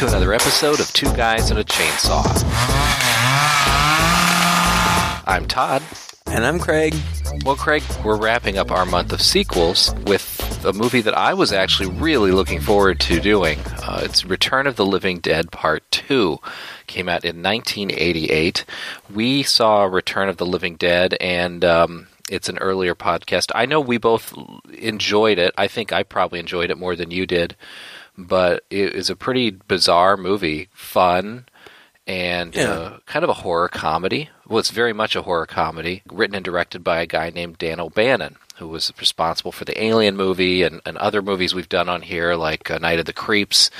Hello 0.00 0.12
and 0.12 0.20
welcome 0.20 0.30
to 0.30 0.30
another 0.30 0.32
episode 0.32 0.80
of 0.80 0.92
Two 0.92 1.12
Guys 1.16 1.50
and 1.50 1.58
a 1.58 1.64
Chainsaw. 1.64 2.22
I'm 5.26 5.48
Todd. 5.48 5.82
And 6.26 6.46
I'm 6.46 6.60
Craig. 6.60 6.94
Well, 7.44 7.56
Craig, 7.56 7.82
we're 8.04 8.16
wrapping 8.16 8.58
up 8.58 8.70
our 8.70 8.86
month 8.86 9.12
of 9.12 9.20
sequels 9.20 9.92
with 10.06 10.64
a 10.64 10.72
movie 10.72 11.00
that 11.00 11.18
I 11.18 11.34
was 11.34 11.52
actually 11.52 11.88
really 11.90 12.30
looking 12.30 12.60
forward 12.60 13.00
to 13.00 13.18
doing. 13.18 13.58
Uh, 13.82 14.02
it's 14.04 14.24
Return 14.24 14.68
of 14.68 14.76
the 14.76 14.86
Living 14.86 15.18
Dead 15.18 15.50
Part 15.50 15.90
2. 15.90 16.38
Came 16.86 17.08
out 17.08 17.24
in 17.24 17.42
1988. 17.42 18.64
We 19.12 19.42
saw 19.42 19.82
Return 19.82 20.28
of 20.28 20.36
the 20.36 20.46
Living 20.46 20.76
Dead, 20.76 21.16
and 21.20 21.64
um, 21.64 22.06
it's 22.30 22.48
an 22.48 22.58
earlier 22.58 22.94
podcast. 22.94 23.50
I 23.52 23.66
know 23.66 23.80
we 23.80 23.98
both 23.98 24.32
enjoyed 24.72 25.38
it. 25.38 25.52
I 25.58 25.66
think 25.66 25.92
I 25.92 26.04
probably 26.04 26.38
enjoyed 26.38 26.70
it 26.70 26.78
more 26.78 26.94
than 26.94 27.10
you 27.10 27.26
did, 27.26 27.56
but 28.18 28.64
it 28.68 28.94
is 28.94 29.08
a 29.08 29.16
pretty 29.16 29.50
bizarre 29.50 30.16
movie. 30.16 30.68
Fun 30.74 31.46
and 32.06 32.54
Yeah. 32.54 32.70
uh, 32.72 32.98
kind 33.06 33.22
of 33.22 33.30
a 33.30 33.34
horror 33.34 33.68
comedy. 33.68 34.28
Well, 34.46 34.58
it's 34.58 34.70
very 34.70 34.92
much 34.92 35.14
a 35.14 35.22
horror 35.22 35.46
comedy, 35.46 36.02
written 36.10 36.34
and 36.36 36.44
directed 36.44 36.82
by 36.82 37.00
a 37.00 37.06
guy 37.06 37.30
named 37.30 37.58
Dan 37.58 37.80
O'Bannon, 37.80 38.36
who 38.56 38.66
was 38.68 38.92
responsible 38.98 39.52
for 39.52 39.64
the 39.64 39.80
Alien 39.82 40.16
movie 40.16 40.62
and, 40.62 40.80
and 40.84 40.96
other 40.98 41.22
movies 41.22 41.54
we've 41.54 41.68
done 41.68 41.88
on 41.88 42.02
here, 42.02 42.34
like 42.34 42.70
uh, 42.70 42.78
Night 42.78 42.98
of 42.98 43.04
the 43.06 43.12
Creeps, 43.12 43.70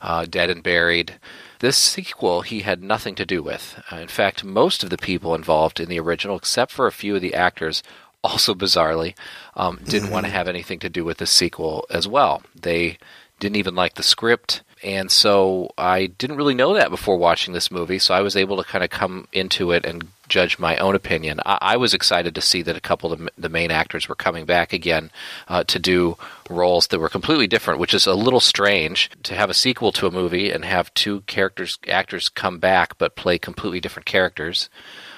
uh, 0.00 0.24
Dead 0.28 0.48
and 0.48 0.62
Buried. 0.62 1.14
This 1.58 1.76
sequel 1.76 2.42
he 2.42 2.60
had 2.60 2.82
nothing 2.82 3.14
to 3.16 3.26
do 3.26 3.42
with. 3.42 3.82
Uh, 3.92 3.96
in 3.96 4.08
fact, 4.08 4.42
most 4.44 4.82
of 4.82 4.90
the 4.90 4.98
people 4.98 5.34
involved 5.34 5.78
in 5.80 5.88
the 5.88 6.00
original, 6.00 6.36
except 6.36 6.72
for 6.72 6.86
a 6.86 6.92
few 6.92 7.16
of 7.16 7.22
the 7.22 7.34
actors, 7.34 7.82
also 8.24 8.54
bizarrely, 8.54 9.14
um, 9.56 9.80
didn't 9.84 10.10
want 10.10 10.24
to 10.26 10.30
have 10.32 10.46
anything 10.48 10.78
to 10.78 10.88
do 10.88 11.04
with 11.04 11.18
the 11.18 11.26
sequel 11.26 11.84
as 11.90 12.06
well. 12.06 12.42
They 12.54 12.98
didn't 13.42 13.56
even 13.56 13.74
like 13.74 13.94
the 13.94 14.04
script. 14.04 14.62
And 14.84 15.10
so 15.10 15.70
I 15.76 16.06
didn't 16.06 16.36
really 16.36 16.54
know 16.54 16.74
that 16.74 16.90
before 16.90 17.16
watching 17.16 17.52
this 17.52 17.70
movie, 17.72 17.98
so 17.98 18.14
I 18.14 18.20
was 18.20 18.36
able 18.36 18.56
to 18.56 18.64
kind 18.64 18.84
of 18.84 18.90
come 18.90 19.26
into 19.32 19.72
it 19.72 19.84
and 19.84 20.08
judge 20.28 20.60
my 20.60 20.76
own 20.76 20.94
opinion. 20.94 21.40
I, 21.44 21.58
I 21.60 21.76
was 21.76 21.92
excited 21.92 22.34
to 22.36 22.40
see 22.40 22.62
that 22.62 22.76
a 22.76 22.80
couple 22.80 23.12
of 23.12 23.28
the, 23.36 23.48
main 23.48 23.70
actors 23.70 24.08
were 24.08 24.14
coming 24.14 24.44
back 24.44 24.72
again 24.72 25.10
uh, 25.48 25.64
to 25.64 25.78
do 25.78 26.16
roles 26.48 26.86
that 26.88 27.00
were 27.00 27.08
completely 27.08 27.46
different, 27.48 27.80
which 27.80 27.94
is 27.94 28.06
a 28.06 28.14
little 28.14 28.40
strange 28.40 29.10
to 29.24 29.34
have 29.34 29.50
a 29.50 29.54
sequel 29.54 29.92
to 29.92 30.06
a 30.06 30.12
movie 30.12 30.50
and 30.50 30.64
have 30.64 30.94
two 30.94 31.20
characters 31.22 31.78
actors 31.88 32.28
come 32.28 32.58
back 32.58 32.96
but 32.98 33.16
play 33.16 33.38
completely 33.38 33.80
different 33.80 34.06
characters. 34.06 34.70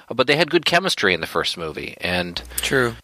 But 0.09 0.27
they 0.27 0.36
had 0.36 0.50
good 0.50 0.66
chemistry 0.66 1.14
in 1.14 1.20
the 1.20 1.27
first 1.27 1.56
movie, 1.56 1.97
and 2.00 2.42
True. 2.56 2.97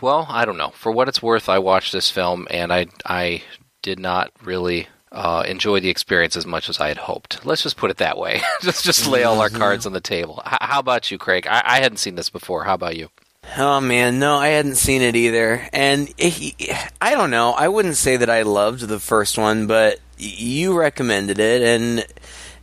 well, 0.00 0.26
I 0.30 0.44
don't 0.44 0.56
know. 0.56 0.70
For 0.70 0.92
what 0.92 1.08
it's 1.08 1.22
worth, 1.22 1.48
I 1.48 1.58
watched 1.58 1.92
this 1.92 2.10
film 2.10 2.46
and 2.50 2.72
I 2.72 2.86
I 3.04 3.42
did 3.86 4.00
not 4.00 4.32
really 4.42 4.88
uh, 5.12 5.44
enjoy 5.46 5.78
the 5.78 5.88
experience 5.88 6.36
as 6.36 6.44
much 6.44 6.68
as 6.68 6.80
I 6.80 6.88
had 6.88 6.96
hoped. 6.96 7.46
Let's 7.46 7.62
just 7.62 7.76
put 7.76 7.92
it 7.92 7.98
that 7.98 8.18
way. 8.18 8.40
just 8.62 8.84
just 8.84 9.06
lay 9.06 9.22
all 9.22 9.40
our 9.40 9.48
cards 9.48 9.86
on 9.86 9.92
the 9.92 10.00
table. 10.00 10.42
H- 10.44 10.58
how 10.60 10.80
about 10.80 11.12
you, 11.12 11.18
Craig? 11.18 11.46
I-, 11.46 11.62
I 11.64 11.80
hadn't 11.80 11.98
seen 11.98 12.16
this 12.16 12.28
before. 12.28 12.64
How 12.64 12.74
about 12.74 12.96
you? 12.96 13.10
Oh 13.56 13.80
man, 13.80 14.18
no, 14.18 14.34
I 14.38 14.48
hadn't 14.48 14.74
seen 14.74 15.02
it 15.02 15.14
either. 15.14 15.68
And 15.72 16.12
it, 16.18 16.54
I 17.00 17.12
don't 17.12 17.30
know. 17.30 17.52
I 17.52 17.68
wouldn't 17.68 17.96
say 17.96 18.16
that 18.16 18.28
I 18.28 18.42
loved 18.42 18.80
the 18.80 18.98
first 18.98 19.38
one, 19.38 19.68
but 19.68 20.00
you 20.18 20.76
recommended 20.76 21.38
it, 21.38 21.62
and 21.62 22.04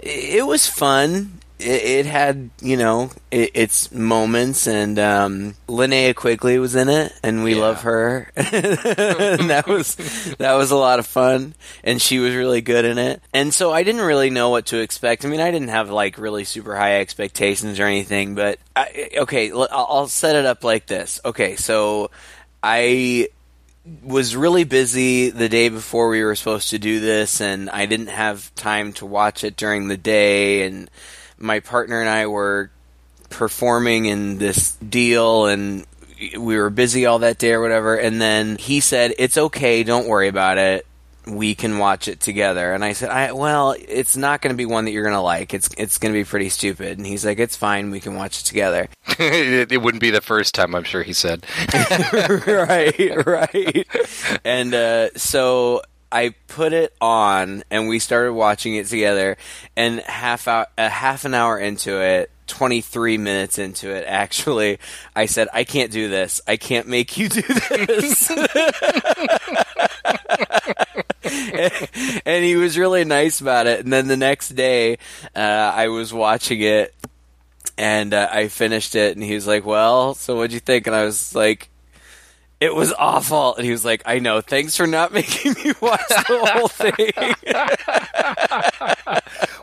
it 0.01 0.45
was 0.45 0.67
fun. 0.67 1.39
It, 1.63 1.83
it 1.83 2.05
had, 2.05 2.49
you 2.61 2.77
know, 2.77 3.09
it, 3.31 3.51
its 3.53 3.91
moments, 3.91 4.67
and 4.67 4.99
um, 4.99 5.55
Linnea 5.67 6.13
Quigley 6.15 6.59
was 6.59 6.75
in 6.75 6.89
it, 6.89 7.13
and 7.23 7.43
we 7.43 7.55
Yeah. 7.55 7.61
love 7.61 7.81
her. 7.83 8.29
and 8.35 9.49
that 9.49 9.65
was 9.67 9.95
that 10.37 10.53
was 10.53 10.71
a 10.71 10.75
lot 10.75 10.99
of 10.99 11.05
fun, 11.07 11.55
and 11.83 12.01
she 12.01 12.19
was 12.19 12.35
really 12.35 12.61
good 12.61 12.85
in 12.85 12.97
it. 12.97 13.21
And 13.33 13.53
so 13.53 13.71
I 13.71 13.83
didn't 13.83 14.01
really 14.01 14.29
know 14.29 14.49
what 14.49 14.67
to 14.67 14.79
expect. 14.79 15.25
I 15.25 15.29
mean, 15.29 15.39
I 15.39 15.51
didn't 15.51 15.69
have 15.69 15.89
like 15.89 16.17
really 16.17 16.43
super 16.43 16.75
high 16.75 16.99
expectations 16.99 17.79
or 17.79 17.85
anything, 17.85 18.35
but 18.35 18.59
I, 18.75 19.09
okay, 19.19 19.51
I'll 19.51 20.07
set 20.07 20.35
it 20.35 20.45
up 20.45 20.63
like 20.63 20.85
this. 20.87 21.19
Okay, 21.23 21.55
so 21.55 22.11
I 22.61 23.29
was 24.01 24.33
really 24.35 24.63
busy 24.63 25.29
the 25.29 25.49
day 25.49 25.67
before 25.67 26.07
we 26.07 26.23
were 26.23 26.35
supposed 26.35 26.69
to 26.69 26.79
do 26.79 26.99
this, 27.01 27.41
and 27.41 27.69
I 27.69 27.85
didn't 27.85 28.07
have 28.07 28.53
time 28.55 28.93
to 28.93 29.05
watch 29.05 29.43
it 29.43 29.57
during 29.57 29.87
the 29.89 29.97
day. 29.97 30.65
And 30.65 30.89
my 31.43 31.59
partner 31.59 31.99
and 31.99 32.09
I 32.09 32.27
were 32.27 32.71
performing 33.29 34.05
in 34.05 34.37
this 34.37 34.73
deal, 34.75 35.45
and 35.45 35.85
we 36.37 36.57
were 36.57 36.69
busy 36.69 37.05
all 37.05 37.19
that 37.19 37.37
day 37.37 37.53
or 37.53 37.61
whatever. 37.61 37.95
And 37.95 38.21
then 38.21 38.57
he 38.57 38.79
said, 38.79 39.13
"It's 39.19 39.37
okay, 39.37 39.83
don't 39.83 40.07
worry 40.07 40.27
about 40.27 40.57
it." 40.57 40.85
We 41.25 41.55
can 41.55 41.77
watch 41.77 42.09
it 42.09 42.19
together, 42.19 42.73
and 42.73 42.83
I 42.83 42.93
said, 42.93 43.09
"I 43.09 43.31
well, 43.31 43.75
it's 43.77 44.17
not 44.17 44.41
going 44.41 44.53
to 44.53 44.57
be 44.57 44.65
one 44.65 44.85
that 44.85 44.91
you're 44.91 45.03
going 45.03 45.15
to 45.15 45.21
like. 45.21 45.53
It's 45.53 45.69
it's 45.77 45.97
going 45.97 46.13
to 46.13 46.19
be 46.19 46.25
pretty 46.25 46.49
stupid." 46.49 46.97
And 46.97 47.07
he's 47.07 47.25
like, 47.25 47.39
"It's 47.39 47.55
fine, 47.55 47.91
we 47.91 47.99
can 47.99 48.15
watch 48.15 48.41
it 48.41 48.45
together." 48.45 48.89
it, 49.19 49.71
it 49.71 49.81
wouldn't 49.81 50.01
be 50.01 50.09
the 50.09 50.21
first 50.21 50.55
time, 50.55 50.75
I'm 50.75 50.83
sure 50.83 51.03
he 51.03 51.13
said. 51.13 51.45
right, 52.47 53.25
right. 53.25 53.87
And 54.43 54.73
uh, 54.73 55.09
so 55.15 55.81
I 56.13 56.35
put 56.47 56.71
it 56.73 56.93
on, 57.01 57.63
and 57.71 57.87
we 57.87 57.97
started 57.97 58.33
watching 58.33 58.75
it 58.75 58.85
together. 58.85 59.35
And 59.75 59.99
half 60.01 60.47
out, 60.47 60.67
a 60.77 60.87
half 60.87 61.25
an 61.25 61.33
hour 61.33 61.57
into 61.57 61.99
it, 61.99 62.29
twenty 62.45 62.81
three 62.81 63.17
minutes 63.17 63.57
into 63.57 63.89
it, 63.89 64.05
actually, 64.07 64.77
I 65.15 65.25
said, 65.25 65.47
"I 65.53 65.63
can't 65.63 65.91
do 65.91 66.09
this. 66.09 66.39
I 66.47 66.57
can't 66.57 66.87
make 66.87 67.17
you 67.17 67.29
do 67.29 67.41
this." 67.41 68.29
and 72.25 72.45
he 72.45 72.57
was 72.57 72.77
really 72.77 73.05
nice 73.05 73.41
about 73.41 73.65
it. 73.65 73.79
And 73.79 73.91
then 73.91 74.07
the 74.07 74.15
next 74.15 74.49
day, 74.49 74.99
uh, 75.35 75.39
I 75.39 75.87
was 75.87 76.13
watching 76.13 76.61
it 76.61 76.93
and 77.75 78.13
uh, 78.13 78.29
I 78.31 78.49
finished 78.49 78.93
it, 78.93 79.15
and 79.15 79.23
he 79.23 79.33
was 79.33 79.47
like, 79.47 79.65
"Well, 79.65 80.13
so 80.13 80.35
what'd 80.35 80.53
you 80.53 80.59
think?" 80.59 80.85
And 80.85 80.95
I 80.95 81.05
was 81.05 81.33
like, 81.33 81.69
"It 82.63 82.75
was 82.75 82.93
awful." 82.93 83.55
And 83.55 83.65
he 83.65 83.71
was 83.71 83.85
like, 83.85 84.03
"I 84.05 84.19
know. 84.19 84.41
Thanks 84.41 84.77
for 84.77 84.87
not 84.87 85.13
making 85.19 85.53
me 85.53 85.73
watch 85.81 86.07
the 86.07 86.51
whole 86.53 86.67
thing." 86.67 87.11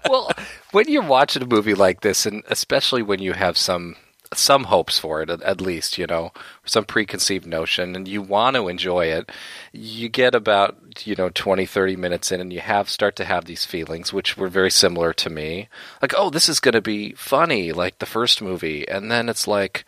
well, 0.10 0.30
when 0.72 0.88
you're 0.88 1.02
watching 1.02 1.42
a 1.42 1.46
movie 1.46 1.74
like 1.74 2.00
this, 2.00 2.26
and 2.26 2.42
especially 2.48 3.02
when 3.02 3.20
you 3.20 3.32
have 3.32 3.56
some 3.56 3.96
some 4.32 4.64
hopes 4.64 4.98
for 4.98 5.22
it, 5.22 5.30
at, 5.30 5.60
least 5.60 5.98
you 5.98 6.06
know, 6.06 6.32
some 6.64 6.84
preconceived 6.84 7.46
notion, 7.46 7.96
and 7.96 8.06
you 8.06 8.22
want 8.22 8.54
to 8.54 8.68
enjoy 8.68 9.06
it, 9.06 9.30
you 9.72 10.08
get 10.08 10.34
about 10.34 10.76
you 11.04 11.16
know 11.16 11.30
20, 11.30 11.66
30 11.66 11.96
minutes 11.96 12.30
in, 12.30 12.40
and 12.40 12.52
you 12.52 12.60
have 12.60 12.88
start 12.88 13.16
to 13.16 13.24
have 13.24 13.44
these 13.44 13.64
feelings, 13.64 14.12
which 14.12 14.36
were 14.36 14.48
very 14.48 14.70
similar 14.70 15.12
to 15.14 15.30
me, 15.30 15.68
like, 16.00 16.14
oh, 16.16 16.30
this 16.30 16.48
is 16.48 16.60
going 16.60 16.74
to 16.74 16.80
be 16.80 17.12
funny, 17.12 17.72
like 17.72 17.98
the 17.98 18.06
first 18.06 18.40
movie, 18.40 18.86
and 18.88 19.10
then 19.10 19.28
it's 19.28 19.48
like, 19.48 19.84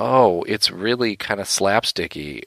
oh, 0.00 0.42
it's 0.48 0.70
really 0.70 1.14
kind 1.14 1.40
of 1.40 1.46
slapsticky, 1.46 2.44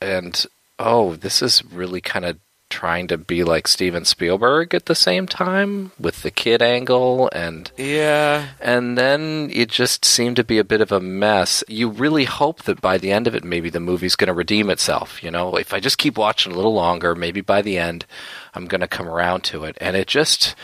and 0.00 0.46
oh, 0.78 1.14
this 1.14 1.42
is 1.42 1.62
really 1.64 2.00
kind 2.00 2.24
of 2.24 2.38
trying 2.70 3.06
to 3.06 3.16
be 3.16 3.44
like 3.44 3.68
Steven 3.68 4.04
Spielberg 4.04 4.74
at 4.74 4.86
the 4.86 4.96
same 4.96 5.28
time 5.28 5.92
with 6.00 6.22
the 6.22 6.30
kid 6.32 6.60
angle 6.60 7.30
and 7.32 7.70
yeah, 7.76 8.48
and 8.60 8.98
then 8.98 9.48
it 9.52 9.68
just 9.68 10.04
seemed 10.04 10.34
to 10.36 10.42
be 10.42 10.58
a 10.58 10.64
bit 10.64 10.80
of 10.80 10.90
a 10.90 10.98
mess. 10.98 11.62
You 11.68 11.88
really 11.88 12.24
hope 12.24 12.64
that 12.64 12.80
by 12.80 12.98
the 12.98 13.12
end 13.12 13.28
of 13.28 13.34
it 13.36 13.44
maybe 13.44 13.70
the 13.70 13.78
movie's 13.78 14.16
going 14.16 14.26
to 14.28 14.34
redeem 14.34 14.70
itself, 14.70 15.22
you 15.22 15.30
know? 15.30 15.56
If 15.56 15.72
I 15.72 15.78
just 15.78 15.98
keep 15.98 16.18
watching 16.18 16.52
a 16.52 16.56
little 16.56 16.74
longer, 16.74 17.14
maybe 17.14 17.42
by 17.42 17.62
the 17.62 17.78
end 17.78 18.06
I'm 18.54 18.66
going 18.66 18.80
to 18.80 18.88
come 18.88 19.08
around 19.08 19.44
to 19.44 19.62
it 19.64 19.78
and 19.80 19.94
it 19.94 20.08
just 20.08 20.56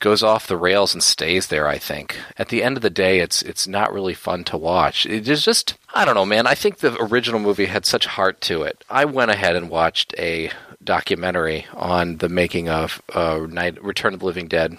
goes 0.00 0.22
off 0.22 0.46
the 0.46 0.56
rails 0.56 0.94
and 0.94 1.02
stays 1.02 1.46
there, 1.46 1.66
I 1.66 1.78
think. 1.78 2.18
At 2.36 2.48
the 2.48 2.62
end 2.62 2.76
of 2.76 2.82
the 2.82 2.90
day, 2.90 3.20
it's 3.20 3.42
it's 3.42 3.66
not 3.66 3.92
really 3.92 4.14
fun 4.14 4.44
to 4.44 4.56
watch. 4.56 5.06
It 5.06 5.28
is 5.28 5.44
just 5.44 5.76
I 5.94 6.04
don't 6.04 6.14
know, 6.14 6.26
man. 6.26 6.46
I 6.46 6.54
think 6.54 6.78
the 6.78 6.96
original 7.02 7.40
movie 7.40 7.66
had 7.66 7.86
such 7.86 8.06
heart 8.06 8.40
to 8.42 8.62
it. 8.62 8.84
I 8.90 9.04
went 9.04 9.30
ahead 9.30 9.56
and 9.56 9.70
watched 9.70 10.14
a 10.18 10.50
documentary 10.82 11.66
on 11.74 12.18
the 12.18 12.28
making 12.28 12.68
of 12.68 13.02
uh, 13.14 13.40
Return 13.40 14.14
of 14.14 14.20
the 14.20 14.26
Living 14.26 14.48
Dead 14.48 14.78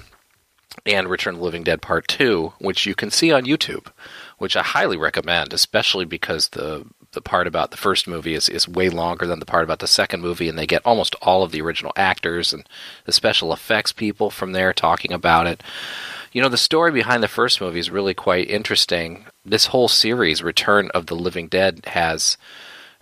and 0.86 1.08
Return 1.08 1.36
of 1.36 1.40
the 1.40 1.46
Living 1.46 1.64
Dead 1.64 1.82
Part 1.82 2.08
2, 2.08 2.54
which 2.60 2.86
you 2.86 2.96
can 2.96 3.12
see 3.12 3.32
on 3.32 3.46
YouTube, 3.46 3.88
which 4.38 4.56
I 4.56 4.64
highly 4.64 4.98
recommend, 4.98 5.54
especially 5.54 6.06
because 6.06 6.50
the 6.50 6.86
the 7.18 7.30
part 7.30 7.48
about 7.48 7.72
the 7.72 7.78
first 7.78 8.08
movie 8.08 8.36
is, 8.36 8.48
is 8.48 8.68
way 8.68 8.90
longer 8.90 9.26
than 9.26 9.40
the 9.40 9.46
part 9.46 9.64
about 9.64 9.80
the 9.80 9.88
second 9.88 10.22
movie, 10.22 10.48
and 10.48 10.58
they 10.58 10.68
get 10.68 10.86
almost 10.86 11.16
all 11.16 11.42
of 11.42 11.52
the 11.52 11.62
original 11.62 11.92
actors 11.96 12.54
and 12.54 12.70
the 13.06 13.12
special 13.12 13.52
effects 13.52 13.92
people 13.92 14.30
from 14.30 14.52
there 14.52 14.72
talking 14.72 15.12
about 15.12 15.48
it. 15.48 15.64
You 16.32 16.42
know, 16.42 16.50
the 16.50 16.58
story 16.58 16.92
behind 16.92 17.24
the 17.24 17.28
first 17.28 17.60
movie 17.60 17.80
is 17.80 17.90
really 17.90 18.14
quite 18.14 18.50
interesting. 18.50 19.26
This 19.44 19.68
whole 19.68 19.88
series, 19.88 20.44
Return 20.44 20.92
of 20.94 21.08
the 21.08 21.16
Living 21.16 21.48
Dead, 21.48 21.82
has 21.88 22.38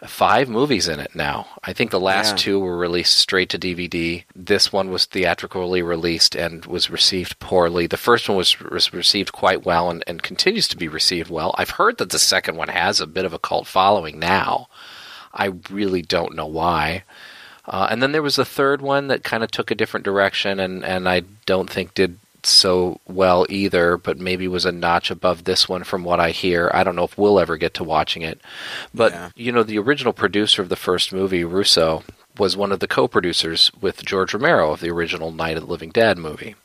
five 0.07 0.49
movies 0.49 0.87
in 0.87 0.99
it 0.99 1.15
now. 1.15 1.47
I 1.63 1.73
think 1.73 1.91
the 1.91 1.99
last 1.99 2.31
Yeah. 2.31 2.37
two 2.37 2.59
were 2.59 2.77
released 2.77 3.17
straight 3.17 3.49
to 3.49 3.57
DVD. 3.59 4.23
This 4.35 4.71
one 4.71 4.89
was 4.91 5.05
theatrically 5.05 5.81
released 5.81 6.35
and 6.35 6.65
was 6.65 6.89
received 6.89 7.39
poorly. 7.39 7.87
The 7.87 7.97
first 7.97 8.27
one 8.29 8.37
was, 8.37 8.59
was 8.59 8.93
received 8.93 9.31
quite 9.31 9.65
well 9.65 9.89
and, 9.89 10.03
and 10.07 10.21
continues 10.23 10.67
to 10.69 10.77
be 10.77 10.87
received 10.87 11.29
well. 11.29 11.53
I've 11.57 11.71
heard 11.71 11.97
that 11.97 12.09
the 12.09 12.19
second 12.19 12.55
one 12.55 12.69
has 12.69 12.99
a 12.99 13.07
bit 13.07 13.25
of 13.25 13.33
a 13.33 13.39
cult 13.39 13.67
following 13.67 14.19
now. 14.19 14.67
I 15.33 15.53
really 15.69 16.01
don't 16.01 16.35
know 16.35 16.45
why. 16.47 17.03
Uh, 17.67 17.87
and 17.89 18.01
then 18.01 18.11
there 18.11 18.21
was 18.21 18.37
a 18.37 18.45
third 18.45 18.81
one 18.81 19.07
that 19.07 19.23
kind 19.23 19.43
of 19.43 19.51
took 19.51 19.71
a 19.71 19.75
different 19.75 20.03
direction, 20.05 20.59
and, 20.59 20.85
and 20.85 21.09
I 21.09 21.23
don't 21.45 21.69
think 21.69 21.93
did 21.95 22.17
so 22.50 23.00
well 23.07 23.45
either, 23.50 23.97
but 23.97 24.18
maybe 24.19 24.47
was 24.47 24.65
a 24.65 24.71
notch 24.71 25.09
above 25.12 25.44
this 25.44 25.68
one 25.69 25.83
from 25.83 26.03
what 26.03 26.19
I 26.19 26.31
hear. 26.31 26.71
I 26.74 26.83
don't 26.83 26.95
know 26.95 27.03
if 27.03 27.18
we'll 27.18 27.39
ever 27.39 27.57
get 27.57 27.74
to 27.75 27.83
watching 27.83 28.21
it. 28.21 28.39
But, 28.94 29.12
Yeah. 29.13 29.30
you 29.36 29.51
know, 29.51 29.63
the 29.63 29.80
original 29.80 30.13
producer 30.13 30.62
of 30.62 30.69
the 30.69 30.75
first 30.75 31.12
movie, 31.13 31.44
Russo, 31.44 32.03
was 32.38 32.57
one 32.57 32.71
of 32.71 32.80
the 32.80 32.88
co 32.88 33.07
producers 33.07 33.71
with 33.80 34.06
George 34.06 34.33
Romero 34.33 34.71
of 34.71 34.81
the 34.81 34.89
original 34.92 35.31
Night 35.31 35.57
of 35.57 35.63
the 35.65 35.71
Living 35.71 35.89
Dead 35.92 36.18
movie. 36.18 36.56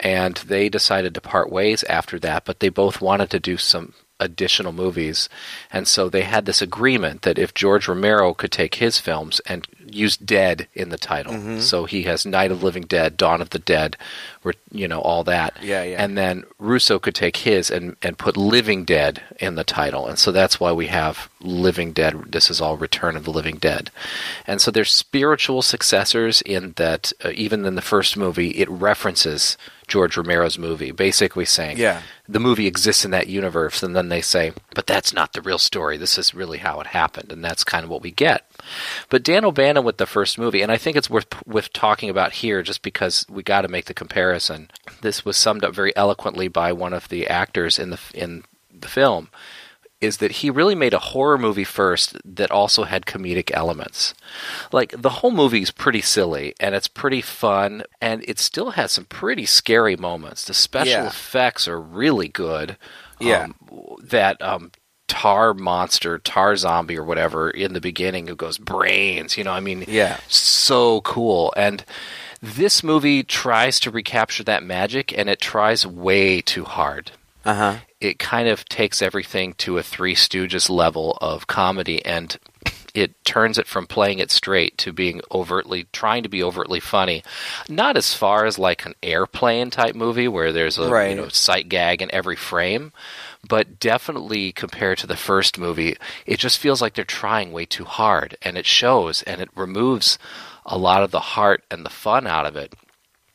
And 0.00 0.36
they 0.36 0.68
decided 0.68 1.14
to 1.14 1.20
part 1.20 1.50
ways 1.50 1.84
after 1.84 2.18
that, 2.20 2.44
but 2.44 2.60
they 2.60 2.68
both 2.68 3.00
wanted 3.00 3.30
to 3.30 3.40
do 3.40 3.56
some 3.56 3.94
additional 4.22 4.72
movies. 4.72 5.28
And 5.70 5.86
so 5.86 6.08
they 6.08 6.22
had 6.22 6.46
this 6.46 6.62
agreement 6.62 7.22
that 7.22 7.38
if 7.38 7.52
George 7.54 7.88
Romero 7.88 8.32
could 8.34 8.52
take 8.52 8.76
his 8.76 8.98
films 8.98 9.40
and 9.46 9.66
use 9.90 10.16
dead 10.16 10.68
in 10.74 10.88
the 10.88 10.96
title. 10.96 11.60
So 11.60 11.84
he 11.84 12.04
has 12.04 12.24
Night 12.24 12.50
of 12.50 12.62
Living 12.62 12.84
Dead, 12.84 13.16
Dawn 13.16 13.42
of 13.42 13.50
the 13.50 13.58
Dead, 13.58 13.96
you 14.70 14.88
know, 14.88 15.00
all 15.00 15.24
that. 15.24 15.56
Yeah, 15.62 15.82
yeah. 15.82 16.02
And 16.02 16.16
then 16.16 16.44
Russo 16.58 16.98
could 16.98 17.14
take 17.14 17.38
his 17.38 17.70
and, 17.70 17.96
and 18.02 18.16
put 18.16 18.36
Living 18.36 18.84
Dead 18.84 19.22
in 19.38 19.54
the 19.56 19.64
title. 19.64 20.06
And 20.06 20.18
so 20.18 20.32
that's 20.32 20.58
why 20.58 20.72
we 20.72 20.86
have 20.86 21.28
Living 21.40 21.92
Dead. 21.92 22.32
This 22.32 22.50
is 22.50 22.60
all 22.60 22.76
Return 22.76 23.16
of 23.16 23.24
the 23.24 23.30
Living 23.30 23.56
Dead. 23.56 23.90
And 24.46 24.60
so 24.60 24.70
there's 24.70 24.92
spiritual 24.92 25.62
successors 25.62 26.42
in 26.42 26.72
that, 26.76 27.12
uh, 27.24 27.30
even 27.34 27.64
in 27.66 27.74
the 27.74 27.82
first 27.82 28.16
movie, 28.16 28.50
it 28.50 28.70
references 28.70 29.58
George 29.92 30.16
Romero's 30.16 30.58
movie, 30.58 30.90
basically 30.90 31.44
saying 31.44 31.76
Yeah. 31.76 32.00
the 32.26 32.40
movie 32.40 32.66
exists 32.66 33.04
in 33.04 33.10
that 33.10 33.26
universe. 33.26 33.82
And 33.82 33.94
then 33.94 34.08
they 34.08 34.22
say, 34.22 34.52
but 34.74 34.86
that's 34.86 35.12
not 35.12 35.34
the 35.34 35.42
real 35.42 35.58
story. 35.58 35.98
This 35.98 36.16
is 36.16 36.32
really 36.34 36.56
how 36.58 36.80
it 36.80 36.86
happened. 36.86 37.30
And 37.30 37.44
that's 37.44 37.62
kind 37.62 37.84
of 37.84 37.90
what 37.90 38.00
we 38.00 38.10
get. 38.10 38.50
But 39.10 39.22
Dan 39.22 39.44
O'Bannon 39.44 39.84
with 39.84 39.98
the 39.98 40.06
first 40.06 40.38
movie, 40.38 40.62
and 40.62 40.72
I 40.72 40.78
think 40.78 40.96
it's 40.96 41.10
worth 41.10 41.26
worth 41.46 41.74
talking 41.74 42.08
about 42.08 42.32
here, 42.32 42.62
just 42.62 42.80
because 42.80 43.26
we 43.28 43.42
got 43.42 43.60
to 43.62 43.68
make 43.68 43.84
the 43.84 43.92
comparison. 43.92 44.70
This 45.02 45.26
was 45.26 45.36
summed 45.36 45.62
up 45.62 45.74
very 45.74 45.94
eloquently 45.94 46.48
by 46.48 46.72
one 46.72 46.94
of 46.94 47.10
the 47.10 47.26
actors 47.26 47.78
in 47.78 47.90
the 47.90 47.98
in 48.14 48.44
the 48.72 48.88
film. 48.88 49.28
Is 50.02 50.16
that 50.18 50.32
he 50.32 50.50
really 50.50 50.74
made 50.74 50.92
a 50.92 50.98
horror 50.98 51.38
movie 51.38 51.64
first 51.64 52.16
that 52.24 52.50
also 52.50 52.82
had 52.84 53.06
comedic 53.06 53.50
elements. 53.54 54.12
Like 54.72 54.94
the 55.00 55.10
whole 55.10 55.30
movie 55.30 55.62
is 55.62 55.70
pretty 55.70 56.00
silly 56.02 56.54
and 56.60 56.74
it's 56.74 56.88
pretty 56.88 57.20
fun 57.22 57.84
and 58.00 58.24
it 58.26 58.38
still 58.38 58.72
has 58.72 58.92
some 58.92 59.04
pretty 59.04 59.46
scary 59.46 59.96
moments. 59.96 60.44
The 60.44 60.54
special 60.54 60.92
Yeah. 61.04 61.06
effects 61.06 61.68
are 61.68 61.80
really 61.80 62.28
good. 62.28 62.76
Yeah. 63.20 63.44
Um, 63.44 63.54
that 64.02 64.42
um, 64.42 64.72
tar 65.06 65.54
monster, 65.54 66.18
tar 66.18 66.56
zombie, 66.56 66.98
or 66.98 67.04
whatever 67.04 67.48
in 67.50 67.72
the 67.72 67.80
beginning 67.80 68.26
who 68.26 68.34
goes 68.34 68.58
brains. 68.58 69.36
You 69.38 69.44
know, 69.44 69.52
I 69.52 69.60
mean, 69.60 69.84
Yeah. 69.86 70.18
so 70.26 71.00
cool. 71.02 71.54
And 71.56 71.84
this 72.42 72.82
movie 72.82 73.22
tries 73.22 73.78
to 73.80 73.90
recapture 73.92 74.42
that 74.44 74.64
magic, 74.64 75.16
and 75.16 75.30
it 75.30 75.40
tries 75.40 75.86
way 75.86 76.40
too 76.40 76.64
hard. 76.64 77.12
Uh 77.44 77.54
huh. 77.54 77.76
It 78.02 78.18
kind 78.18 78.48
of 78.48 78.64
takes 78.64 79.00
everything 79.00 79.54
to 79.58 79.78
a 79.78 79.82
Three 79.84 80.16
Stooges 80.16 80.68
level 80.68 81.16
of 81.20 81.46
comedy, 81.46 82.04
and 82.04 82.36
it 82.94 83.24
turns 83.24 83.58
it 83.58 83.68
from 83.68 83.86
playing 83.86 84.18
it 84.18 84.32
straight 84.32 84.76
to 84.78 84.92
being 84.92 85.20
overtly 85.30 85.86
trying 85.92 86.24
to 86.24 86.28
be 86.28 86.42
overtly 86.42 86.80
funny. 86.80 87.22
Not 87.68 87.96
as 87.96 88.12
far 88.12 88.44
as 88.44 88.58
like 88.58 88.84
an 88.84 88.96
airplane 89.04 89.70
type 89.70 89.94
movie 89.94 90.26
where 90.26 90.50
there's 90.50 90.78
a 90.78 90.88
Right. 90.88 91.10
you 91.10 91.16
know 91.16 91.28
sight 91.28 91.68
gag 91.68 92.02
in 92.02 92.12
every 92.12 92.34
frame, 92.34 92.92
but 93.48 93.78
definitely 93.78 94.50
compared 94.50 94.98
to 94.98 95.06
the 95.06 95.16
first 95.16 95.56
movie, 95.56 95.96
it 96.26 96.40
just 96.40 96.58
feels 96.58 96.82
like 96.82 96.94
they're 96.94 97.04
trying 97.04 97.52
way 97.52 97.66
too 97.66 97.84
hard, 97.84 98.36
and 98.42 98.58
it 98.58 98.66
shows, 98.66 99.22
and 99.22 99.40
it 99.40 99.48
removes 99.54 100.18
a 100.66 100.76
lot 100.76 101.04
of 101.04 101.12
the 101.12 101.20
heart 101.20 101.62
and 101.70 101.86
the 101.86 101.90
fun 101.90 102.26
out 102.26 102.46
of 102.46 102.56
it. 102.56 102.74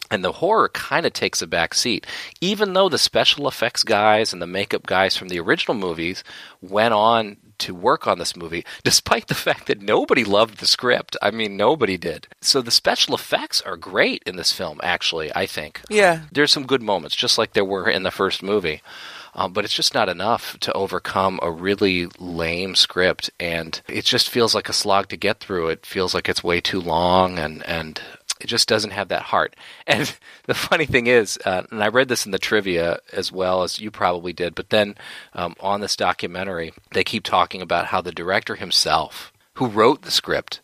And 0.10 0.24
the 0.24 0.34
horror 0.34 0.70
kind 0.70 1.06
of 1.06 1.14
takes 1.14 1.42
a 1.42 1.48
back 1.48 1.74
seat. 1.74 2.06
Even 2.42 2.74
though 2.74 2.90
the 2.90 2.98
special 2.98 3.48
effects 3.48 3.84
guys 3.84 4.34
and 4.34 4.42
the 4.42 4.48
makeup 4.48 4.86
guys 4.86 5.18
from 5.18 5.30
the 5.30 5.40
original 5.40 5.76
movies 5.76 6.24
went 6.62 6.94
on 6.94 7.38
to 7.60 7.74
work 7.74 8.08
on 8.08 8.20
this 8.20 8.36
movie, 8.36 8.66
despite 8.84 9.28
the 9.28 9.36
fact 9.36 9.68
that 9.68 9.82
nobody 9.82 10.24
loved 10.24 10.60
the 10.60 10.68
script. 10.68 11.18
I 11.22 11.32
mean, 11.32 11.58
nobody 11.58 11.98
did. 11.98 12.28
So 12.42 12.62
the 12.62 12.72
special 12.72 13.16
effects 13.16 13.62
are 13.62 13.78
great 13.78 14.24
in 14.26 14.36
this 14.36 14.54
film, 14.54 14.80
actually, 14.84 15.34
I 15.36 15.46
think. 15.46 15.82
Yeah. 15.90 16.22
There's 16.32 16.52
some 16.52 16.66
good 16.66 16.82
moments, 16.82 17.16
just 17.16 17.38
like 17.38 17.54
there 17.54 17.66
were 17.66 17.90
in 17.90 18.04
the 18.04 18.12
first 18.12 18.44
movie. 18.44 18.82
Um, 19.38 19.54
but 19.54 19.66
it's 19.66 19.74
just 19.74 19.94
not 19.94 20.10
enough 20.10 20.58
to 20.62 20.74
overcome 20.74 21.40
a 21.44 21.52
really 21.52 22.08
lame 22.18 22.74
script, 22.74 23.30
and 23.40 23.80
it 23.88 24.04
just 24.04 24.32
feels 24.32 24.56
like 24.56 24.68
a 24.68 24.74
slog 24.74 25.10
to 25.10 25.18
get 25.18 25.40
through. 25.40 25.68
It 25.68 25.86
feels 25.86 26.16
like 26.16 26.28
it's 26.28 26.44
way 26.44 26.60
too 26.60 26.82
long, 26.82 27.38
and 27.38 27.64
and 27.68 28.02
it 28.40 28.48
just 28.48 28.68
doesn't 28.68 28.92
have 28.92 29.08
that 29.10 29.24
heart. 29.24 29.56
And 29.88 30.14
the 30.46 30.54
funny 30.54 30.86
thing 30.86 31.08
is, 31.08 31.38
uh, 31.46 31.64
and 31.72 31.84
I 31.84 31.88
read 31.88 32.08
this 32.10 32.26
in 32.26 32.32
the 32.32 32.40
trivia 32.40 33.00
as 33.14 33.32
well 33.32 33.64
as 33.64 33.80
you 33.80 33.90
probably 33.92 34.34
did, 34.34 34.54
but 34.56 34.70
then 34.70 34.96
um, 35.34 35.56
on 35.60 35.82
this 35.82 35.96
documentary, 35.96 36.74
they 36.92 37.04
keep 37.04 37.24
talking 37.24 37.62
about 37.62 37.88
how 37.88 38.02
the 38.02 38.12
director 38.12 38.56
himself, 38.56 39.32
who 39.56 39.68
wrote 39.68 40.02
the 40.04 40.12
script, 40.12 40.60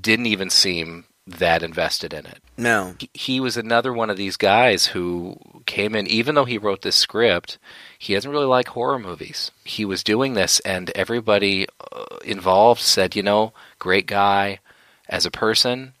didn't 0.00 0.26
even 0.26 0.50
seem 0.50 1.04
that 1.26 1.62
invested 1.62 2.14
in 2.14 2.24
it 2.24 2.38
No. 2.56 2.94
he- 2.98 3.10
he 3.12 3.38
was 3.40 3.56
another 3.58 3.92
one 3.92 4.08
of 4.08 4.16
these 4.16 4.38
guys 4.38 4.86
who 4.86 5.38
came 5.66 5.94
in 5.94 6.06
even 6.06 6.34
though 6.34 6.46
he 6.46 6.56
wrote 6.56 6.80
this 6.80 6.96
script 6.96 7.58
he 7.98 8.14
doesn't 8.14 8.30
really 8.30 8.46
like 8.46 8.68
horror 8.68 8.98
movies 8.98 9.50
he 9.62 9.84
was 9.84 10.02
doing 10.02 10.32
this 10.32 10.58
and 10.60 10.88
everybody 10.94 11.66
uh, 11.92 12.16
involved 12.24 12.80
said 12.80 13.14
you 13.14 13.22
know 13.22 13.52
great 13.78 14.06
guy 14.06 14.58
as 15.06 15.26
a 15.26 15.30
person 15.30 15.92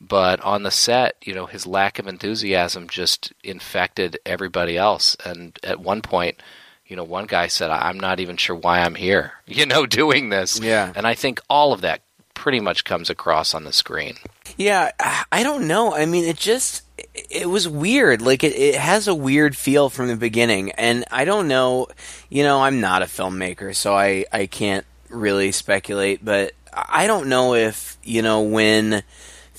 but 0.00 0.40
on 0.40 0.62
the 0.62 0.70
set 0.70 1.16
you 1.22 1.34
know 1.34 1.46
his 1.46 1.66
lack 1.66 1.98
of 1.98 2.06
enthusiasm 2.06 2.88
just 2.88 3.32
infected 3.44 4.18
everybody 4.24 4.76
else 4.76 5.16
and 5.24 5.58
at 5.62 5.80
one 5.80 6.00
point 6.02 6.40
you 6.86 6.96
know 6.96 7.04
one 7.04 7.26
guy 7.26 7.46
said 7.46 7.70
i'm 7.70 8.00
not 8.00 8.18
even 8.20 8.36
sure 8.36 8.56
why 8.56 8.80
i'm 8.80 8.94
here 8.94 9.32
you 9.46 9.66
know 9.66 9.84
doing 9.86 10.28
this 10.30 10.58
Yeah. 10.60 10.92
and 10.96 11.06
i 11.06 11.14
think 11.14 11.40
all 11.50 11.72
of 11.72 11.82
that 11.82 12.00
pretty 12.34 12.60
much 12.60 12.84
comes 12.84 13.10
across 13.10 13.54
on 13.54 13.64
the 13.64 13.72
screen 13.72 14.16
Yeah, 14.56 14.90
I 15.30 15.42
don't 15.42 15.68
know. 15.68 15.94
I 15.94 16.06
mean, 16.06 16.24
it 16.24 16.36
just 16.36 16.82
it 17.30 17.48
was 17.48 17.68
weird. 17.68 18.20
Like 18.20 18.42
it, 18.42 18.54
it 18.56 18.74
has 18.74 19.06
a 19.08 19.14
weird 19.14 19.54
feel 19.56 19.88
from 19.90 20.08
the 20.08 20.16
beginning, 20.16 20.72
and 20.72 21.04
I 21.10 21.24
don't 21.24 21.46
know. 21.48 21.86
You 22.30 22.42
know, 22.42 22.60
I'm 22.62 22.80
not 22.80 23.02
a 23.02 23.06
filmmaker, 23.06 23.74
so 23.76 23.94
I 23.94 24.24
I 24.32 24.46
can't 24.46 24.84
really 25.08 25.52
speculate. 25.52 26.24
But 26.24 26.52
I 26.72 27.06
don't 27.06 27.28
know 27.28 27.54
if 27.54 27.96
you 28.02 28.22
know 28.22 28.40
when 28.42 29.02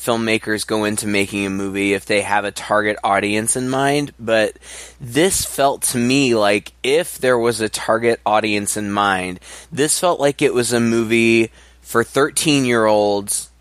filmmakers 0.02 0.66
go 0.66 0.84
into 0.84 1.06
making 1.06 1.46
a 1.46 1.50
movie 1.50 1.94
if 1.94 2.08
they 2.08 2.22
have 2.22 2.44
a 2.44 2.52
target 2.52 2.98
audience 3.04 3.56
in 3.56 3.70
mind 3.70 4.12
but 4.20 4.58
this 5.00 5.46
felt 5.46 5.84
to 5.84 5.98
me 5.98 6.34
like 6.34 6.74
if 6.82 7.20
there 7.20 7.38
was 7.38 7.62
a 7.62 7.70
target 7.70 8.20
audience 8.26 8.76
in 8.76 8.92
mind 8.92 9.40
this 9.72 10.00
felt 10.00 10.20
like 10.20 10.42
it 10.42 10.56
was 10.56 10.74
a 10.74 10.80
movie 10.80 11.52
for 11.82 12.04
13 12.04 12.66
year 12.66 12.86
olds 12.86 13.52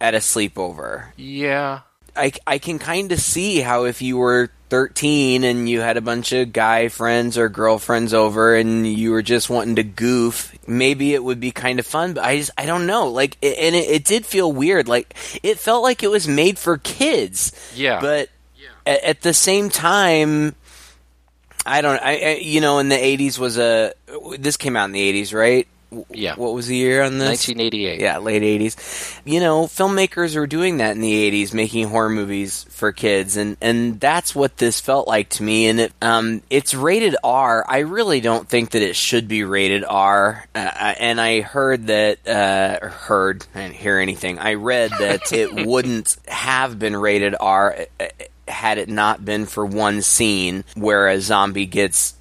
at 0.00 0.14
a 0.14 0.18
sleepover. 0.18 1.06
yeah 1.16 1.80
I, 2.14 2.32
I 2.46 2.58
can 2.58 2.78
kind 2.78 3.10
of 3.10 3.20
see 3.20 3.60
how 3.60 3.84
if 3.84 4.00
you 4.00 4.18
were 4.18 4.50
13 4.68 5.44
and 5.44 5.68
you 5.68 5.80
had 5.80 5.96
a 5.96 6.00
bunch 6.00 6.32
of 6.32 6.52
guy 6.52 6.88
friends 6.88 7.38
or 7.38 7.48
girlfriends 7.48 8.12
over 8.12 8.54
and 8.54 8.86
you 8.86 9.10
were 9.10 9.22
just 9.22 9.48
wanting 9.48 9.76
to 9.76 9.82
goof, 9.82 10.56
maybe 10.66 11.14
it 11.14 11.22
would 11.22 11.40
be 11.40 11.50
kind 11.50 11.78
of 11.78 11.86
fun. 11.86 12.14
But 12.14 12.24
I 12.24 12.38
just 12.38 12.50
I 12.58 12.66
don't 12.66 12.86
know. 12.86 13.08
Like, 13.08 13.36
it, 13.42 13.58
and 13.58 13.74
it, 13.74 13.88
it 13.88 14.04
did 14.04 14.26
feel 14.26 14.52
weird. 14.52 14.88
Like 14.88 15.14
it 15.42 15.58
felt 15.58 15.82
like 15.82 16.02
it 16.02 16.10
was 16.10 16.28
made 16.28 16.58
for 16.58 16.78
kids. 16.78 17.52
Yeah. 17.74 18.00
But 18.00 18.28
at, 18.86 19.04
at 19.04 19.20
the 19.22 19.34
same 19.34 19.68
time, 19.68 20.54
I 21.66 21.80
don't. 21.80 22.00
I, 22.02 22.16
I 22.16 22.34
you 22.40 22.60
know 22.60 22.78
in 22.78 22.88
the 22.88 22.96
80s 22.96 23.38
was 23.38 23.58
a 23.58 23.92
this 24.38 24.56
came 24.56 24.76
out 24.76 24.86
in 24.86 24.92
the 24.92 25.22
80s, 25.22 25.34
right? 25.34 25.68
Yeah. 26.10 26.34
What 26.34 26.52
was 26.54 26.66
the 26.66 26.76
year 26.76 27.02
on 27.02 27.18
this? 27.18 27.48
1988. 27.48 28.00
Yeah, 28.00 28.18
late 28.18 28.42
80s. 28.42 29.20
You 29.24 29.40
know, 29.40 29.64
filmmakers 29.64 30.36
were 30.36 30.46
doing 30.46 30.78
that 30.78 30.92
in 30.92 31.00
the 31.00 31.30
80s, 31.30 31.54
making 31.54 31.88
horror 31.88 32.10
movies 32.10 32.64
for 32.70 32.92
kids, 32.92 33.36
and, 33.36 33.56
and 33.60 33.98
that's 33.98 34.34
what 34.34 34.58
this 34.58 34.80
felt 34.80 35.08
like 35.08 35.30
to 35.30 35.42
me. 35.42 35.68
And 35.68 35.80
it, 35.80 35.92
um, 36.02 36.42
it's 36.50 36.74
rated 36.74 37.16
R. 37.24 37.64
I 37.66 37.78
really 37.78 38.20
don't 38.20 38.48
think 38.48 38.70
that 38.70 38.82
it 38.82 38.96
should 38.96 39.28
be 39.28 39.44
rated 39.44 39.84
R. 39.84 40.46
Uh, 40.54 40.58
and 40.98 41.20
I 41.20 41.40
heard 41.40 41.86
that, 41.86 42.28
uh, 42.28 42.88
heard, 42.88 43.46
I 43.54 43.62
didn't 43.62 43.76
hear 43.76 43.98
anything. 43.98 44.38
I 44.38 44.54
read 44.54 44.90
that 44.90 45.32
it 45.32 45.66
wouldn't 45.66 46.16
have 46.26 46.78
been 46.78 46.96
rated 46.96 47.34
R 47.38 47.86
uh, 47.98 48.06
had 48.46 48.78
it 48.78 48.88
not 48.88 49.24
been 49.24 49.46
for 49.46 49.64
one 49.64 50.02
scene 50.02 50.64
where 50.74 51.08
a 51.08 51.20
zombie 51.20 51.66
gets 51.66 52.14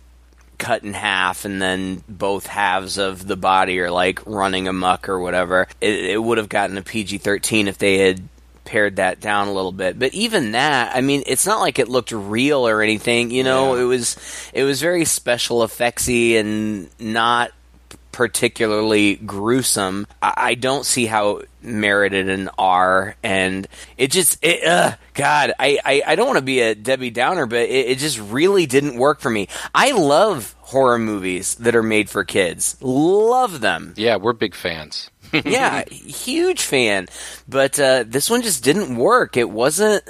cut 0.58 0.84
in 0.84 0.94
half 0.94 1.46
and 1.46 1.62
then 1.62 2.04
both 2.10 2.48
halves 2.48 2.98
of 2.98 3.28
the 3.28 3.36
body 3.36 3.80
are 3.80 3.92
like 3.92 4.26
running 4.26 4.68
amuck 4.68 5.08
or 5.10 5.20
whatever. 5.20 5.68
It, 5.82 6.06
it 6.06 6.22
would 6.24 6.38
have 6.38 6.50
gotten 6.50 6.78
a 6.78 6.82
PG 6.82 7.20
13 7.20 7.68
if 7.68 7.78
they 7.78 7.98
had 8.00 8.22
pared 8.66 8.98
that 8.98 9.20
down 9.22 9.48
a 9.48 9.54
little 9.54 9.72
bit. 9.72 9.98
But 9.98 10.14
even 10.14 10.52
that, 10.52 10.96
I 10.96 11.02
mean, 11.02 11.24
it's 11.26 11.46
not 11.46 11.62
like 11.62 11.80
it 11.80 11.88
looked 11.88 12.12
real 12.12 12.68
or 12.68 12.82
anything. 12.82 13.32
You 13.32 13.44
know, 13.44 13.76
Yeah. 13.76 13.84
it 13.84 13.86
was 13.86 14.18
it 14.54 14.64
was 14.64 14.82
very 14.82 15.06
special 15.06 15.60
effectsy 15.60 16.38
and 16.40 16.90
not 17.00 17.52
particularly 18.12 19.16
gruesome. 19.16 20.08
I, 20.22 20.34
I 20.38 20.56
don't 20.56 20.86
see 20.86 21.06
how 21.06 21.44
merited 21.68 22.30
an 22.30 22.50
R, 22.58 23.16
and 23.24 23.68
it 23.98 24.12
just, 24.12 24.44
it, 24.44 24.66
uh, 24.66 24.96
God, 25.14 25.54
I, 25.60 25.80
I, 25.84 26.04
I 26.08 26.16
don't 26.16 26.28
want 26.28 26.40
to 26.40 26.46
be 26.46 26.62
a 26.62 26.76
Debbie 26.76 27.12
Downer, 27.12 27.46
but 27.46 27.70
it, 27.70 27.88
it 27.88 27.98
just 28.00 28.20
really 28.20 28.66
didn't 28.66 28.98
work 28.98 29.20
for 29.20 29.30
me. 29.30 29.50
I 29.76 29.92
love 29.92 30.56
horror 30.60 31.00
movies 31.00 31.56
that 31.56 31.76
are 31.76 31.84
made 31.84 32.10
for 32.10 32.24
kids. 32.24 32.78
Love 32.82 33.62
them. 33.62 33.94
Yeah, 33.98 34.18
we're 34.18 34.34
big 34.34 34.56
fans. 34.56 35.10
yeah, 35.46 35.84
huge 35.90 36.62
fan. 36.62 37.08
But 37.48 37.80
uh, 37.80 38.04
this 38.08 38.30
one 38.30 38.42
just 38.42 38.64
didn't 38.64 38.96
work. 38.96 39.38
It 39.38 39.50
wasn't. 39.50 40.04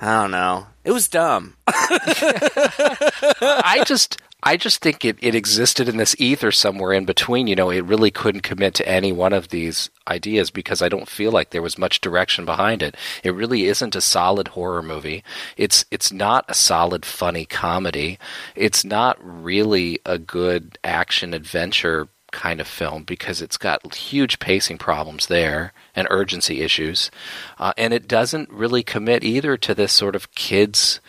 I 0.00 0.22
don't 0.22 0.30
know. 0.30 0.66
It 0.84 0.92
was 0.92 1.08
dumb. 1.08 1.56
I 1.66 3.82
just 3.86 4.18
I 4.42 4.56
just 4.56 4.80
think 4.80 5.04
it, 5.04 5.18
it 5.20 5.34
existed 5.34 5.88
in 5.88 5.96
this 5.96 6.16
ether 6.18 6.50
somewhere 6.50 6.92
in 6.92 7.04
between. 7.04 7.46
You 7.46 7.56
know, 7.56 7.70
it 7.70 7.84
really 7.84 8.10
couldn't 8.10 8.42
commit 8.42 8.74
to 8.74 8.88
any 8.88 9.12
one 9.12 9.32
of 9.32 9.48
these 9.48 9.90
ideas 10.08 10.50
because 10.50 10.82
I 10.82 10.88
don't 10.88 11.08
feel 11.08 11.32
like 11.32 11.50
there 11.50 11.62
was 11.62 11.78
much 11.78 12.00
direction 12.00 12.44
behind 12.44 12.82
it. 12.82 12.96
It 13.22 13.34
really 13.34 13.64
isn't 13.64 13.96
a 13.96 14.00
solid 14.00 14.48
horror 14.48 14.82
movie. 14.82 15.22
It's 15.56 15.84
it's 15.90 16.12
not 16.12 16.44
a 16.48 16.54
solid 16.54 17.04
funny 17.04 17.44
comedy. 17.44 18.18
It's 18.54 18.84
not 18.84 19.18
really 19.20 20.00
a 20.06 20.18
good 20.18 20.78
action 20.82 21.34
adventure 21.34 22.08
kind 22.32 22.60
of 22.60 22.68
film 22.68 23.02
because 23.02 23.42
it's 23.42 23.56
got 23.56 23.94
huge 23.94 24.38
pacing 24.38 24.78
problems 24.78 25.26
there 25.26 25.72
and 25.96 26.06
urgency 26.10 26.60
issues. 26.60 27.10
Uh, 27.58 27.72
and 27.76 27.92
it 27.92 28.06
doesn't 28.06 28.48
really 28.50 28.84
commit 28.84 29.24
either 29.24 29.56
to 29.56 29.74
this 29.74 29.92
sort 29.92 30.14
of 30.14 30.32
kids 30.34 31.00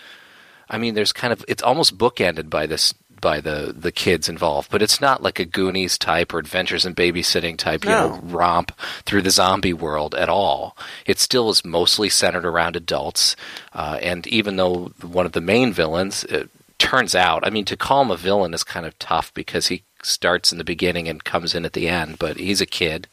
I 0.71 0.77
mean, 0.77 0.93
there's 0.93 1.11
kind 1.11 1.33
of 1.33 1.43
it's 1.49 1.61
almost 1.61 1.97
bookended 1.97 2.49
by 2.49 2.65
this 2.65 2.93
by 3.21 3.39
the 3.39 3.73
the 3.77 3.91
kids 3.91 4.27
involved, 4.27 4.69
but 4.71 4.81
it's 4.81 4.99
not 4.99 5.21
like 5.23 5.39
a 5.39 5.45
Goonies 5.45 5.97
type 5.97 6.33
or 6.33 6.39
Adventures 6.39 6.85
in 6.85 6.95
Babysitting 6.95 7.57
type, 7.57 7.83
you 7.85 7.91
No. 7.91 8.09
know, 8.09 8.19
romp 8.23 8.71
through 9.05 9.21
the 9.21 9.29
zombie 9.31 9.73
world 9.73 10.15
at 10.15 10.27
all. 10.29 10.75
It 11.05 11.19
still 11.19 11.49
is 11.49 11.63
mostly 11.63 12.09
centered 12.09 12.45
around 12.45 12.75
adults, 12.75 13.35
uh, 13.73 13.99
and 14.01 14.25
even 14.27 14.55
though 14.57 14.91
one 15.01 15.25
of 15.25 15.31
the 15.33 15.41
main 15.41 15.71
villains 15.71 16.23
it 16.25 16.49
turns 16.79 17.13
out, 17.13 17.45
I 17.45 17.51
mean, 17.51 17.65
to 17.65 17.77
call 17.77 18.01
him 18.01 18.09
a 18.11 18.17
villain 18.17 18.53
is 18.55 18.63
kind 18.63 18.85
of 18.87 18.97
tough 18.97 19.31
because 19.35 19.67
he 19.67 19.83
starts 20.03 20.51
in 20.51 20.57
the 20.57 20.63
beginning 20.63 21.07
and 21.07 21.23
comes 21.23 21.53
in 21.53 21.63
at 21.63 21.73
the 21.73 21.87
end, 21.87 22.17
but 22.17 22.37
he's 22.37 22.59
a 22.59 22.65
kid, 22.65 23.07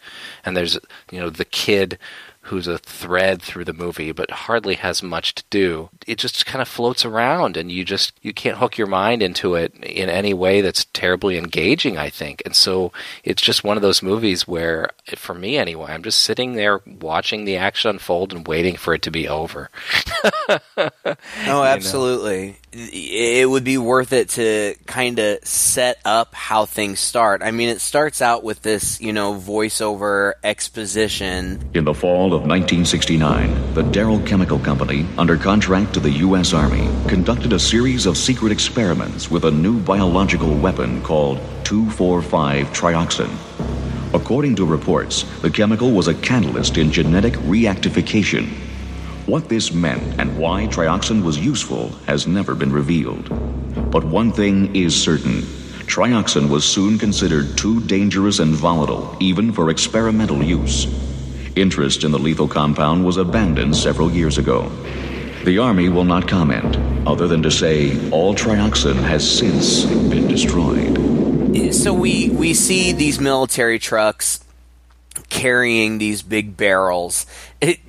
and 0.44 0.56
there's 0.56 0.78
you 1.12 1.20
know 1.20 1.28
the 1.28 1.44
kid 1.44 1.98
who's 2.48 2.66
a 2.66 2.78
thread 2.78 3.40
through 3.40 3.64
the 3.64 3.72
movie 3.72 4.12
but 4.12 4.30
hardly 4.30 4.74
has 4.74 5.02
much 5.02 5.34
to 5.36 5.44
do. 5.50 5.88
It 6.06 6.18
just 6.18 6.44
kind 6.46 6.60
of 6.60 6.68
floats 6.68 7.04
around 7.04 7.56
and 7.56 7.70
you 7.70 7.84
just 7.84 8.12
you 8.22 8.32
can't 8.32 8.58
hook 8.58 8.76
your 8.76 8.86
mind 8.86 9.22
into 9.22 9.54
it 9.54 9.74
in 9.82 10.08
any 10.08 10.34
way 10.34 10.60
that's 10.60 10.84
terribly 10.86 11.38
engaging 11.38 11.96
i 11.96 12.10
think. 12.10 12.42
And 12.44 12.54
so 12.54 12.92
it's 13.24 13.42
just 13.42 13.64
one 13.64 13.76
of 13.76 13.82
those 13.82 14.02
movies 14.02 14.46
where 14.46 14.90
for 15.16 15.34
me 15.34 15.56
anyway 15.56 15.92
i'm 15.92 16.02
just 16.02 16.20
sitting 16.20 16.54
there 16.54 16.80
watching 17.00 17.44
the 17.44 17.56
action 17.56 17.90
unfold 17.90 18.32
and 18.32 18.46
waiting 18.46 18.76
for 18.76 18.94
it 18.94 19.02
to 19.02 19.10
be 19.10 19.28
over. 19.28 19.70
Oh, 21.46 21.64
absolutely. 21.64 22.56
It 22.80 23.50
would 23.50 23.64
be 23.64 23.76
worth 23.76 24.12
it 24.12 24.28
to 24.30 24.76
kind 24.86 25.18
of 25.18 25.44
set 25.44 25.98
up 26.04 26.32
how 26.32 26.64
things 26.64 27.00
start. 27.00 27.42
I 27.42 27.50
mean, 27.50 27.70
it 27.70 27.80
starts 27.80 28.22
out 28.22 28.44
with 28.44 28.62
this, 28.62 29.00
you 29.00 29.12
know, 29.12 29.34
voiceover 29.34 30.34
exposition. 30.44 31.60
In 31.74 31.84
the 31.84 31.94
fall 31.94 32.26
of 32.26 32.42
1969, 32.42 33.74
the 33.74 33.82
Darrow 33.82 34.20
Chemical 34.20 34.60
Company, 34.60 35.08
under 35.18 35.36
contract 35.36 35.94
to 35.94 36.00
the 36.00 36.12
U.S. 36.26 36.52
Army, 36.52 36.88
conducted 37.08 37.52
a 37.52 37.58
series 37.58 38.06
of 38.06 38.16
secret 38.16 38.52
experiments 38.52 39.28
with 39.28 39.44
a 39.44 39.50
new 39.50 39.80
biological 39.80 40.54
weapon 40.54 41.02
called 41.02 41.38
2,4,5-trioxin. 41.64 44.14
According 44.14 44.54
to 44.54 44.64
reports, 44.64 45.24
the 45.40 45.50
chemical 45.50 45.90
was 45.90 46.06
a 46.06 46.14
catalyst 46.14 46.78
in 46.78 46.92
genetic 46.92 47.34
reactification. 47.38 48.67
What 49.28 49.50
this 49.50 49.74
meant 49.74 50.18
and 50.18 50.38
why 50.38 50.68
trioxin 50.68 51.22
was 51.22 51.38
useful 51.38 51.90
has 52.06 52.26
never 52.26 52.54
been 52.54 52.72
revealed. 52.72 53.28
But 53.90 54.02
one 54.02 54.32
thing 54.32 54.74
is 54.74 54.96
certain 54.98 55.42
trioxin 55.84 56.48
was 56.48 56.64
soon 56.64 56.98
considered 56.98 57.58
too 57.58 57.82
dangerous 57.82 58.38
and 58.38 58.54
volatile, 58.54 59.14
even 59.20 59.52
for 59.52 59.68
experimental 59.68 60.42
use. 60.42 60.86
Interest 61.56 62.04
in 62.04 62.10
the 62.10 62.18
lethal 62.18 62.48
compound 62.48 63.04
was 63.04 63.18
abandoned 63.18 63.76
several 63.76 64.10
years 64.10 64.38
ago. 64.38 64.70
The 65.44 65.58
Army 65.58 65.90
will 65.90 66.04
not 66.04 66.26
comment, 66.26 66.78
other 67.06 67.28
than 67.28 67.42
to 67.42 67.50
say 67.50 68.10
all 68.10 68.34
trioxin 68.34 68.96
has 68.96 69.30
since 69.30 69.84
been 69.84 70.26
destroyed. 70.26 71.74
So 71.74 71.92
we 71.92 72.30
we 72.30 72.54
see 72.54 72.92
these 72.92 73.20
military 73.20 73.78
trucks 73.78 74.42
carrying 75.28 75.98
these 75.98 76.22
big 76.22 76.56
barrels 76.56 77.26
it, 77.60 77.80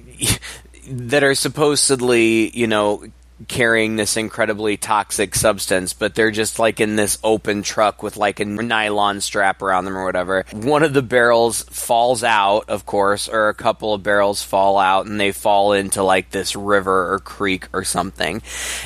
that 0.90 1.24
are 1.24 1.36
supposedly, 1.36 2.50
you 2.58 2.68
know, 2.68 3.04
carrying 3.48 3.96
this 3.96 4.18
incredibly 4.18 4.76
toxic 4.76 5.34
substance, 5.34 5.94
but 5.94 6.14
they're 6.14 6.32
just 6.32 6.60
like 6.60 6.80
in 6.80 6.96
this 6.96 7.18
open 7.24 7.64
truck 7.64 8.04
with 8.04 8.18
like 8.18 8.40
a 8.40 8.46
nylon 8.46 9.22
strap 9.22 9.62
around 9.62 9.86
them 9.86 9.98
or 9.98 10.04
whatever. 10.04 10.46
One 10.52 10.84
of 10.84 10.94
the 10.94 11.02
barrels 11.02 11.64
falls 11.64 12.24
out, 12.24 12.70
of 12.70 12.86
course, 12.86 13.30
or 13.30 13.50
a 13.50 13.54
couple 13.54 13.94
of 13.94 14.04
barrels 14.04 14.44
fall 14.44 14.78
out 14.78 15.06
and 15.06 15.20
they 15.20 15.32
fall 15.32 15.74
into 15.74 16.04
like 16.04 16.32
this 16.32 16.56
river 16.56 17.14
or 17.14 17.20
creek 17.20 17.68
or 17.72 17.84
something. 17.84 18.42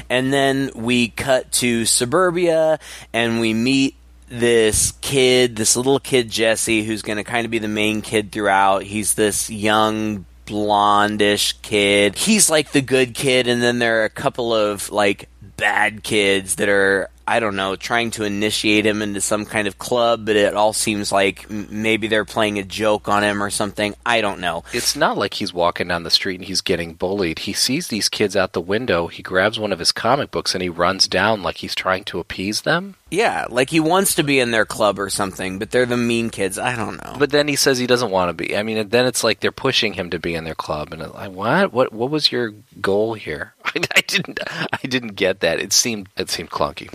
And 0.09 0.31
then 0.31 0.71
we 0.75 1.09
cut 1.09 1.51
to 1.53 1.85
suburbia 1.85 2.79
and 3.11 3.39
we 3.39 3.53
meet 3.53 3.95
this 4.27 4.93
kid, 5.01 5.55
this 5.55 5.75
little 5.75 5.99
kid 5.99 6.29
Jesse, 6.29 6.83
who's 6.83 7.01
going 7.01 7.17
to 7.17 7.23
kind 7.23 7.45
of 7.45 7.51
be 7.51 7.59
the 7.59 7.67
main 7.67 8.01
kid 8.01 8.31
throughout. 8.31 8.83
He's 8.83 9.13
this 9.15 9.49
young 9.49 10.25
blondish 10.45 11.53
kid. 11.61 12.15
He's 12.15 12.49
like 12.49 12.71
the 12.71 12.81
good 12.81 13.13
kid, 13.13 13.47
and 13.47 13.61
then 13.61 13.79
there 13.79 14.01
are 14.01 14.05
a 14.05 14.09
couple 14.09 14.53
of 14.53 14.89
like 14.91 15.29
bad 15.57 16.03
kids 16.03 16.55
that 16.55 16.69
are. 16.69 17.09
I 17.27 17.39
don't 17.39 17.55
know, 17.55 17.75
trying 17.75 18.11
to 18.11 18.23
initiate 18.25 18.85
him 18.85 19.01
into 19.01 19.21
some 19.21 19.45
kind 19.45 19.67
of 19.67 19.77
club, 19.77 20.25
but 20.25 20.35
it 20.35 20.53
all 20.55 20.73
seems 20.73 21.11
like 21.11 21.45
m- 21.49 21.67
maybe 21.69 22.07
they're 22.07 22.25
playing 22.25 22.59
a 22.59 22.63
joke 22.63 23.07
on 23.07 23.23
him 23.23 23.41
or 23.41 23.49
something. 23.49 23.95
I 24.05 24.21
don't 24.21 24.39
know. 24.41 24.63
it's 24.73 24.95
not 24.95 25.17
like 25.17 25.33
he's 25.35 25.53
walking 25.53 25.87
down 25.87 26.03
the 26.03 26.09
street 26.11 26.35
and 26.39 26.45
he's 26.45 26.61
getting 26.61 26.93
bullied. 26.93 27.39
He 27.39 27.53
sees 27.53 27.87
these 27.87 28.09
kids 28.09 28.35
out 28.35 28.53
the 28.53 28.61
window, 28.61 29.07
he 29.07 29.23
grabs 29.23 29.59
one 29.59 29.71
of 29.71 29.79
his 29.79 29.91
comic 29.91 30.31
books 30.31 30.53
and 30.53 30.61
he 30.61 30.69
runs 30.69 31.07
down 31.07 31.43
like 31.43 31.57
he's 31.57 31.75
trying 31.75 32.03
to 32.05 32.19
appease 32.19 32.61
them. 32.61 32.95
Yeah, 33.09 33.45
like 33.49 33.69
he 33.69 33.79
wants 33.79 34.15
to 34.15 34.23
be 34.23 34.39
in 34.39 34.49
their 34.51 34.65
club 34.65 34.97
or 34.99 35.09
something, 35.09 35.59
but 35.59 35.69
they're 35.69 35.85
the 35.85 35.95
mean 35.95 36.31
kids. 36.31 36.57
I 36.57 36.75
don't 36.75 36.97
know. 37.03 37.15
But 37.19 37.29
then 37.29 37.47
he 37.47 37.55
says 37.55 37.77
he 37.77 37.85
doesn't 37.85 38.09
want 38.09 38.29
to 38.29 38.33
be. 38.33 38.57
I 38.57 38.63
mean, 38.63 38.89
then 38.89 39.05
it's 39.05 39.23
like 39.23 39.39
they're 39.39 39.51
pushing 39.51 39.93
him 39.93 40.09
to 40.09 40.19
be 40.19 40.33
in 40.33 40.45
their 40.45 40.55
club, 40.55 40.91
and 40.91 41.01
like, 41.13 41.31
what? 41.31 41.71
What? 41.71 41.93
What 41.93 42.09
was 42.09 42.31
your 42.31 42.53
goal 42.81 43.13
here? 43.13 43.53
I, 43.65 43.81
I 43.95 44.01
didn't. 44.01 44.39
I 44.49 44.87
didn't 44.87 45.13
get 45.15 45.41
that. 45.41 45.59
It 45.59 45.73
seemed. 45.73 46.09
It 46.17 46.31
seemed 46.31 46.49
clunky. 46.49 46.91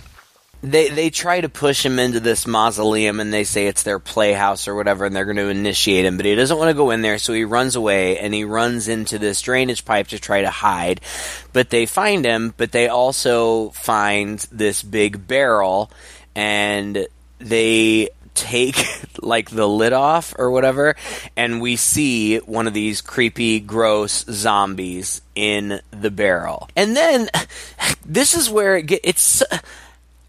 They 0.62 0.88
they 0.88 1.11
try 1.11 1.41
to 1.41 1.49
push 1.49 1.85
him 1.85 1.99
into 1.99 2.19
this 2.19 2.47
mausoleum 2.47 3.21
and 3.21 3.33
they 3.33 3.45
say 3.45 3.67
it's 3.67 3.85
their 3.85 4.00
playhouse 4.00 4.67
or 4.67 4.75
whatever 4.75 5.05
and 5.05 5.15
they're 5.15 5.25
going 5.25 5.37
to 5.37 5.49
initiate 5.49 6.05
him 6.05 6.17
but 6.17 6.27
he 6.27 6.35
doesn't 6.35 6.59
want 6.59 6.69
to 6.69 6.75
go 6.75 6.91
in 6.91 7.03
there 7.03 7.19
so 7.19 7.33
he 7.33 7.45
runs 7.45 7.77
away 7.77 8.19
and 8.19 8.35
he 8.35 8.45
runs 8.45 8.88
into 8.88 9.19
this 9.19 9.41
drainage 9.41 9.85
pipe 9.85 10.09
to 10.09 10.19
try 10.19 10.43
to 10.43 10.50
hide. 10.50 11.00
But 11.53 11.71
they 11.71 11.87
find 11.87 12.25
him 12.25 12.55
but 12.57 12.73
they 12.73 12.88
also 12.88 13.71
find 13.71 14.38
this 14.50 14.83
big 14.83 15.29
barrel 15.29 15.91
and 16.35 17.07
they 17.38 18.09
take 18.35 18.85
like 19.23 19.50
the 19.50 19.69
lid 19.69 19.93
off 19.93 20.35
or 20.38 20.50
whatever 20.50 20.97
and 21.37 21.61
we 21.61 21.77
see 21.77 22.38
one 22.38 22.67
of 22.67 22.75
these 22.75 23.00
creepy 23.00 23.61
gross 23.61 24.25
zombies 24.29 25.23
in 25.37 25.81
the 25.93 26.11
barrel. 26.11 26.69
And 26.75 26.97
then 26.97 27.29
this 28.05 28.35
is 28.35 28.50
where 28.50 28.77
it 28.77 28.87
get, 28.87 29.00
it's 29.05 29.41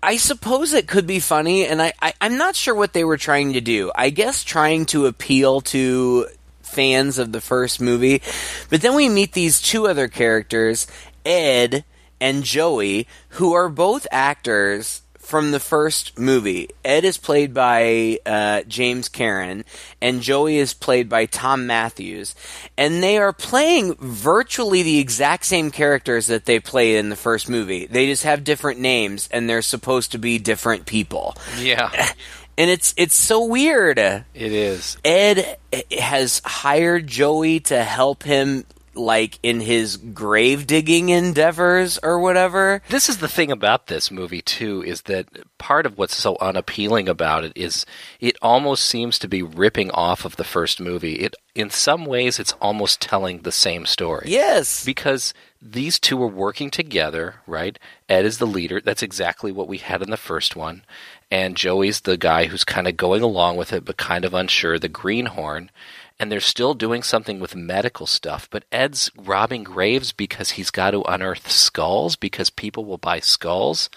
I 0.01 0.17
suppose 0.17 0.73
it 0.73 0.87
could 0.87 1.05
be 1.05 1.19
funny, 1.19 1.65
and 1.65 1.81
I, 1.81 1.93
I, 2.01 2.13
I'm 2.21 2.37
not 2.37 2.55
sure 2.55 2.73
what 2.73 2.93
they 2.93 3.03
were 3.03 3.17
trying 3.17 3.53
to 3.53 3.61
do. 3.61 3.91
I 3.93 4.09
guess 4.11 4.43
trying 4.43 4.85
to 4.87 5.07
appeal 5.07 5.61
to 5.61 6.27
fans 6.61 7.17
of 7.17 7.31
the 7.31 7.41
first 7.41 7.81
movie. 7.81 8.21
But 8.69 8.81
then 8.81 8.95
we 8.95 9.09
meet 9.09 9.33
these 9.33 9.61
two 9.61 9.87
other 9.87 10.07
characters, 10.07 10.87
Ed 11.25 11.83
and 12.21 12.43
Joey, 12.43 13.07
who 13.29 13.53
are 13.53 13.69
both 13.69 14.07
actors 14.11 15.01
from 15.29 15.51
the 15.51 15.59
first 15.59 16.17
movie. 16.17 16.69
Ed 16.83 17.05
is 17.05 17.17
played 17.17 17.53
by 17.53 18.17
uh, 18.25 18.63
James 18.67 19.09
Karen, 19.09 19.63
and 20.01 20.21
Joey 20.21 20.57
is 20.57 20.73
played 20.73 21.07
by 21.07 21.27
Thom 21.27 21.67
Mathews. 21.67 22.33
And 22.77 23.03
they 23.03 23.19
are 23.19 23.31
playing 23.31 23.93
virtually 23.95 24.81
the 24.81 24.97
exact 24.97 25.45
same 25.45 25.69
characters 25.69 26.27
that 26.27 26.45
they 26.45 26.59
played 26.59 26.95
in 26.95 27.09
the 27.09 27.15
first 27.15 27.47
movie. 27.47 27.85
They 27.85 28.07
just 28.07 28.23
have 28.23 28.43
different 28.43 28.79
names, 28.79 29.29
and 29.31 29.47
they're 29.47 29.61
supposed 29.61 30.11
to 30.13 30.17
be 30.17 30.39
different 30.39 30.87
people. 30.87 31.37
Yeah, 31.59 31.91
And 32.57 32.69
it's 32.69 32.93
it's 32.97 33.15
so 33.15 33.45
weird. 33.45 33.97
it 33.97 34.25
is. 34.35 34.97
Ed 35.05 35.57
has 35.97 36.41
hired 36.43 37.07
Joey 37.07 37.61
to 37.61 37.81
help 37.85 38.23
him 38.23 38.65
like 38.99 39.39
in 39.41 39.61
his 39.61 39.97
grave 39.97 40.67
digging 40.67 41.09
endeavors 41.09 41.97
or 42.03 42.19
whatever. 42.19 42.81
This 42.89 43.09
is 43.09 43.17
the 43.17 43.27
thing 43.27 43.51
about 43.51 43.87
this 43.87 44.11
movie 44.11 44.41
too 44.41 44.83
is 44.83 45.03
that 45.03 45.27
part 45.57 45.85
of 45.85 45.97
what's 45.97 46.15
so 46.15 46.37
unappealing 46.41 47.07
about 47.09 47.43
it 47.43 47.53
is 47.55 47.85
it 48.19 48.37
almost 48.41 48.85
seems 48.85 49.17
to 49.19 49.27
be 49.27 49.41
ripping 49.41 49.89
off 49.91 50.25
of 50.25 50.35
the 50.35 50.43
first 50.43 50.79
movie. 50.79 51.15
It 51.15 51.35
in 51.55 51.69
some 51.69 52.05
ways 52.05 52.39
it's 52.39 52.53
almost 52.61 53.01
telling 53.01 53.39
the 53.39 53.51
same 53.51 53.85
story. 53.85 54.25
Yes. 54.27 54.85
Because 54.85 55.33
these 55.61 55.99
two 55.99 56.21
are 56.23 56.27
working 56.27 56.69
together, 56.69 57.35
right? 57.45 57.77
Ed 58.07 58.25
is 58.25 58.37
the 58.37 58.47
leader. 58.47 58.79
That's 58.79 59.03
exactly 59.03 59.51
what 59.51 59.67
we 59.67 59.77
had 59.77 60.01
in 60.01 60.09
the 60.09 60.17
first 60.17 60.55
one. 60.55 60.83
And 61.29 61.57
Joey's 61.57 62.01
the 62.01 62.17
guy 62.17 62.45
who's 62.45 62.63
kind 62.63 62.87
of 62.87 62.97
going 62.97 63.21
along 63.21 63.57
with 63.57 63.73
it, 63.73 63.85
but 63.85 63.97
kind 63.97 64.25
of 64.25 64.33
unsure, 64.33 64.79
the 64.79 64.87
greenhorn. 64.87 65.69
And 66.19 66.29
they're 66.29 66.41
still 66.41 66.73
doing 66.73 67.01
something 67.01 67.39
with 67.39 67.55
medical 67.55 68.05
stuff, 68.05 68.49
but 68.51 68.65
Ed's 68.73 69.09
robbing 69.15 69.63
graves 69.63 70.11
because 70.11 70.51
he's 70.51 70.69
got 70.69 70.91
to 70.91 71.01
unearth 71.03 71.49
skulls 71.49 72.17
because 72.17 72.49
people 72.49 72.83
will 72.83 72.97
buy 72.97 73.21
skulls 73.21 73.89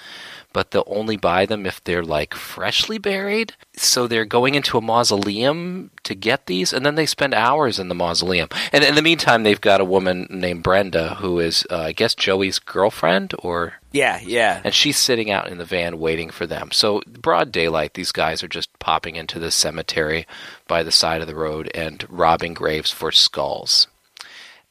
but 0.52 0.70
they'll 0.70 0.84
only 0.86 1.16
buy 1.16 1.46
them 1.46 1.66
if 1.66 1.82
they're 1.84 2.02
like 2.04 2.34
freshly 2.34 2.98
buried. 2.98 3.54
So 3.76 4.06
they're 4.06 4.24
going 4.24 4.54
into 4.54 4.78
a 4.78 4.82
mausoleum 4.82 5.90
to 6.04 6.14
get 6.14 6.46
these, 6.46 6.72
and 6.72 6.84
then 6.84 6.94
they 6.94 7.06
spend 7.06 7.34
hours 7.34 7.78
in 7.78 7.88
the 7.88 7.94
mausoleum. 7.94 8.48
And 8.72 8.84
in 8.84 8.94
the 8.94 9.02
meantime, 9.02 9.42
they've 9.42 9.60
got 9.60 9.80
a 9.80 9.84
woman 9.84 10.26
named 10.30 10.62
Brenda 10.62 11.14
who 11.16 11.38
is, 11.38 11.66
uh, 11.70 11.78
I 11.78 11.92
guess, 11.92 12.14
Joey's 12.14 12.58
girlfriend, 12.58 13.34
or 13.38 13.74
Yeah, 13.92 14.20
yeah. 14.22 14.60
and 14.64 14.74
she's 14.74 14.98
sitting 14.98 15.30
out 15.30 15.48
in 15.48 15.58
the 15.58 15.64
van 15.64 15.98
waiting 15.98 16.30
for 16.30 16.46
them. 16.46 16.70
So 16.72 17.02
broad 17.06 17.52
daylight, 17.52 17.94
these 17.94 18.12
guys 18.12 18.42
are 18.42 18.48
just 18.48 18.76
popping 18.78 19.16
into 19.16 19.38
the 19.38 19.50
cemetery 19.50 20.26
by 20.68 20.82
the 20.82 20.92
side 20.92 21.20
of 21.20 21.26
the 21.26 21.34
road 21.34 21.70
and 21.74 22.04
robbing 22.08 22.54
graves 22.54 22.90
for 22.90 23.12
skulls. 23.12 23.86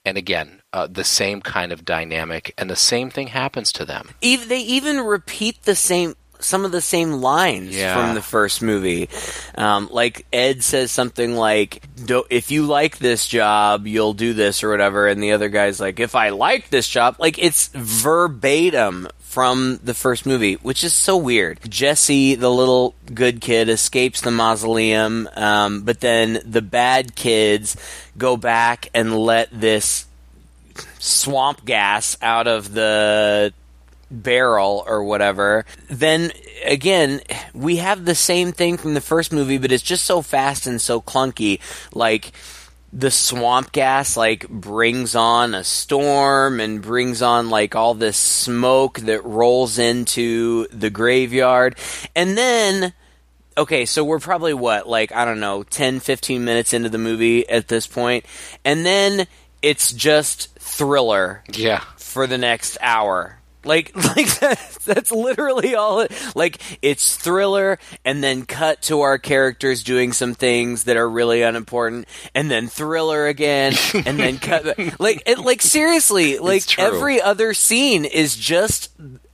And 0.06 0.18
again, 0.18 0.61
uh, 0.74 0.88
the 0.88 1.04
same 1.04 1.42
kind 1.42 1.72
of 1.72 1.84
dynamic, 1.86 2.54
and 2.58 2.70
the 2.70 2.76
same 2.76 3.10
thing 3.10 3.28
happens 3.28 3.72
to 3.74 3.86
them. 3.86 4.10
Even, 4.22 4.48
they 4.48 4.60
even 4.62 5.02
repeat 5.02 5.64
the 5.64 5.76
same 5.76 6.16
some 6.40 6.66
of 6.66 6.72
the 6.72 6.82
same 6.82 7.12
lines 7.14 7.76
Yeah. 7.76 7.94
from 7.94 8.16
the 8.16 8.22
first 8.22 8.64
movie. 8.64 9.10
Um, 9.56 9.88
like 9.92 10.26
Ed 10.34 10.64
says 10.64 10.90
something 10.92 11.36
like, 11.36 11.84
"Do- 12.04 12.24
"If 12.32 12.50
you 12.50 12.66
like 12.66 12.98
this 12.98 13.28
job, 13.28 13.86
you'll 13.86 14.14
do 14.16 14.34
this 14.34 14.64
or 14.64 14.70
whatever," 14.72 15.08
and 15.08 15.22
the 15.22 15.34
other 15.34 15.50
guy's 15.50 15.80
like, 15.80 16.00
"If 16.00 16.16
I 16.16 16.30
like 16.30 16.72
this 16.72 16.88
job," 16.88 17.18
like 17.20 17.38
it's 17.38 17.70
verbatim 17.76 19.08
from 19.20 19.80
the 19.84 19.94
first 19.94 20.26
movie, 20.26 20.56
which 20.56 20.84
is 20.84 20.94
so 20.94 21.16
weird. 21.16 21.60
Jesse, 21.70 22.34
the 22.36 22.50
little 22.50 22.96
good 23.14 23.40
kid, 23.40 23.70
escapes 23.70 24.22
the 24.22 24.32
mausoleum, 24.32 25.30
um, 25.36 25.82
but 25.82 26.00
then 26.02 26.42
the 26.44 26.62
bad 26.64 27.16
kids 27.16 27.78
go 28.18 28.36
back 28.36 28.90
and 28.96 29.16
let 29.18 29.48
this 29.52 30.06
swamp 31.02 31.66
gas 31.66 32.16
out 32.22 32.48
of 32.48 32.74
the 32.74 33.54
barrel 34.12 34.84
or 34.86 35.04
whatever, 35.04 35.66
then 35.90 36.32
again, 36.64 37.22
we 37.54 37.78
have 37.78 38.06
the 38.06 38.16
same 38.16 38.52
thing 38.52 38.78
from 38.78 38.94
the 38.94 39.02
first 39.02 39.34
movie, 39.34 39.58
but 39.58 39.72
it's 39.72 39.84
just 39.84 40.06
so 40.06 40.22
fast 40.22 40.68
and 40.68 40.80
so 40.80 41.02
clunky. 41.02 41.60
Like, 41.94 42.34
the 42.94 43.12
swamp 43.12 43.72
gas 43.72 44.18
like 44.18 44.48
brings 44.50 45.16
on 45.16 45.54
a 45.54 45.64
storm 45.64 46.60
and 46.60 46.82
brings 46.82 47.22
on 47.22 47.50
like 47.50 47.74
all 47.74 47.94
this 47.94 48.18
smoke 48.18 49.00
that 49.00 49.24
rolls 49.24 49.80
into 49.80 50.68
the 50.68 50.90
graveyard 50.90 51.78
and 52.18 52.38
then 52.38 52.92
okay 53.58 53.86
so 53.86 54.04
we're 54.04 54.20
probably 54.20 54.54
what 54.54 54.90
like 54.90 55.14
i 55.14 55.24
don't 55.24 55.40
know 55.40 55.64
10 55.64 56.02
15 56.02 56.44
minutes 56.44 56.74
into 56.74 56.90
the 56.90 56.98
movie 56.98 57.48
at 57.50 57.70
this 57.70 57.88
point 57.88 58.26
and 58.66 58.86
then 58.86 59.26
it's 59.62 59.92
just 59.92 60.50
thriller 60.60 61.44
Yeah. 61.54 61.82
for 61.98 62.28
the 62.28 62.38
next 62.38 62.78
hour. 62.82 63.38
Like, 63.64 63.96
like 64.16 64.40
that, 64.40 64.78
that's 64.86 65.12
literally 65.12 65.76
all. 65.76 66.00
It, 66.00 66.12
like, 66.36 66.58
it's 66.82 67.16
thriller, 67.16 67.78
and 68.04 68.24
then 68.24 68.46
cut 68.48 68.82
to 68.84 69.02
our 69.02 69.20
characters 69.20 69.84
doing 69.84 70.14
some 70.14 70.34
things 70.34 70.86
that 70.86 70.98
are 70.98 71.08
really 71.08 71.44
unimportant, 71.44 72.08
and 72.34 72.50
then 72.50 72.68
thriller 72.68 73.28
again, 73.28 73.74
and 73.94 74.18
then 74.20 74.40
cut. 74.40 74.80
Like, 75.00 75.22
it, 75.28 75.38
like 75.38 75.62
seriously, 75.62 76.40
like 76.40 76.80
every 76.80 77.22
other 77.22 77.54
scene 77.54 78.04
is 78.06 78.36
just 78.36 78.90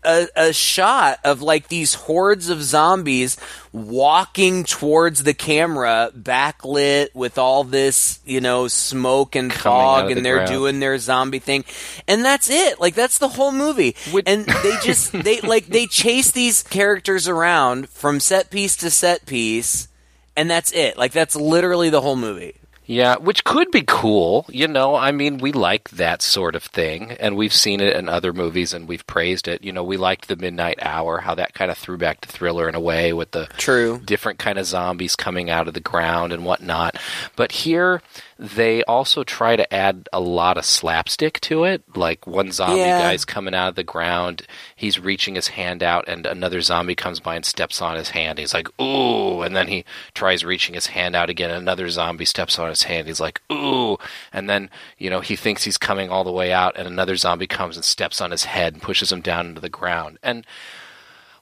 a, 0.08 0.28
a 0.36 0.54
shot 0.54 1.20
of 1.24 1.42
like 1.42 1.68
these 1.68 1.94
hordes 1.94 2.50
of 2.50 2.64
zombies 2.64 3.38
walking 3.74 4.64
towards 4.64 5.24
the 5.24 5.34
camera, 5.34 6.10
backlit 6.18 7.14
with 7.14 7.38
all 7.38 7.64
this, 7.64 8.20
you 8.26 8.42
know, 8.42 8.68
smoke 8.68 9.36
and 9.36 9.52
Coming 9.52 9.62
fog, 9.64 10.06
and 10.12 10.18
the 10.18 10.22
they're 10.22 10.36
ground. 10.38 10.52
doing 10.52 10.80
their 10.80 10.98
zombie 10.98 11.40
thing, 11.40 11.66
and 12.08 12.24
that's 12.26 12.50
it. 12.50 12.80
Like 12.80 12.96
that's 12.96 13.18
the 13.20 13.28
whole 13.28 13.52
movie. 13.52 13.96
Would- 14.14 14.28
and 14.28 14.46
they 14.46 14.78
just 14.82 15.12
they 15.24 15.42
like 15.42 15.68
they 15.68 15.86
chase 15.88 16.32
these 16.32 16.64
characters 16.64 17.28
around 17.28 17.90
from 17.90 18.20
set 18.20 18.50
piece 18.50 18.76
to 18.78 18.90
set 18.90 19.26
piece, 19.26 19.88
and 20.36 20.50
that's 20.50 20.72
it. 20.72 20.98
Like 20.98 21.12
that's 21.12 21.36
literally 21.36 21.90
the 21.90 22.02
whole 22.02 22.16
movie. 22.16 22.56
Yeah, 22.88 23.18
which 23.18 23.44
could 23.44 23.70
be 23.70 23.84
cool. 23.86 24.46
You 24.50 24.68
know, 24.68 24.96
I 24.96 25.12
mean, 25.12 25.40
we 25.40 25.52
like 25.52 25.90
that 25.90 26.22
sort 26.22 26.56
of 26.56 26.64
thing, 26.64 27.12
and 27.12 27.36
we've 27.36 27.54
seen 27.54 27.82
it 27.82 27.96
in 27.98 28.08
other 28.08 28.32
movies 28.32 28.74
and 28.74 28.88
we've 28.88 29.06
praised 29.06 29.50
it. 29.50 29.62
You 29.64 29.74
know, 29.74 29.84
we 29.84 29.98
liked 29.98 30.30
The 30.30 30.38
Midnight 30.38 30.80
Hour, 30.82 31.20
how 31.20 31.36
that 31.36 31.54
kind 31.54 31.70
of 31.70 31.78
threw 31.78 31.98
back 31.98 32.22
to 32.22 32.30
thriller 32.30 32.70
in 32.70 32.76
a 32.76 32.80
way 32.80 33.12
with 33.12 33.32
the 33.32 33.48
True. 33.58 34.00
different 34.04 34.40
kind 34.40 34.58
of 34.58 34.66
zombies 34.66 35.18
coming 35.18 35.50
out 35.50 35.68
of 35.68 35.74
the 35.74 35.82
ground 35.82 36.32
and 36.32 36.46
whatnot. 36.46 36.98
But 37.36 37.52
here, 37.52 38.02
they 38.40 38.84
also 38.84 39.24
try 39.24 39.56
to 39.56 39.74
add 39.74 40.08
a 40.14 40.20
lot 40.20 40.58
of 40.58 40.66
slapstick 40.66 41.40
to 41.42 41.64
it. 41.64 41.84
Like 41.96 42.28
one 42.28 42.52
zombie 42.52 42.78
Yeah. 42.80 43.00
guy's 43.00 43.26
coming 43.26 43.56
out 43.56 43.70
of 43.70 43.76
the 43.76 43.84
ground, 43.84 44.44
he's 44.76 45.00
reaching 45.00 45.36
his 45.36 45.48
hand 45.50 45.82
out, 45.82 46.08
and 46.08 46.26
another 46.26 46.62
zombie 46.62 46.96
comes 46.96 47.20
by 47.20 47.36
and 47.36 47.46
steps 47.46 47.82
on 47.82 47.96
his 47.96 48.10
hand. 48.10 48.38
He's 48.40 48.54
like, 48.54 48.70
ooh, 48.82 49.42
and 49.42 49.56
then 49.56 49.68
he 49.68 49.86
tries 50.14 50.46
reaching 50.46 50.76
his 50.76 50.88
hand 50.88 51.16
out 51.16 51.30
again. 51.30 51.50
Another 51.52 51.90
zombie 51.90 52.26
steps 52.26 52.60
on 52.60 52.70
his 52.70 52.84
hand. 52.84 53.08
He's 53.08 53.20
like, 53.20 53.42
ooh, 53.52 53.98
and 54.32 54.50
then 54.50 54.70
you 54.98 55.10
know 55.10 55.20
he 55.22 55.36
thinks 55.36 55.64
he's 55.64 55.78
coming 55.78 56.10
all 56.10 56.24
the 56.24 56.32
way 56.32 56.52
out, 56.54 56.78
and 56.78 56.88
another 56.88 57.16
zombie 57.16 57.48
comes 57.48 57.76
and 57.76 57.86
steps 57.86 58.22
on 58.22 58.32
his 58.32 58.44
head 58.46 58.74
and 58.74 58.82
pushes 58.82 59.12
him 59.12 59.22
down 59.22 59.48
into 59.48 59.62
the 59.62 59.70
ground. 59.70 60.20
And 60.22 60.46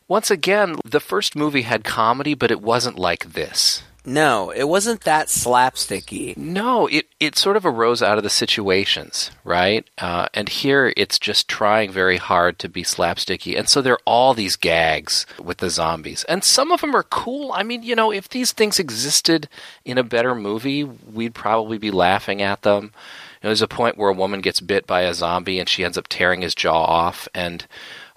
once 0.08 0.30
again, 0.30 0.76
the 0.86 1.00
first 1.00 1.36
movie 1.36 1.64
had 1.64 1.84
comedy, 1.84 2.36
but 2.36 2.52
it 2.52 2.62
wasn't 2.62 3.00
like 3.00 3.34
this. 3.34 3.82
No, 4.06 4.52
it 4.52 4.66
wasn't 4.66 5.02
that 5.02 5.28
slapsticky. 5.28 6.38
No, 6.38 6.88
it, 6.88 7.08
it 7.20 7.36
sort 7.38 7.58
of 7.58 7.66
arose 7.66 8.04
out 8.04 8.18
of 8.18 8.24
the 8.24 8.30
situations, 8.30 9.32
right? 9.44 9.90
Uh, 9.98 10.28
and 10.34 10.48
here 10.48 10.94
it's 10.96 11.18
just 11.18 11.48
trying 11.48 11.92
very 11.92 12.18
hard 12.18 12.60
to 12.60 12.70
be 12.70 12.84
slapsticky. 12.84 13.58
And 13.58 13.68
so 13.68 13.82
there 13.82 13.94
are 13.94 14.00
all 14.06 14.34
these 14.34 14.56
gags 14.56 15.26
with 15.42 15.58
the 15.58 15.70
zombies. 15.70 16.24
And 16.26 16.44
some 16.44 16.72
of 16.72 16.82
them 16.82 16.96
are 16.96 17.04
cool. 17.04 17.52
I 17.54 17.64
mean, 17.64 17.82
you 17.82 17.96
know, 17.96 18.12
if 18.12 18.30
these 18.30 18.52
things 18.52 18.80
existed 18.80 19.50
in 19.84 19.98
a 19.98 20.04
better 20.04 20.36
movie, 20.36 20.84
we'd 20.84 21.34
probably 21.34 21.80
be 21.80 21.92
laughing 21.92 22.42
at 22.42 22.62
them. 22.62 22.84
You 22.84 23.48
know, 23.48 23.50
there's 23.50 23.62
a 23.62 23.68
point 23.68 23.98
where 23.98 24.10
a 24.10 24.14
woman 24.14 24.42
gets 24.42 24.60
bit 24.60 24.86
by 24.86 25.02
a 25.02 25.14
zombie 25.14 25.60
and 25.60 25.68
she 25.68 25.84
ends 25.84 25.98
up 25.98 26.08
tearing 26.08 26.42
his 26.42 26.54
jaw 26.54 26.84
off. 26.84 27.28
And 27.34 27.66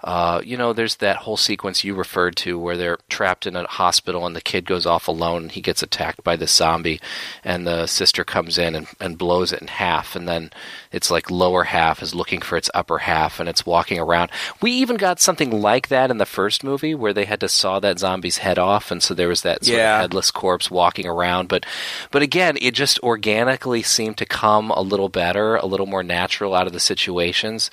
uh, 0.01 0.41
you 0.45 0.55
know, 0.55 0.71
there's 0.71 0.95
that 0.97 1.17
whole 1.17 1.35
sequence 1.35 1.83
you 1.83 1.93
referred 1.93 2.35
to 2.37 2.57
where 2.57 2.77
they're 2.77 2.97
trapped 3.09 3.45
in 3.45 3.55
a 3.57 3.67
hospital 3.67 4.25
and 4.25 4.33
the 4.35 4.41
kid 4.41 4.65
goes 4.65 4.85
off 4.85 5.09
alone 5.09 5.41
and 5.43 5.51
he 5.51 5.59
gets 5.61 5.83
attacked 5.83 6.23
by 6.23 6.37
the 6.37 6.47
zombie 6.47 7.01
and 7.43 7.67
the 7.67 7.85
sister 7.85 8.23
comes 8.23 8.57
in 8.57 8.75
and, 8.75 8.87
and 9.01 9.17
blows 9.17 9.51
it 9.51 9.59
in 9.61 9.67
half 9.67 10.15
and 10.15 10.25
then 10.27 10.51
its 10.93 11.11
like 11.11 11.29
lower 11.29 11.65
half 11.65 12.01
is 12.01 12.15
looking 12.15 12.39
for 12.41 12.55
its 12.55 12.69
upper 12.73 12.99
half 12.99 13.41
and 13.41 13.49
it's 13.49 13.65
walking 13.65 13.99
around. 13.99 14.31
We 14.61 14.71
even 14.71 14.95
got 14.95 15.19
something 15.19 15.51
like 15.61 15.89
that 15.89 16.09
in 16.09 16.17
the 16.17 16.25
first 16.25 16.63
movie 16.63 16.95
where 16.95 17.13
they 17.13 17.25
had 17.25 17.41
to 17.41 17.49
saw 17.49 17.79
that 17.81 17.99
zombie's 17.99 18.37
head 18.37 18.57
off 18.57 18.91
and 18.91 19.03
so 19.03 19.13
there 19.13 19.27
was 19.27 19.41
that 19.41 19.65
sort 19.65 19.77
Yeah. 19.77 19.95
of 19.97 20.01
headless 20.03 20.31
corpse 20.31 20.71
walking 20.71 21.07
around. 21.07 21.49
But 21.49 21.65
but 22.09 22.21
again, 22.21 22.57
it 22.61 22.73
just 22.73 22.99
organically 23.01 23.83
seemed 23.83 24.17
to 24.19 24.25
come 24.25 24.71
a 24.71 24.81
little 24.81 25.09
better, 25.09 25.57
a 25.57 25.65
little 25.65 25.85
more 25.87 26.03
natural 26.03 26.55
out 26.55 26.67
of 26.67 26.73
the 26.73 26.79
situations. 26.79 27.69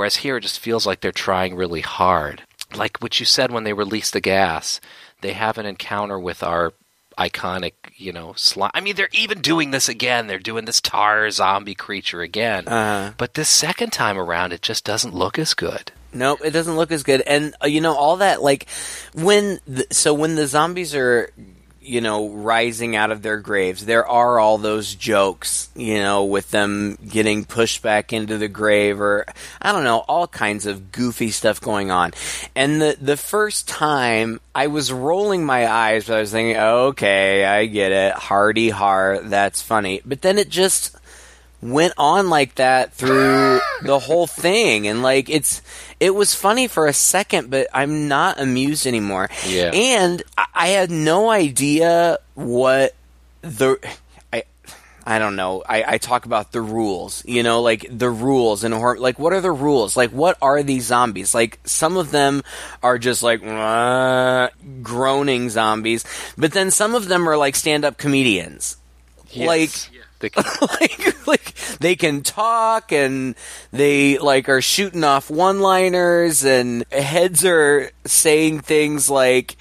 Whereas 0.00 0.16
here 0.16 0.38
it 0.38 0.40
just 0.40 0.60
feels 0.60 0.86
like 0.86 1.02
they're 1.02 1.12
trying 1.12 1.56
really 1.56 1.82
hard. 1.82 2.44
Like 2.74 2.96
what 3.02 3.20
you 3.20 3.26
said 3.26 3.52
when 3.52 3.64
they 3.64 3.74
release 3.74 4.10
the 4.10 4.22
gas, 4.22 4.80
they 5.20 5.34
have 5.34 5.58
an 5.58 5.66
encounter 5.66 6.18
with 6.18 6.42
our 6.42 6.72
iconic, 7.18 7.74
you 7.96 8.10
know, 8.10 8.32
slime. 8.34 8.70
I 8.72 8.80
mean, 8.80 8.96
they're 8.96 9.10
even 9.12 9.42
doing 9.42 9.72
this 9.72 9.90
again. 9.90 10.26
They're 10.26 10.38
doing 10.38 10.64
this 10.64 10.80
tar 10.80 11.30
zombie 11.30 11.74
creature 11.74 12.22
again. 12.22 12.66
Uh-huh. 12.66 13.12
But 13.18 13.34
this 13.34 13.50
second 13.50 13.92
time 13.92 14.16
around, 14.16 14.54
it 14.54 14.62
just 14.62 14.86
doesn't 14.86 15.14
look 15.14 15.38
as 15.38 15.52
good. 15.52 15.92
Nope, 16.14 16.40
it 16.42 16.52
doesn't 16.52 16.76
look 16.76 16.92
as 16.92 17.02
good. 17.02 17.20
And 17.20 17.54
uh, 17.62 17.66
you 17.66 17.82
know 17.82 17.94
all 17.94 18.16
that 18.16 18.42
like 18.42 18.70
when 19.12 19.60
the, 19.66 19.86
so 19.90 20.14
when 20.14 20.34
the 20.34 20.46
zombies 20.46 20.94
are 20.94 21.30
you 21.80 22.00
know 22.00 22.28
rising 22.28 22.94
out 22.96 23.10
of 23.10 23.22
their 23.22 23.38
graves, 23.38 23.84
there 23.84 24.06
are 24.06 24.38
all 24.38 24.58
those 24.58 24.94
jokes, 24.94 25.68
you 25.74 25.94
know, 25.94 26.24
with 26.24 26.50
them 26.50 26.98
getting 27.08 27.44
pushed 27.44 27.82
back 27.82 28.12
into 28.12 28.38
the 28.38 28.48
grave 28.48 29.00
or 29.00 29.26
I 29.60 29.72
don't 29.72 29.84
know, 29.84 29.98
all 30.08 30.26
kinds 30.26 30.66
of 30.66 30.92
goofy 30.92 31.30
stuff 31.30 31.60
going 31.60 31.90
on. 31.90 32.12
And 32.54 32.80
the 32.80 32.96
the 33.00 33.16
first 33.16 33.68
time 33.68 34.40
I 34.54 34.66
was 34.66 34.92
rolling 34.92 35.44
my 35.44 35.70
eyes, 35.70 36.06
but 36.06 36.16
I 36.16 36.20
was 36.20 36.32
thinking, 36.32 36.56
"Okay, 36.56 37.44
I 37.44 37.66
get 37.66 37.92
it. 37.92 38.14
Hardy 38.14 38.70
heart, 38.70 39.30
that's 39.30 39.62
funny." 39.62 40.02
But 40.04 40.22
then 40.22 40.38
it 40.38 40.48
just 40.48 40.96
went 41.62 41.92
on 41.98 42.30
like 42.30 42.54
that 42.56 42.92
through 42.94 43.60
the 43.82 43.98
whole 43.98 44.26
thing. 44.26 44.86
And 44.86 45.02
like 45.02 45.28
it's 45.28 45.60
it 46.00 46.14
was 46.14 46.34
funny 46.34 46.66
for 46.66 46.86
a 46.86 46.92
second 46.94 47.50
but 47.50 47.66
i'm 47.74 48.08
not 48.08 48.40
amused 48.40 48.86
anymore. 48.86 49.28
Yeah. 49.46 49.70
and 49.74 50.22
I- 50.38 50.46
i 50.54 50.66
had 50.68 50.90
no 50.90 51.30
idea 51.30 52.18
what 52.34 52.94
the 53.42 53.78
i 54.32 54.44
i 55.06 55.18
don't 55.18 55.36
know. 55.36 55.62
I 55.68 55.84
i 55.86 55.98
talk 55.98 56.24
about 56.26 56.52
the 56.52 56.60
rules 56.62 57.22
you 57.26 57.42
know 57.42 57.60
like 57.62 57.86
the 57.90 58.08
rules 58.10 58.64
and 58.64 58.72
horror 58.74 58.98
like 58.98 59.18
what 59.18 59.32
are 59.34 59.40
the 59.42 59.52
rules? 59.52 59.96
Like 59.96 60.10
what 60.10 60.38
are 60.40 60.62
these 60.62 60.84
zombies? 60.86 61.34
Like 61.34 61.60
some 61.64 61.96
of 61.98 62.10
them 62.10 62.42
are 62.82 62.98
just 62.98 63.22
like 63.22 63.42
groaning 64.82 65.50
zombies 65.50 66.04
but 66.38 66.52
then 66.52 66.70
some 66.70 66.94
of 66.94 67.08
them 67.08 67.28
are 67.28 67.36
like 67.36 67.56
stand-up 67.56 67.98
comedians. 67.98 68.76
Like 69.36 69.70
They- 70.20 70.30
like 70.60 71.26
like 71.26 71.54
they 71.80 71.96
can 71.96 72.22
talk 72.22 72.92
and 72.92 73.34
they 73.72 74.18
like 74.18 74.48
are 74.48 74.62
shooting 74.62 75.04
off 75.04 75.30
one 75.30 75.60
liners 75.60 76.44
and 76.44 76.84
heads 76.92 77.44
are 77.44 77.90
saying 78.04 78.60
things 78.60 79.08
like 79.10 79.56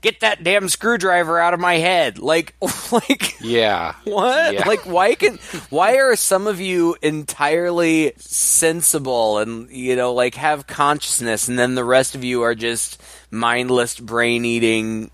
get 0.00 0.20
that 0.20 0.44
damn 0.44 0.68
screwdriver 0.68 1.40
out 1.40 1.52
of 1.52 1.58
my 1.58 1.74
head 1.78 2.18
like 2.20 2.54
like 2.92 3.34
yeah. 3.40 3.94
what 4.04 4.54
Yeah. 4.54 4.66
like 4.68 4.86
why 4.86 5.14
can 5.16 5.36
why 5.70 5.96
are 5.96 6.14
some 6.14 6.46
of 6.46 6.60
you 6.60 6.96
entirely 7.02 8.12
sensible 8.18 9.38
and 9.38 9.68
you 9.70 9.96
know 9.96 10.12
like 10.14 10.36
have 10.36 10.66
consciousness 10.68 11.48
and 11.48 11.58
then 11.58 11.74
the 11.74 11.84
rest 11.84 12.14
of 12.14 12.22
you 12.22 12.42
are 12.42 12.54
just 12.54 13.02
mindless 13.32 13.98
brain 13.98 14.44
eating 14.44 15.10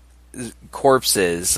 corpses 0.71 1.57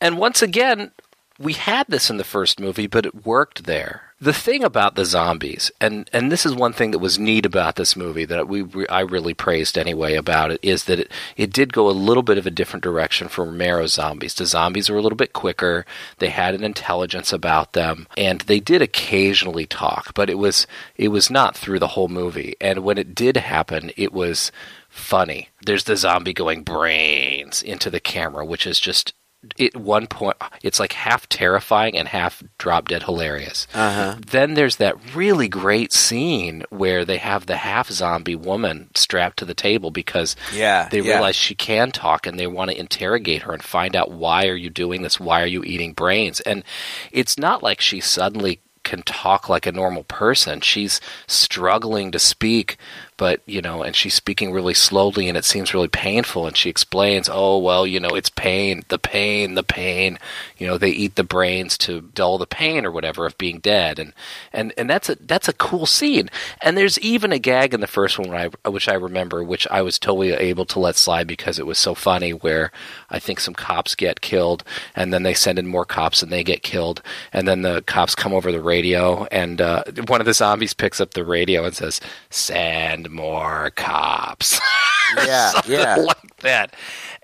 And 0.00 0.18
once 0.18 0.42
again, 0.42 0.92
we 1.40 1.54
had 1.54 1.86
this 1.88 2.10
in 2.10 2.18
the 2.18 2.24
first 2.24 2.60
movie, 2.60 2.86
but 2.86 3.06
it 3.06 3.24
worked 3.24 3.64
there. 3.64 4.12
The 4.20 4.34
thing 4.34 4.62
about 4.62 4.94
the 4.94 5.06
zombies, 5.06 5.72
and, 5.80 6.08
and 6.12 6.30
this 6.30 6.44
is 6.44 6.54
one 6.54 6.74
thing 6.74 6.90
that 6.90 6.98
was 6.98 7.18
neat 7.18 7.46
about 7.46 7.76
this 7.76 7.96
movie 7.96 8.26
that 8.26 8.46
we 8.46 8.66
I 8.88 9.00
really 9.00 9.32
praised 9.32 9.78
anyway 9.78 10.16
about 10.16 10.50
it, 10.50 10.60
is 10.62 10.84
that 10.84 11.00
it, 11.00 11.10
it 11.38 11.50
did 11.50 11.72
go 11.72 11.88
a 11.88 11.92
little 11.92 12.22
bit 12.22 12.36
of 12.36 12.46
a 12.46 12.50
different 12.50 12.84
direction 12.84 13.28
from 13.28 13.48
Romero's 13.48 13.94
zombies. 13.94 14.34
The 14.34 14.44
zombies 14.44 14.90
were 14.90 14.98
a 14.98 15.00
little 15.00 15.16
bit 15.16 15.32
quicker, 15.32 15.86
they 16.18 16.28
had 16.28 16.54
an 16.54 16.62
intelligence 16.62 17.32
about 17.32 17.72
them, 17.72 18.06
and 18.18 18.42
they 18.42 18.60
did 18.60 18.82
occasionally 18.82 19.64
talk, 19.64 20.12
but 20.12 20.28
it 20.28 20.36
was 20.36 20.66
it 20.96 21.08
was 21.08 21.30
not 21.30 21.56
through 21.56 21.78
the 21.78 21.88
whole 21.88 22.08
movie. 22.08 22.54
And 22.60 22.80
when 22.84 22.98
it 22.98 23.14
did 23.14 23.38
happen, 23.38 23.92
it 23.96 24.12
was 24.12 24.52
funny. 24.90 25.48
There's 25.64 25.84
the 25.84 25.96
zombie 25.96 26.34
going 26.34 26.64
brains 26.64 27.62
into 27.62 27.88
the 27.88 28.00
camera, 28.00 28.44
which 28.44 28.66
is 28.66 28.78
just 28.78 29.14
at 29.58 29.74
one 29.76 30.06
point 30.06 30.36
it's 30.62 30.78
like 30.78 30.92
half 30.92 31.28
terrifying 31.28 31.96
and 31.96 32.08
half 32.08 32.42
drop 32.58 32.88
dead 32.88 33.02
hilarious. 33.04 33.66
uh-huh 33.74 34.16
Then 34.26 34.54
there's 34.54 34.76
that 34.76 35.14
really 35.14 35.48
great 35.48 35.92
scene 35.92 36.62
where 36.70 37.04
they 37.06 37.16
have 37.16 37.46
the 37.46 37.56
half 37.56 37.88
zombie 37.90 38.36
woman 38.36 38.90
strapped 38.94 39.38
to 39.38 39.44
the 39.46 39.54
table 39.54 39.90
because 39.90 40.36
Yeah, 40.54 40.88
they 40.90 41.00
yeah. 41.00 41.14
realize 41.14 41.36
she 41.36 41.54
can 41.54 41.90
talk 41.90 42.26
and 42.26 42.38
they 42.38 42.46
want 42.46 42.70
to 42.70 42.78
interrogate 42.78 43.42
her 43.42 43.52
and 43.54 43.62
find 43.62 43.96
out 43.96 44.10
why 44.10 44.46
are 44.46 44.54
you 44.56 44.68
doing 44.70 45.02
this? 45.02 45.18
Why 45.18 45.42
are 45.42 45.46
you 45.46 45.62
eating 45.64 45.94
brains? 45.94 46.40
And 46.40 46.62
it's 47.10 47.38
not 47.38 47.62
like 47.62 47.80
she 47.80 48.00
suddenly 48.00 48.60
can 48.82 49.02
talk 49.02 49.48
like 49.48 49.66
a 49.66 49.72
normal 49.72 50.04
person. 50.04 50.60
She's 50.60 51.00
struggling 51.26 52.10
to 52.12 52.18
speak, 52.18 52.76
but 53.20 53.42
you 53.44 53.60
know, 53.60 53.82
and 53.82 53.94
she's 53.94 54.14
speaking 54.14 54.50
really 54.50 54.72
slowly 54.72 55.28
and 55.28 55.36
it 55.36 55.44
seems 55.44 55.74
really 55.74 55.88
painful 55.88 56.46
and 56.46 56.56
she 56.56 56.70
explains, 56.70 57.28
"Oh, 57.30 57.58
well, 57.58 57.86
you 57.86 58.00
know, 58.00 58.16
it's 58.16 58.30
pain, 58.30 58.82
the 58.88 58.98
pain, 58.98 59.56
the 59.56 59.62
pain. 59.62 60.18
You 60.56 60.66
know, 60.66 60.78
they 60.78 60.88
eat 60.88 61.16
the 61.16 61.22
brains 61.22 61.76
to 61.78 62.00
dull 62.00 62.38
the 62.38 62.46
pain 62.46 62.86
or 62.86 62.90
whatever 62.90 63.26
of 63.26 63.36
being 63.36 63.58
dead." 63.58 63.98
And 63.98 64.14
and 64.54 64.72
and 64.78 64.88
that's 64.88 65.10
a 65.10 65.16
that's 65.16 65.48
a 65.48 65.52
cool 65.52 65.84
scene. 65.84 66.30
And 66.62 66.78
there's 66.78 66.98
even 67.00 67.30
a 67.30 67.38
gag 67.38 67.74
in 67.74 67.80
the 67.80 67.86
first 67.86 68.18
one 68.18 68.34
I, 68.34 68.48
which 68.70 68.88
I 68.88 68.94
remember, 68.94 69.44
which 69.44 69.68
I 69.70 69.82
was 69.82 69.98
totally 69.98 70.32
able 70.32 70.64
to 70.64 70.78
let 70.78 70.96
slide 70.96 71.26
because 71.26 71.58
it 71.58 71.66
was 71.66 71.76
so 71.78 71.94
funny 71.94 72.30
where 72.30 72.72
I 73.10 73.18
think 73.18 73.40
some 73.40 73.52
cops 73.52 73.94
get 73.94 74.22
killed 74.22 74.64
and 74.96 75.12
then 75.12 75.24
they 75.24 75.34
send 75.34 75.58
in 75.58 75.66
more 75.66 75.84
cops 75.84 76.22
and 76.22 76.32
they 76.32 76.42
get 76.42 76.62
killed 76.62 77.02
and 77.34 77.46
then 77.46 77.60
the 77.60 77.82
cops 77.82 78.14
come 78.14 78.32
over 78.32 78.50
the 78.50 78.62
radio 78.62 79.26
and 79.26 79.60
uh, 79.60 79.84
one 80.08 80.22
of 80.22 80.26
the 80.26 80.32
zombies 80.32 80.72
picks 80.72 81.02
up 81.02 81.12
the 81.12 81.22
radio 81.22 81.64
and 81.66 81.76
says, 81.76 82.00
"Send 82.30 83.09
more 83.10 83.70
cops." 83.76 84.58
Yeah, 85.16 85.60
yeah. 85.66 85.96
like 85.96 86.36
that. 86.36 86.72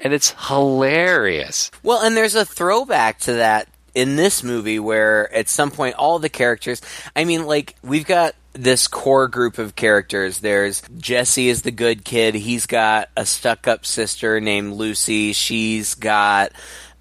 And 0.00 0.12
it's 0.12 0.34
hilarious. 0.48 1.70
Well, 1.84 2.02
and 2.02 2.16
there's 2.16 2.34
a 2.34 2.44
throwback 2.44 3.20
to 3.20 3.34
that 3.34 3.68
in 3.94 4.16
this 4.16 4.42
movie 4.42 4.80
where 4.80 5.32
at 5.32 5.48
some 5.48 5.70
point 5.70 5.94
all 5.94 6.18
the 6.18 6.28
characters, 6.28 6.82
I 7.14 7.24
mean, 7.24 7.46
like, 7.46 7.76
we've 7.82 8.04
got 8.04 8.34
this 8.52 8.88
core 8.88 9.28
group 9.28 9.58
of 9.58 9.76
characters. 9.76 10.40
There's 10.40 10.82
Jesse 10.98 11.48
is 11.48 11.62
the 11.62 11.70
good 11.70 12.04
kid. 12.04 12.34
He's 12.34 12.66
got 12.66 13.08
a 13.16 13.24
stuck 13.24 13.68
up 13.68 13.86
sister 13.86 14.40
named 14.40 14.74
Lucy. 14.74 15.32
She's 15.32 15.94
got 15.94 16.52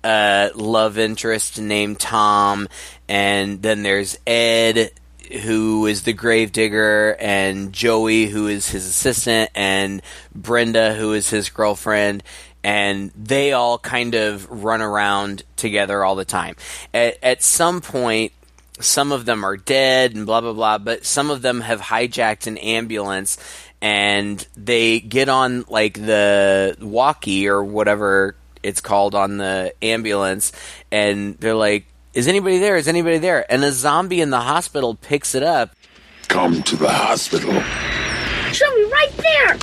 a 0.03 0.51
love 0.55 0.97
interest 0.97 1.59
named 1.59 1.99
Tom. 1.99 2.67
And 3.09 3.61
then 3.61 3.83
there's 3.83 4.17
Ed, 4.27 4.91
who 5.31 5.85
is 5.85 6.03
the 6.03 6.13
gravedigger, 6.13 7.15
and 7.19 7.73
Joey, 7.73 8.27
who 8.27 8.47
is 8.47 8.69
his 8.69 8.85
assistant, 8.85 9.51
and 9.55 10.01
Brenda, 10.33 10.93
who 10.93 11.13
is 11.13 11.29
his 11.29 11.49
girlfriend, 11.49 12.23
and 12.63 13.11
they 13.15 13.53
all 13.53 13.77
kind 13.77 14.15
of 14.15 14.49
run 14.49 14.81
around 14.81 15.43
together 15.55 16.03
all 16.03 16.15
the 16.15 16.25
time. 16.25 16.55
At, 16.93 17.17
at 17.21 17.43
some 17.43 17.81
point, 17.81 18.31
some 18.79 19.11
of 19.11 19.25
them 19.25 19.43
are 19.45 19.57
dead 19.57 20.15
and 20.15 20.25
blah 20.25 20.41
blah 20.41 20.53
blah, 20.53 20.77
but 20.77 21.05
some 21.05 21.31
of 21.31 21.41
them 21.41 21.61
have 21.61 21.79
hijacked 21.79 22.47
an 22.47 22.57
ambulance 22.57 23.37
and 23.81 24.45
they 24.57 24.99
get 24.99 25.29
on 25.29 25.65
like 25.69 25.93
the 25.93 26.75
walkie 26.81 27.47
or 27.47 27.63
whatever 27.63 28.35
it's 28.63 28.81
called 28.81 29.13
on 29.13 29.37
the 29.37 29.73
ambulance 29.81 30.51
and 30.91 31.37
they're 31.37 31.53
like 31.53 31.85
is 32.15 32.27
anybody 32.29 32.57
there? 32.57 32.77
Is 32.77 32.87
anybody 32.87 33.17
there? 33.17 33.45
And 33.51 33.63
a 33.63 33.71
zombie 33.71 34.21
in 34.21 34.29
the 34.29 34.39
hospital 34.39 34.95
picks 34.95 35.35
it 35.35 35.43
up. 35.43 35.75
Come 36.29 36.63
to 36.63 36.75
the 36.75 36.89
hospital. 36.89 37.61
Show 38.51 38.73
me 38.75 38.83
right 38.85 39.11
there. 39.17 39.57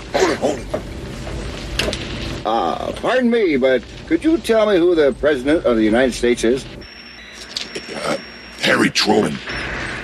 Uh, 2.44 2.92
pardon 2.92 3.30
me, 3.30 3.56
but 3.56 3.82
could 4.06 4.22
you 4.22 4.36
tell 4.36 4.66
me 4.70 4.76
who 4.76 4.94
the 4.94 5.12
President 5.14 5.64
of 5.64 5.76
the 5.76 5.82
United 5.82 6.12
States 6.12 6.44
is? 6.44 6.64
Harry 8.60 8.90
Truman. 8.90 9.38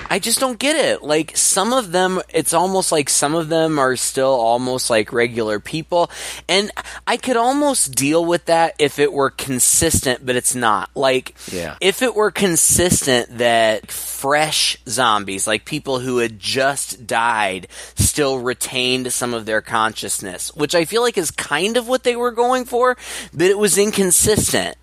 I 0.09 0.19
just 0.19 0.39
don't 0.39 0.57
get 0.57 0.75
it. 0.75 1.03
Like 1.03 1.37
some 1.37 1.71
of 1.73 1.91
them, 1.91 2.21
it's 2.29 2.53
almost 2.53 2.91
like 2.91 3.09
some 3.09 3.35
of 3.35 3.49
them 3.49 3.77
are 3.77 3.95
still 3.95 4.31
almost 4.31 4.89
like 4.89 5.13
regular 5.13 5.59
people, 5.59 6.09
and 6.47 6.71
I 7.05 7.17
could 7.17 7.37
almost 7.37 7.93
deal 7.93 8.25
with 8.25 8.45
that 8.45 8.75
if 8.79 8.97
it 8.99 9.13
were 9.13 9.29
consistent, 9.29 10.25
but 10.25 10.35
it's 10.35 10.55
not. 10.55 10.89
Like, 10.95 11.35
Yeah. 11.51 11.75
if 11.79 12.01
it 12.01 12.15
were 12.15 12.31
consistent 12.31 13.37
that 13.37 13.91
fresh 13.91 14.77
zombies, 14.87 15.45
like 15.47 15.63
people 15.65 15.99
who 15.99 16.17
had 16.17 16.39
just 16.39 17.05
died, 17.05 17.67
still 17.95 18.39
retained 18.39 19.13
some 19.13 19.33
of 19.33 19.45
their 19.45 19.61
consciousness, 19.61 20.53
which 20.55 20.73
I 20.75 20.85
feel 20.85 21.01
like 21.03 21.17
is 21.17 21.31
kind 21.31 21.77
of 21.77 21.87
what 21.87 22.03
they 22.03 22.15
were 22.15 22.31
going 22.31 22.65
for, 22.65 22.97
but 23.33 23.47
it 23.47 23.57
was 23.57 23.77
inconsistent 23.77 24.75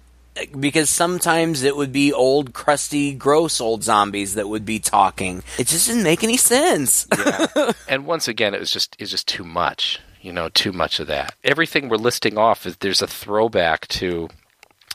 because 0.59 0.91
sometimes 0.91 1.63
it 1.63 1.77
would 1.77 1.93
be 1.93 2.13
old, 2.13 2.53
crusty, 2.53 3.13
gross 3.13 3.61
old 3.61 3.83
zombies 3.83 4.35
that 4.35 4.49
would 4.49 4.65
be 4.65 4.79
talking. 4.79 5.43
It 5.59 5.67
just 5.67 5.89
didn't 5.89 6.03
make 6.05 6.23
any 6.25 6.37
sense. 6.37 7.07
And 7.89 8.05
once 8.07 8.27
again, 8.29 8.55
it 8.55 8.61
was 8.61 8.71
just 8.71 8.97
it's 8.99 9.11
just 9.11 9.29
too 9.29 9.45
much. 9.45 10.01
You 10.21 10.33
know, 10.33 10.49
too 10.49 10.73
much 10.73 10.99
of 10.99 11.07
that. 11.07 11.35
Everything 11.45 11.89
we're 11.89 11.97
listing 11.97 12.37
off 12.37 12.67
is 12.67 12.77
there's 12.79 13.03
a 13.03 13.07
throwback 13.07 13.87
to 13.89 14.29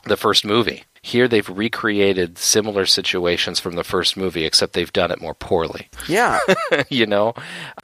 the 0.04 0.16
first 0.16 0.44
movie. 0.44 0.84
Here 1.00 1.26
they've 1.26 1.48
recreated 1.48 2.36
similar 2.38 2.84
situations 2.86 3.58
from 3.58 3.74
the 3.74 3.84
first 3.84 4.16
movie, 4.16 4.44
except 4.44 4.74
they've 4.74 4.92
done 4.92 5.10
it 5.10 5.20
more 5.22 5.34
poorly. 5.34 5.88
yeah. 6.06 6.38
you 6.90 7.06
know, 7.06 7.34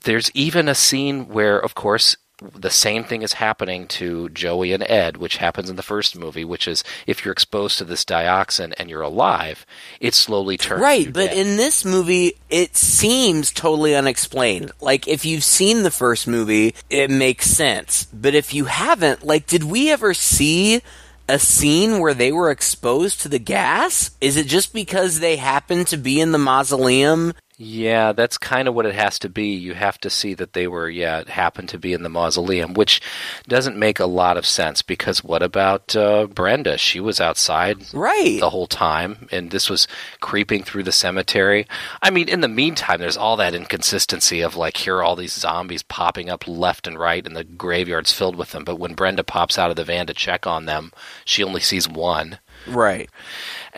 there's 0.04 0.30
even 0.34 0.68
a 0.68 0.74
scene 0.74 1.28
where, 1.28 1.58
of 1.58 1.74
course, 1.74 2.16
the 2.54 2.70
same 2.70 3.04
thing 3.04 3.22
is 3.22 3.34
happening 3.34 3.86
to 3.88 4.28
Joey 4.28 4.72
and 4.72 4.82
Ed, 4.88 5.16
which 5.16 5.38
happens 5.38 5.68
in 5.68 5.76
the 5.76 5.82
first 5.82 6.16
movie, 6.16 6.44
which 6.44 6.68
is 6.68 6.84
if 7.06 7.24
you're 7.24 7.32
exposed 7.32 7.78
to 7.78 7.84
this 7.84 8.04
dioxin 8.04 8.72
and 8.78 8.88
you're 8.88 9.02
alive, 9.02 9.66
it 10.00 10.14
slowly 10.14 10.56
turns 10.56 10.80
Right, 10.80 11.12
but 11.12 11.30
dead. 11.30 11.36
in 11.36 11.56
this 11.56 11.84
movie, 11.84 12.34
it 12.48 12.76
seems 12.76 13.52
totally 13.52 13.94
unexplained. 13.94 14.70
Like, 14.80 15.08
if 15.08 15.24
you've 15.24 15.44
seen 15.44 15.82
the 15.82 15.90
first 15.90 16.28
movie, 16.28 16.74
it 16.88 17.10
makes 17.10 17.46
sense. 17.46 18.06
But 18.12 18.34
if 18.34 18.54
you 18.54 18.66
haven't, 18.66 19.24
like, 19.24 19.46
did 19.46 19.64
we 19.64 19.90
ever 19.90 20.14
see 20.14 20.80
a 21.28 21.38
scene 21.38 21.98
where 21.98 22.14
they 22.14 22.32
were 22.32 22.50
exposed 22.50 23.20
to 23.22 23.28
the 23.28 23.38
gas? 23.38 24.12
Is 24.20 24.36
it 24.36 24.46
just 24.46 24.72
because 24.72 25.20
they 25.20 25.36
happened 25.36 25.88
to 25.88 25.96
be 25.96 26.20
in 26.20 26.32
the 26.32 26.38
mausoleum 26.38 27.34
Yeah, 27.60 28.12
that's 28.12 28.38
kind 28.38 28.68
of 28.68 28.74
what 28.74 28.86
it 28.86 28.94
has 28.94 29.18
to 29.18 29.28
be. 29.28 29.48
You 29.48 29.74
have 29.74 29.98
to 30.02 30.10
see 30.10 30.32
that 30.34 30.52
they 30.52 30.68
were, 30.68 30.88
yeah, 30.88 31.24
happened 31.28 31.68
to 31.70 31.78
be 31.78 31.92
in 31.92 32.04
the 32.04 32.08
mausoleum, 32.08 32.72
which 32.72 33.00
doesn't 33.48 33.76
make 33.76 33.98
a 33.98 34.06
lot 34.06 34.36
of 34.36 34.46
sense 34.46 34.80
because 34.80 35.24
what 35.24 35.42
about 35.42 35.96
uh, 35.96 36.26
Brenda? 36.28 36.78
She 36.78 37.00
was 37.00 37.20
outside 37.20 37.92
Right. 37.92 38.38
the 38.38 38.50
whole 38.50 38.68
time, 38.68 39.26
and 39.32 39.50
this 39.50 39.68
was 39.68 39.88
creeping 40.20 40.62
through 40.62 40.84
the 40.84 40.92
cemetery. 40.92 41.66
I 42.00 42.10
mean, 42.10 42.28
in 42.28 42.42
the 42.42 42.48
meantime, 42.48 43.00
there's 43.00 43.16
all 43.16 43.36
that 43.38 43.54
inconsistency 43.54 44.40
of 44.40 44.54
like, 44.54 44.76
here 44.76 44.98
are 44.98 45.02
all 45.02 45.16
these 45.16 45.32
zombies 45.32 45.82
popping 45.82 46.30
up 46.30 46.46
left 46.46 46.86
and 46.86 46.96
right, 46.96 47.26
and 47.26 47.34
the 47.34 47.42
graveyard's 47.42 48.12
filled 48.12 48.36
with 48.36 48.52
them. 48.52 48.62
But 48.62 48.78
when 48.78 48.94
Brenda 48.94 49.24
pops 49.24 49.58
out 49.58 49.70
of 49.70 49.76
the 49.76 49.84
van 49.84 50.06
to 50.06 50.14
check 50.14 50.46
on 50.46 50.66
them, 50.66 50.92
she 51.24 51.42
only 51.42 51.60
sees 51.60 51.88
one. 51.88 52.38
Right. 52.66 53.08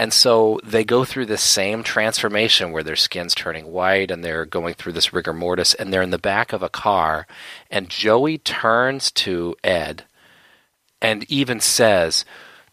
And 0.01 0.15
so 0.15 0.59
they 0.65 0.83
go 0.83 1.05
through 1.05 1.27
this 1.27 1.43
same 1.43 1.83
transformation 1.83 2.73
where 2.73 2.83
their 2.83 2.97
skin's 2.97 3.35
turning 3.35 3.71
white 3.71 4.11
and 4.11 4.25
they're 4.25 4.47
going 4.47 4.73
through 4.73 4.95
this 4.95 5.13
rigor 5.13 5.35
mortis 5.35 5.75
and 5.75 5.93
they're 5.93 6.01
in 6.01 6.09
the 6.09 6.17
back 6.17 6.55
of 6.55 6.63
a 6.63 6.71
car 6.71 7.27
and 7.71 7.91
Joey 7.91 8.39
turns 8.39 9.11
to 9.11 9.57
Ed 9.63 10.05
and 11.03 11.31
even 11.31 11.61
says, 11.61 12.25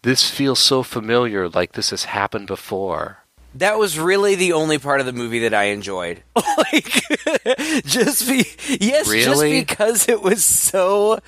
This 0.04 0.30
feels 0.30 0.60
so 0.60 0.84
familiar, 0.84 1.50
like 1.50 1.74
this 1.74 1.90
has 1.90 2.06
happened 2.06 2.48
before. 2.48 3.26
That 3.56 3.78
was 3.78 4.00
really 4.00 4.36
the 4.36 4.54
only 4.54 4.78
part 4.78 5.02
of 5.02 5.06
the 5.06 5.12
movie 5.12 5.40
that 5.40 5.54
I 5.54 5.66
enjoyed. 5.66 6.24
like, 6.58 7.04
just 7.84 8.26
be 8.26 8.46
yes, 8.80 9.12
just 9.12 9.42
because 9.42 10.08
it 10.08 10.22
was 10.22 10.46
so 10.46 11.20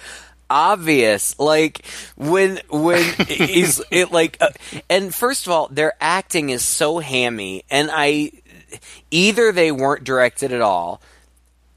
obvious. 0.49 1.37
Like 1.39 1.85
when 2.15 2.59
when 2.69 3.03
he's 3.27 3.81
it 3.91 4.11
like, 4.11 4.37
uh, 4.41 4.49
and 4.89 5.13
first 5.13 5.45
of 5.47 5.51
all, 5.53 5.67
their 5.69 5.93
acting 6.01 6.49
is 6.49 6.63
so 6.63 6.99
hammy, 6.99 7.63
and 7.69 7.89
I 7.91 8.31
either 9.11 9.51
they 9.51 9.71
weren't 9.71 10.03
directed 10.03 10.51
at 10.51 10.61
all. 10.61 11.01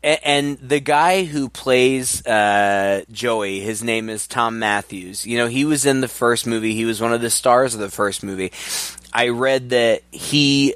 A- 0.04 0.26
And 0.26 0.58
the 0.58 0.80
guy 0.80 1.24
who 1.24 1.48
plays 1.48 2.26
uh, 2.26 3.04
Joey, 3.12 3.61
his 3.61 3.82
name 3.85 4.08
is 4.11 4.26
Thom 4.26 4.58
Mathews. 4.58 5.26
You 5.26 5.38
know, 5.38 5.46
he 5.46 5.64
was 5.64 5.87
in 5.87 6.00
the 6.00 6.08
first 6.08 6.46
movie. 6.46 6.74
He 6.74 6.85
was 6.85 7.00
one 7.00 7.12
of 7.12 7.20
the 7.20 7.30
stars 7.30 7.74
of 7.74 7.80
the 7.80 7.90
first 7.90 8.22
movie. 8.24 8.50
I 9.12 9.28
read 9.28 9.70
that 9.70 10.02
he 10.11 10.74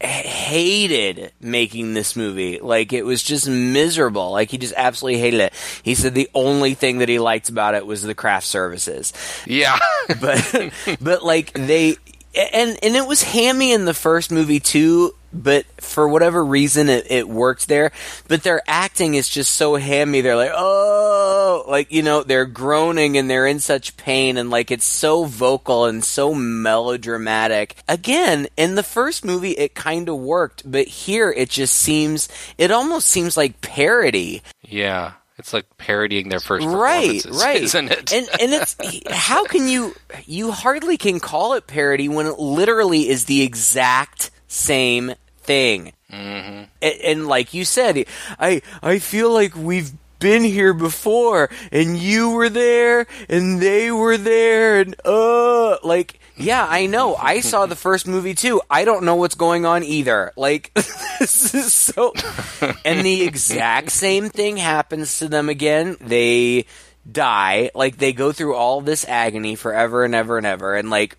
hated 0.00 1.32
making 1.40 1.94
this 1.94 2.16
movie. 2.16 2.58
Like 2.60 2.92
it 2.92 3.04
was 3.04 3.22
just 3.22 3.48
miserable. 3.48 4.30
Like 4.30 4.50
he 4.50 4.58
just 4.58 4.74
absolutely 4.76 5.20
hated 5.20 5.40
it. 5.40 5.52
He 5.82 5.94
said 5.94 6.14
the 6.14 6.28
only 6.34 6.74
thing 6.74 6.98
that 6.98 7.08
he 7.08 7.18
liked 7.18 7.48
about 7.48 7.74
it 7.74 7.86
was 7.86 8.02
the 8.02 8.14
craft 8.14 8.46
services 8.46 9.12
Yeah. 9.46 9.78
but 10.20 10.72
but 11.00 11.22
like 11.24 11.52
they 11.52 11.96
and 12.34 12.78
and 12.82 12.96
it 12.96 13.06
was 13.06 13.22
hammy 13.22 13.72
in 13.72 13.84
the 13.84 13.94
first 13.94 14.30
movie 14.30 14.60
too 14.60 15.14
but 15.32 15.64
for 15.80 16.08
whatever 16.08 16.44
reason 16.44 16.88
it, 16.88 17.06
it 17.10 17.28
worked 17.28 17.68
there 17.68 17.92
but 18.28 18.42
their 18.42 18.62
acting 18.66 19.14
is 19.14 19.28
just 19.28 19.54
so 19.54 19.76
hammy 19.76 20.20
they're 20.20 20.36
like 20.36 20.52
oh 20.54 21.64
like 21.68 21.92
you 21.92 22.02
know 22.02 22.22
they're 22.22 22.46
groaning 22.46 23.16
and 23.16 23.30
they're 23.30 23.46
in 23.46 23.60
such 23.60 23.96
pain 23.96 24.36
and 24.36 24.50
like 24.50 24.70
it's 24.70 24.84
so 24.84 25.24
vocal 25.24 25.84
and 25.84 26.04
so 26.04 26.34
melodramatic 26.34 27.76
again 27.88 28.46
in 28.56 28.74
the 28.74 28.82
first 28.82 29.24
movie 29.24 29.52
it 29.52 29.74
kind 29.74 30.08
of 30.08 30.16
worked 30.16 30.68
but 30.70 30.86
here 30.86 31.30
it 31.30 31.48
just 31.48 31.74
seems 31.74 32.28
it 32.58 32.70
almost 32.70 33.06
seems 33.06 33.36
like 33.36 33.60
parody 33.60 34.42
yeah. 34.70 35.12
It's 35.38 35.54
like 35.54 35.64
parodying 35.78 36.28
their 36.28 36.38
first 36.38 36.66
right 36.66 37.24
right 37.24 37.62
isn't 37.62 37.90
it? 37.90 38.12
and 38.12 38.28
and 38.38 38.52
it's 38.52 38.76
how 39.10 39.46
can 39.46 39.68
you 39.68 39.94
you 40.26 40.50
hardly 40.52 40.98
can 40.98 41.18
call 41.18 41.54
it 41.54 41.66
parody 41.66 42.10
when 42.10 42.26
it 42.26 42.38
literally 42.38 43.08
is 43.08 43.24
the 43.24 43.40
exact 43.40 44.30
same 44.50 45.14
thing. 45.42 45.92
Mm-hmm. 46.12 46.64
and, 46.82 46.94
and 47.04 47.26
like 47.28 47.54
you 47.54 47.64
said 47.64 48.04
i 48.40 48.62
i 48.82 48.98
feel 48.98 49.32
like 49.32 49.54
we've 49.54 49.92
been 50.18 50.42
here 50.42 50.74
before 50.74 51.50
and 51.70 51.96
you 51.96 52.30
were 52.30 52.48
there 52.48 53.06
and 53.28 53.60
they 53.60 53.92
were 53.92 54.18
there 54.18 54.80
and 54.80 54.96
uh 55.04 55.78
like 55.84 56.18
yeah 56.36 56.66
i 56.68 56.86
know. 56.86 57.14
I 57.14 57.40
saw 57.40 57.66
the 57.66 57.76
first 57.86 58.08
movie 58.08 58.34
too. 58.34 58.60
I 58.68 58.84
don't 58.84 59.04
know 59.04 59.14
what's 59.14 59.36
going 59.36 59.66
on 59.66 59.84
either. 59.84 60.32
Like 60.36 60.72
this 60.74 61.54
is 61.54 61.72
so 61.72 62.12
and 62.84 63.04
the 63.06 63.22
exact 63.22 63.92
same 63.92 64.30
thing 64.30 64.56
happens 64.56 65.20
to 65.20 65.28
them 65.28 65.48
again. 65.48 65.96
They 66.00 66.66
die. 67.10 67.70
Like 67.74 67.98
they 67.98 68.12
go 68.12 68.32
through 68.32 68.56
all 68.56 68.80
this 68.80 69.06
agony 69.06 69.54
forever 69.54 70.04
and 70.04 70.14
ever 70.14 70.38
and 70.38 70.46
ever. 70.46 70.74
And 70.74 70.90
like 70.90 71.16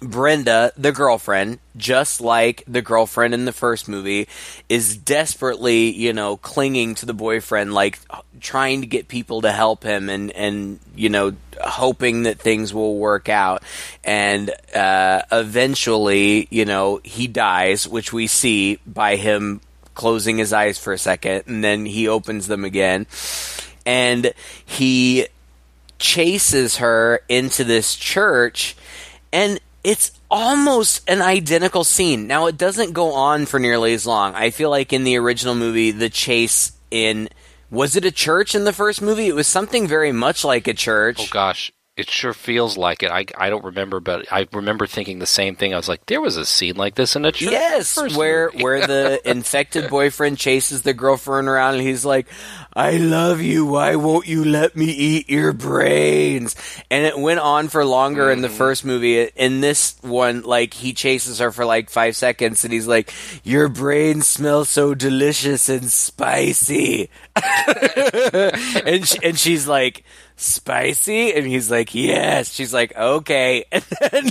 Brenda, 0.00 0.72
the 0.76 0.92
girlfriend, 0.92 1.58
just 1.76 2.20
like 2.20 2.62
the 2.68 2.82
girlfriend 2.82 3.32
in 3.32 3.46
the 3.46 3.52
first 3.52 3.88
movie, 3.88 4.28
is 4.68 4.96
desperately, 4.96 5.90
you 5.90 6.12
know, 6.12 6.36
clinging 6.36 6.94
to 6.96 7.06
the 7.06 7.14
boyfriend, 7.14 7.72
like 7.72 7.98
trying 8.40 8.82
to 8.82 8.86
get 8.86 9.08
people 9.08 9.40
to 9.42 9.50
help 9.50 9.82
him 9.82 10.10
and, 10.10 10.30
and, 10.32 10.80
you 10.94 11.08
know, 11.08 11.32
hoping 11.62 12.24
that 12.24 12.38
things 12.38 12.74
will 12.74 12.96
work 12.96 13.30
out. 13.30 13.62
And, 14.04 14.50
uh, 14.74 15.22
eventually, 15.32 16.46
you 16.50 16.66
know, 16.66 17.00
he 17.02 17.26
dies, 17.26 17.88
which 17.88 18.12
we 18.12 18.26
see 18.26 18.78
by 18.86 19.16
him 19.16 19.62
closing 19.94 20.36
his 20.36 20.52
eyes 20.52 20.78
for 20.78 20.92
a 20.92 20.98
second 20.98 21.44
and 21.46 21.64
then 21.64 21.86
he 21.86 22.06
opens 22.06 22.48
them 22.48 22.64
again. 22.64 23.06
And 23.86 24.34
he 24.66 25.28
chases 25.98 26.76
her 26.76 27.20
into 27.30 27.64
this 27.64 27.96
church 27.96 28.76
and 29.32 29.58
it's 29.86 30.10
almost 30.28 31.08
an 31.08 31.22
identical 31.22 31.84
scene. 31.84 32.26
Now 32.26 32.46
it 32.46 32.58
doesn't 32.58 32.92
go 32.92 33.12
on 33.12 33.46
for 33.46 33.60
nearly 33.60 33.94
as 33.94 34.04
long. 34.04 34.34
I 34.34 34.50
feel 34.50 34.68
like 34.68 34.92
in 34.92 35.04
the 35.04 35.16
original 35.16 35.54
movie 35.54 35.92
the 35.92 36.10
chase 36.10 36.72
in 36.90 37.28
was 37.70 37.94
it 37.94 38.04
a 38.04 38.10
church 38.10 38.56
in 38.56 38.64
the 38.64 38.72
first 38.72 39.00
movie? 39.00 39.28
It 39.28 39.36
was 39.36 39.46
something 39.46 39.86
very 39.86 40.10
much 40.10 40.44
like 40.44 40.66
a 40.66 40.74
church. 40.74 41.18
Oh 41.20 41.28
gosh, 41.30 41.70
it 41.96 42.10
sure 42.10 42.34
feels 42.34 42.76
like 42.76 43.02
it. 43.02 43.10
I, 43.10 43.24
I 43.38 43.48
don't 43.48 43.64
remember, 43.64 44.00
but 44.00 44.30
I 44.30 44.46
remember 44.52 44.86
thinking 44.86 45.18
the 45.18 45.24
same 45.26 45.56
thing. 45.56 45.72
I 45.72 45.78
was 45.78 45.88
like, 45.88 46.04
there 46.06 46.20
was 46.20 46.36
a 46.36 46.44
scene 46.44 46.76
like 46.76 46.94
this 46.94 47.16
in 47.16 47.24
a 47.24 47.32
church. 47.32 47.50
Yes, 47.50 47.96
where 48.16 48.50
movie. 48.52 48.62
where 48.64 48.86
the 48.86 49.20
infected 49.30 49.88
boyfriend 49.88 50.36
chases 50.36 50.82
the 50.82 50.92
girlfriend 50.92 51.48
around 51.48 51.74
and 51.76 51.82
he's 51.82 52.04
like, 52.04 52.26
"I 52.74 52.98
love 52.98 53.40
you. 53.40 53.64
Why 53.64 53.96
won't 53.96 54.26
you 54.26 54.44
let 54.44 54.76
me 54.76 54.84
eat 54.86 55.30
your 55.30 55.52
brains?" 55.54 56.54
And 56.90 57.06
it 57.06 57.18
went 57.18 57.40
on 57.40 57.68
for 57.68 57.84
longer 57.84 58.30
in 58.30 58.42
the 58.42 58.48
Mm-hmm. 58.48 58.56
first 58.58 58.84
movie. 58.84 59.22
In 59.34 59.60
this 59.62 59.96
one, 60.02 60.42
like 60.42 60.74
he 60.74 60.92
chases 60.92 61.38
her 61.38 61.50
for 61.50 61.64
like 61.64 61.88
5 61.88 62.14
seconds 62.14 62.62
and 62.64 62.72
he's 62.74 62.86
like, 62.86 63.12
"Your 63.42 63.68
brains 63.70 64.28
smell 64.28 64.64
so 64.66 64.94
delicious 64.94 65.68
and 65.70 65.90
spicy." 65.90 67.08
and 67.36 69.06
she, 69.08 69.18
and 69.22 69.38
she's 69.38 69.66
like, 69.66 70.04
"Spicy?" 70.36 71.32
And 71.34 71.46
he's 71.46 71.70
like, 71.70 71.94
"Yes." 71.94 72.52
She's 72.52 72.72
like, 72.74 72.96
"Okay." 72.96 73.64
And 73.72 73.84
then 74.00 74.30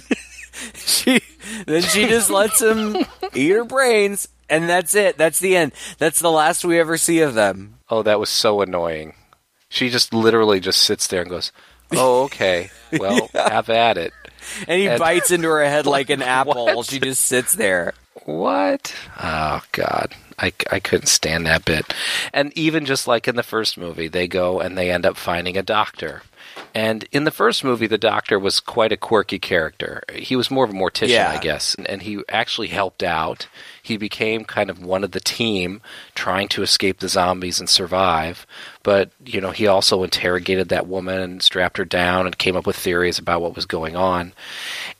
she 0.75 1.19
then 1.65 1.81
she 1.81 2.07
just 2.07 2.29
lets 2.29 2.61
him 2.61 2.95
eat 3.33 3.49
her 3.49 3.65
brains 3.65 4.27
and 4.49 4.69
that's 4.69 4.95
it 4.95 5.17
that's 5.17 5.39
the 5.39 5.55
end 5.57 5.73
that's 5.97 6.19
the 6.21 6.31
last 6.31 6.63
we 6.63 6.79
ever 6.79 6.97
see 6.97 7.19
of 7.19 7.33
them 7.33 7.75
Oh, 7.89 8.01
that 8.03 8.19
was 8.21 8.29
so 8.29 8.61
annoying. 8.61 9.13
She 9.69 9.89
just 9.89 10.13
literally 10.13 10.59
just 10.61 10.81
sits 10.81 11.07
there 11.07 11.21
and 11.21 11.29
goes, 11.29 11.51
"Oh, 11.91 12.23
okay. 12.23 12.69
Well, 12.97 13.29
have 13.35 13.69
at 13.69 13.97
it." 13.97 14.13
and 14.67 14.79
he 14.79 14.87
And- 14.87 14.97
bites 14.99 15.29
into 15.31 15.49
her 15.49 15.63
head 15.65 15.85
like 15.97 16.09
an 16.09 16.21
apple 16.21 16.65
What? 16.77 16.85
she 16.85 16.99
just 16.99 17.23
sits 17.23 17.53
there 17.53 17.93
What? 18.25 18.95
Oh 19.21 19.61
God, 19.71 20.15
I, 20.39 20.51
I 20.71 20.79
couldn't 20.79 21.07
stand 21.07 21.45
that 21.45 21.63
bit. 21.63 21.93
And 22.33 22.51
even 22.57 22.85
just 22.85 23.07
like 23.07 23.27
in 23.27 23.35
the 23.35 23.43
first 23.43 23.77
movie, 23.77 24.07
they 24.07 24.27
go 24.27 24.59
and 24.59 24.75
they 24.75 24.89
end 24.89 25.05
up 25.05 25.15
finding 25.15 25.57
a 25.57 25.61
doctor. 25.63 26.23
And 26.73 27.05
in 27.11 27.23
the 27.23 27.31
first 27.31 27.63
movie, 27.63 27.87
the 27.87 27.97
doctor 27.97 28.37
was 28.37 28.59
quite 28.59 28.91
a 28.91 28.97
quirky 28.97 29.39
character. 29.39 30.03
He 30.13 30.35
was 30.35 30.51
more 30.51 30.65
of 30.65 30.71
a 30.71 30.73
mortician, 30.73 31.09
Yeah. 31.09 31.31
I 31.31 31.37
guess, 31.37 31.73
and, 31.75 31.87
and 31.87 32.01
he 32.01 32.21
actually 32.27 32.67
helped 32.67 33.01
out. 33.01 33.47
He 33.81 33.95
became 33.95 34.43
kind 34.43 34.69
of 34.69 34.83
one 34.83 35.03
of 35.03 35.11
the 35.11 35.19
team 35.21 35.81
trying 36.15 36.47
to 36.49 36.63
escape 36.63 36.99
the 36.99 37.07
zombies 37.07 37.59
and 37.59 37.69
survive. 37.69 38.45
But, 38.83 39.11
you 39.25 39.39
know, 39.39 39.51
he 39.51 39.67
also 39.67 40.03
interrogated 40.03 40.69
that 40.69 40.87
woman 40.87 41.19
and 41.21 41.41
strapped 41.41 41.77
her 41.77 41.85
down 41.85 42.25
and 42.25 42.37
came 42.37 42.57
up 42.57 42.67
with 42.67 42.75
theories 42.75 43.19
about 43.19 43.41
what 43.41 43.55
was 43.55 43.65
going 43.65 43.95
on. 43.95 44.33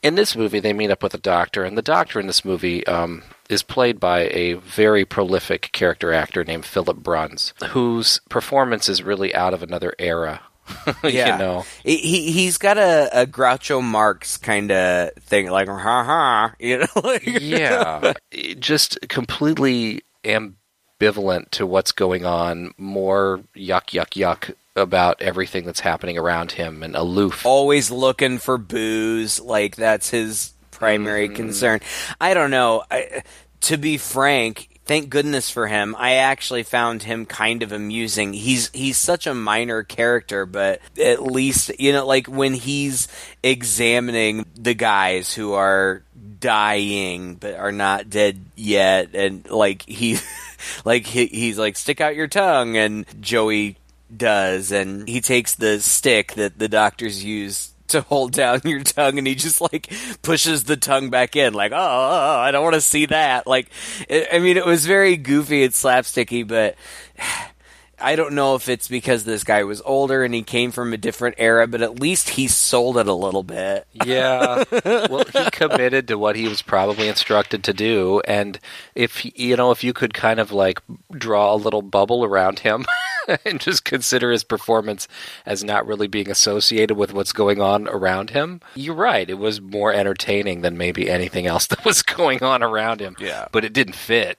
In 0.01 0.15
this 0.15 0.35
movie, 0.35 0.59
they 0.59 0.73
meet 0.73 0.91
up 0.91 1.03
with 1.03 1.13
a 1.13 1.17
doctor, 1.19 1.63
and 1.65 1.77
the 1.77 1.81
doctor 1.81 2.19
in 2.19 2.27
this 2.27 2.45
movie 2.45 2.85
um, 2.87 3.23
is 3.49 3.63
played 3.63 3.99
by 3.99 4.29
a 4.31 4.53
very 4.53 5.03
prolific 5.03 5.71
character 5.73 6.13
actor 6.13 6.43
named 6.43 6.65
Philip 6.65 6.97
Bruns, 6.97 7.53
whose 7.69 8.21
performance 8.29 8.87
is 8.87 9.03
really 9.03 9.35
out 9.35 9.53
of 9.53 9.61
another 9.61 9.93
era. 9.99 10.41
yeah. 11.03 11.33
you 11.33 11.39
know, 11.39 11.65
he, 11.83 11.97
he 11.97 12.31
he's 12.31 12.57
got 12.57 12.77
a, 12.77 13.09
a 13.21 13.25
groucho 13.25 13.83
marx 13.83 14.37
kind 14.37 14.71
of 14.71 15.13
thing 15.15 15.49
like 15.49 15.67
ha 15.67 16.03
ha 16.03 16.53
you 16.59 16.79
know 16.79 16.87
like 17.03 17.23
yeah, 17.25 18.13
just 18.59 18.97
completely 19.07 20.01
ambivalent 20.23 21.49
to 21.51 21.65
what's 21.65 21.91
going 21.91 22.25
on. 22.25 22.73
More 22.77 23.41
yuck, 23.55 23.91
yuck, 23.91 24.11
yuck 24.11 24.53
about 24.75 25.21
everything 25.21 25.65
that's 25.65 25.79
happening 25.79 26.17
around 26.17 26.53
him, 26.53 26.83
and 26.83 26.95
aloof. 26.95 27.45
always 27.45 27.91
looking 27.91 28.39
for 28.39 28.57
booze 28.57 29.39
like 29.39 29.75
that's 29.75 30.09
his 30.09 30.53
primary 30.71 31.27
mm-hmm. 31.27 31.35
concern. 31.35 31.79
I 32.19 32.33
don't 32.33 32.51
know. 32.51 32.83
I, 32.89 33.23
to 33.61 33.77
be 33.77 33.97
frank 33.97 34.74
thank 34.85 35.09
goodness 35.09 35.49
for 35.49 35.67
him. 35.67 35.95
I 35.97 36.15
actually 36.15 36.63
found 36.63 37.03
him 37.03 37.25
kind 37.25 37.63
of 37.63 37.71
amusing. 37.71 38.33
He's 38.33 38.69
he's 38.73 38.97
such 38.97 39.27
a 39.27 39.33
minor 39.33 39.83
character, 39.83 40.45
but 40.45 40.81
at 41.01 41.23
least 41.23 41.71
you 41.79 41.91
know, 41.91 42.05
like 42.05 42.27
when 42.27 42.53
he's 42.53 43.07
examining 43.43 44.45
the 44.55 44.73
guys 44.73 45.33
who 45.33 45.53
are 45.53 46.03
dying 46.39 47.35
but 47.35 47.55
are 47.55 47.71
not 47.71 48.09
dead 48.09 48.39
yet, 48.55 49.13
and 49.13 49.49
like 49.49 49.83
he, 49.83 50.17
like 50.85 51.05
he, 51.05 51.25
he's 51.27 51.57
like 51.57 51.75
stick 51.75 52.01
out 52.01 52.15
your 52.15 52.27
tongue, 52.27 52.77
and 52.77 53.05
Joey 53.21 53.77
does, 54.15 54.71
and 54.71 55.07
he 55.07 55.21
takes 55.21 55.55
the 55.55 55.79
stick 55.79 56.33
that 56.33 56.57
the 56.57 56.69
doctors 56.69 57.23
use 57.23 57.71
to 57.87 58.01
hold 58.01 58.31
down 58.31 58.61
your 58.63 58.83
tongue 58.83 59.17
and 59.17 59.27
he 59.27 59.35
just 59.35 59.61
like 59.61 59.91
pushes 60.21 60.63
the 60.63 60.77
tongue 60.77 61.09
back 61.09 61.35
in 61.35 61.53
like 61.53 61.71
oh, 61.71 61.77
oh, 61.77 61.79
oh 61.79 62.39
I 62.39 62.51
don't 62.51 62.63
want 62.63 62.75
to 62.75 62.81
see 62.81 63.05
that 63.07 63.47
like 63.47 63.69
it, 64.09 64.27
I 64.31 64.39
mean 64.39 64.57
it 64.57 64.65
was 64.65 64.85
very 64.85 65.17
goofy 65.17 65.63
and 65.63 65.73
slapsticky 65.73 66.47
but 66.47 66.75
I 67.97 68.17
don't 68.17 68.33
know 68.33 68.55
if 68.55 68.67
it's 68.67 68.89
because 68.89 69.23
this 69.23 69.43
guy 69.45 69.63
was 69.63 69.81
older 69.85 70.23
and 70.23 70.33
he 70.33 70.43
came 70.43 70.71
from 70.71 70.91
a 70.91 70.97
different 70.97 71.35
era, 71.37 71.65
but 71.65 71.81
at 71.81 71.99
least 71.99 72.29
he 72.29 72.47
sold 72.47 72.97
it 72.97 73.07
a 73.07 73.13
little 73.13 73.41
bit. 73.41 73.87
Yeah. 73.93 74.65
well, 74.85 75.23
he 75.31 75.49
committed 75.51 76.09
to 76.09 76.17
what 76.17 76.35
he 76.35 76.47
was 76.47 76.61
probably 76.61 77.07
instructed 77.07 77.63
to 77.63 77.73
do, 77.73 78.21
and 78.27 78.59
if 78.95 79.25
you 79.39 79.55
know, 79.55 79.71
if 79.71 79.83
you 79.83 79.93
could 79.93 80.13
kind 80.13 80.39
of 80.39 80.51
like 80.51 80.81
draw 81.11 81.53
a 81.53 81.55
little 81.55 81.81
bubble 81.81 82.25
around 82.25 82.59
him 82.59 82.85
and 83.45 83.59
just 83.59 83.83
consider 83.85 84.31
his 84.31 84.43
performance 84.43 85.07
as 85.45 85.63
not 85.63 85.85
really 85.87 86.07
being 86.07 86.29
associated 86.29 86.95
with 86.95 87.13
what's 87.13 87.33
going 87.33 87.61
on 87.61 87.87
around 87.87 88.31
him, 88.31 88.61
you're 88.75 88.95
right. 88.95 89.29
It 89.29 89.37
was 89.37 89.59
more 89.61 89.93
entertaining 89.93 90.61
than 90.61 90.77
maybe 90.77 91.09
anything 91.09 91.45
else 91.47 91.67
that 91.67 91.83
was 91.85 92.01
going 92.03 92.43
on 92.43 92.63
around 92.63 92.99
him. 93.01 93.15
Yeah. 93.19 93.47
But 93.51 93.65
it 93.65 93.73
didn't 93.73 93.95
fit 93.95 94.37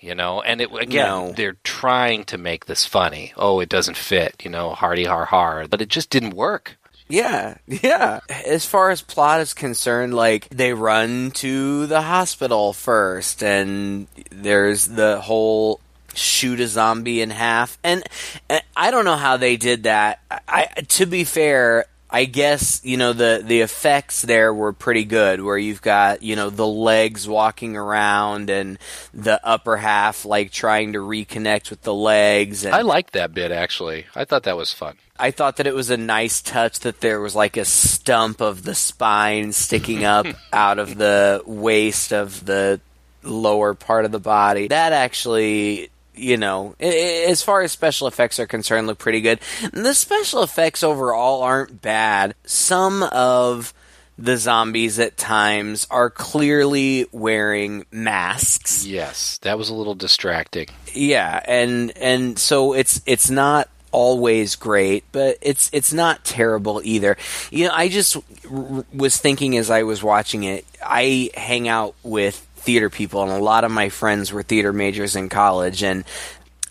you 0.00 0.14
know 0.14 0.42
and 0.42 0.60
it 0.60 0.68
again 0.74 1.06
No. 1.06 1.32
they're 1.32 1.56
trying 1.62 2.24
to 2.24 2.36
make 2.36 2.66
this 2.66 2.84
funny 2.84 3.32
oh 3.36 3.60
it 3.60 3.68
doesn't 3.68 3.96
fit 3.96 4.34
you 4.44 4.50
know 4.50 4.70
hardy 4.70 5.04
har 5.04 5.24
har 5.24 5.66
but 5.68 5.80
it 5.80 5.88
just 5.88 6.10
didn't 6.10 6.34
work 6.34 6.76
Yeah, 7.08 7.56
yeah. 7.68 8.20
As 8.28 8.66
far 8.66 8.90
as 8.90 9.00
plot 9.02 9.40
is 9.40 9.54
concerned, 9.54 10.12
like 10.14 10.48
they 10.48 10.72
run 10.74 11.30
to 11.36 11.86
the 11.86 12.00
hospital 12.02 12.72
first, 12.72 13.42
and 13.42 14.06
there's 14.30 14.86
the 14.86 15.20
whole 15.20 15.80
shoot 16.14 16.60
a 16.60 16.68
zombie 16.68 17.20
in 17.20 17.30
half, 17.30 17.78
and, 17.84 18.02
and 18.48 18.62
I 18.76 18.90
don't 18.90 19.04
know 19.04 19.16
how 19.16 19.36
they 19.36 19.56
did 19.56 19.84
that. 19.84 20.20
I, 20.30 20.66
to 20.88 21.06
be 21.06 21.24
fair. 21.24 21.86
I 22.10 22.26
guess 22.26 22.80
you 22.84 22.96
know 22.96 23.12
the 23.12 23.42
the 23.44 23.62
effects 23.62 24.22
there 24.22 24.54
were 24.54 24.72
pretty 24.72 25.04
good, 25.04 25.40
where 25.40 25.58
you've 25.58 25.82
got 25.82 26.22
you 26.22 26.36
know 26.36 26.48
the 26.48 26.66
legs 26.66 27.26
walking 27.26 27.76
around 27.76 28.50
and 28.50 28.78
the 29.12 29.44
upper 29.44 29.76
half 29.76 30.24
like 30.24 30.52
trying 30.52 30.92
to 30.92 31.00
reconnect 31.00 31.70
with 31.70 31.82
the 31.82 31.94
legs. 31.94 32.64
And 32.64 32.72
i 32.72 32.82
liked 32.82 33.14
that 33.14 33.34
bit 33.34 33.50
actually 33.50 34.06
i 34.14 34.24
thought 34.24 34.44
that 34.44 34.56
was 34.56 34.72
fun 34.72 34.96
I 35.18 35.30
thought 35.30 35.56
that 35.56 35.66
it 35.66 35.74
was 35.74 35.90
a 35.90 35.96
nice 35.96 36.42
touch 36.42 36.80
that 36.80 37.00
there 37.00 37.20
was 37.20 37.36
like 37.36 37.56
a 37.56 37.64
stump 37.64 38.40
of 38.40 38.64
the 38.64 38.74
spine 38.74 39.52
sticking 39.52 40.04
up 40.04 40.26
out 40.52 40.78
of 40.78 40.96
the 40.96 41.42
waist 41.46 42.12
of 42.12 42.44
the 42.44 42.80
lower 43.22 43.74
part 43.74 44.04
of 44.04 44.12
the 44.12 44.18
body. 44.18 44.68
That 44.68 44.92
actually, 44.92 45.90
you 46.14 46.36
know, 46.36 46.74
as 46.80 47.42
far 47.42 47.62
as 47.62 47.72
special 47.72 48.06
effects 48.06 48.38
are 48.38 48.46
concerned, 48.46 48.86
look 48.86 48.98
pretty 48.98 49.20
good. 49.20 49.40
The 49.72 49.94
special 49.94 50.42
effects 50.42 50.82
overall 50.82 51.42
aren't 51.42 51.80
bad. 51.82 52.34
Some 52.44 53.02
of 53.02 53.72
the 54.16 54.36
zombies 54.36 54.98
at 55.00 55.16
times 55.16 55.86
are 55.90 56.08
clearly 56.08 57.04
wearing 57.10 57.84
masks. 57.90 58.86
yes 58.86 59.38
that 59.38 59.58
was 59.58 59.68
a 59.70 59.74
little 59.74 59.96
distracting 59.96 60.68
Yeah, 60.94 61.40
and 61.46 61.90
and 61.98 62.38
so 62.38 62.74
it's 62.74 63.00
it's 63.06 63.28
not 63.28 63.68
always 63.90 64.54
great, 64.56 65.02
but 65.10 65.38
it's 65.42 65.68
it's 65.72 65.92
not 65.92 66.24
terrible 66.24 66.80
either. 66.84 67.16
You 67.50 67.66
know, 67.66 67.74
I 67.74 67.88
just 67.88 68.16
r- 68.48 68.84
was 68.94 69.16
thinking 69.18 69.56
as 69.56 69.68
I 69.70 69.82
was 69.82 70.00
watching 70.02 70.44
it, 70.44 70.64
I 70.84 71.30
hang 71.36 71.66
out 71.68 71.94
with 72.04 72.46
theater 72.64 72.90
people, 72.90 73.22
and 73.22 73.32
a 73.32 73.38
lot 73.38 73.64
of 73.64 73.70
my 73.70 73.88
friends 73.88 74.32
were 74.32 74.42
theater 74.42 74.72
majors 74.72 75.16
in 75.16 75.28
college, 75.28 75.82
and 75.82 76.04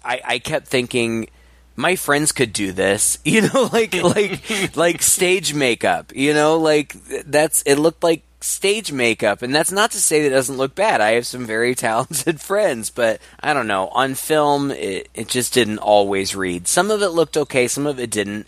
I, 0.04 0.22
I 0.24 0.40
kept 0.40 0.68
thinking. 0.68 1.30
My 1.76 1.96
friends 1.96 2.32
could 2.32 2.54
do 2.54 2.72
this, 2.72 3.18
you 3.26 3.42
know, 3.42 3.68
like 3.74 3.96
like 3.96 4.76
like 4.76 5.02
stage 5.02 5.56
makeup, 5.56 6.12
you 6.16 6.34
know, 6.34 6.60
like 6.60 6.94
that's 7.26 7.64
it 7.64 7.80
looked 7.80 8.04
like 8.04 8.22
stage 8.44 8.92
makeup, 8.92 9.42
and 9.42 9.56
that's 9.56 9.72
not 9.72 9.92
to 9.92 10.00
say 10.00 10.22
that 10.22 10.28
it 10.28 10.32
doesn't 10.32 10.58
look 10.58 10.76
bad. 10.76 11.02
I 11.02 11.12
have 11.12 11.26
some 11.26 11.46
very 11.46 11.76
talented 11.88 12.40
friends, 12.42 12.90
but 12.90 13.22
I 13.40 13.54
don't 13.54 13.68
know. 13.68 13.88
On 13.90 14.14
film, 14.14 14.72
it, 14.72 15.10
it 15.14 15.28
just 15.28 15.54
didn't 15.54 15.80
always 15.80 16.36
read. 16.36 16.68
Some 16.68 16.92
of 16.92 17.02
it 17.02 17.10
looked 17.10 17.38
okay, 17.38 17.68
some 17.68 17.88
of 17.88 18.00
it 18.00 18.12
didn't. 18.12 18.46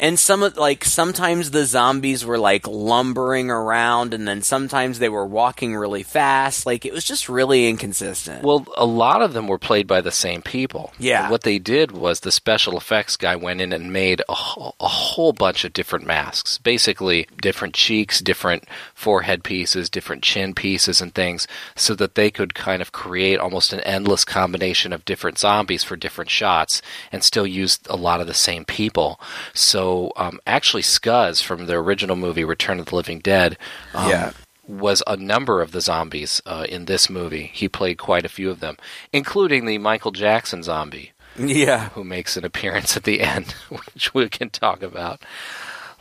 And 0.00 0.18
some 0.18 0.42
of 0.44 0.56
like 0.56 0.84
sometimes 0.84 1.50
the 1.50 1.64
zombies 1.66 2.24
were 2.24 2.38
like 2.38 2.66
lumbering 2.68 3.50
around, 3.50 4.14
and 4.14 4.28
then 4.28 4.42
sometimes 4.42 4.98
they 5.00 5.08
were 5.08 5.26
walking 5.26 5.74
really 5.74 6.04
fast. 6.04 6.66
Like 6.66 6.84
it 6.84 6.92
was 6.92 7.04
just 7.04 7.28
really 7.28 7.68
inconsistent. 7.68 8.44
Well, 8.44 8.64
a 8.76 8.86
lot 8.86 9.22
of 9.22 9.32
them 9.32 9.48
were 9.48 9.58
played 9.58 9.88
by 9.88 10.00
the 10.00 10.12
same 10.12 10.40
people. 10.40 10.92
Yeah. 11.00 11.28
What 11.30 11.42
they 11.42 11.58
did 11.58 11.90
was 11.90 12.20
the 12.20 12.30
special 12.30 12.76
effects 12.76 13.16
guy 13.16 13.34
went 13.34 13.60
in 13.60 13.72
and 13.72 13.92
made 13.92 14.22
a, 14.28 14.34
whole- 14.34 14.76
a 14.78 14.86
whole 14.86 15.32
bunch 15.32 15.64
of 15.64 15.72
different 15.72 16.06
masks. 16.06 16.58
Basically, 16.58 17.26
different 17.42 17.74
cheeks, 17.74 18.20
different 18.20 18.64
forehead 18.94 19.42
pieces, 19.42 19.90
different 19.90 20.22
chin 20.22 20.54
pieces, 20.54 21.00
and 21.00 21.12
things, 21.14 21.48
so 21.74 21.94
that 21.96 22.14
they 22.14 22.30
could 22.30 22.54
kind 22.54 22.80
of 22.82 22.92
create 22.92 23.38
almost 23.40 23.72
an 23.72 23.80
endless 23.80 24.24
combination 24.24 24.92
of 24.92 25.04
different 25.04 25.38
zombies 25.38 25.82
for 25.82 25.96
different 25.96 26.30
shots 26.30 26.82
and 27.10 27.24
still 27.24 27.46
use 27.48 27.80
a 27.90 27.96
lot 27.96 28.20
of 28.20 28.28
the 28.28 28.34
same 28.34 28.64
people. 28.64 29.20
So, 29.54 29.87
um, 30.16 30.40
actually, 30.46 30.82
Scuz 30.82 31.42
from 31.42 31.66
the 31.66 31.74
original 31.74 32.16
movie 32.16 32.44
Return 32.44 32.80
of 32.80 32.86
the 32.86 32.96
Living 32.96 33.18
Dead. 33.20 33.56
Um, 33.94 34.10
Yeah. 34.10 34.32
was 34.66 35.02
a 35.06 35.16
number 35.16 35.62
of 35.62 35.72
the 35.72 35.80
zombies 35.80 36.42
uh, 36.44 36.66
in 36.68 36.84
this 36.84 37.08
movie. 37.08 37.50
He 37.54 37.68
played 37.68 37.96
quite 37.96 38.26
a 38.26 38.28
few 38.28 38.50
of 38.50 38.60
them, 38.60 38.76
including 39.12 39.64
the 39.64 39.78
Michael 39.78 40.10
Jackson 40.12 40.62
zombie, 40.62 41.12
yeah, 41.38 41.88
who 41.90 42.04
makes 42.04 42.36
an 42.36 42.44
appearance 42.44 42.94
at 42.96 43.04
the 43.04 43.22
end, 43.22 43.52
which 43.70 44.12
we 44.12 44.28
can 44.28 44.50
talk 44.50 44.82
about 44.82 45.22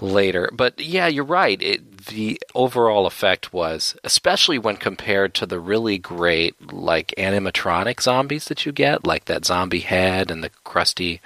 later. 0.01 0.49
But 0.53 0.79
yeah, 0.81 1.07
you're 1.07 1.23
right. 1.23 1.61
It, 1.61 2.05
the 2.07 2.39
overall 2.53 3.05
effect 3.07 3.53
was, 3.53 3.95
especially 4.03 4.59
when 4.59 4.75
compared 4.77 5.33
to 5.35 5.45
the 5.45 5.59
really 5.59 5.97
great 5.97 6.53
like 6.71 7.13
animatronic 7.17 8.01
zombies 8.01 8.45
that 8.45 8.65
you 8.65 8.71
get, 8.73 9.05
like 9.07 9.25
that 9.25 9.45
zombie 9.45 9.79
head 9.79 10.29
and 10.29 10.43
the 10.43 10.51
crusty, 10.63 11.21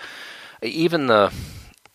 even 0.62 1.08
the 1.08 1.34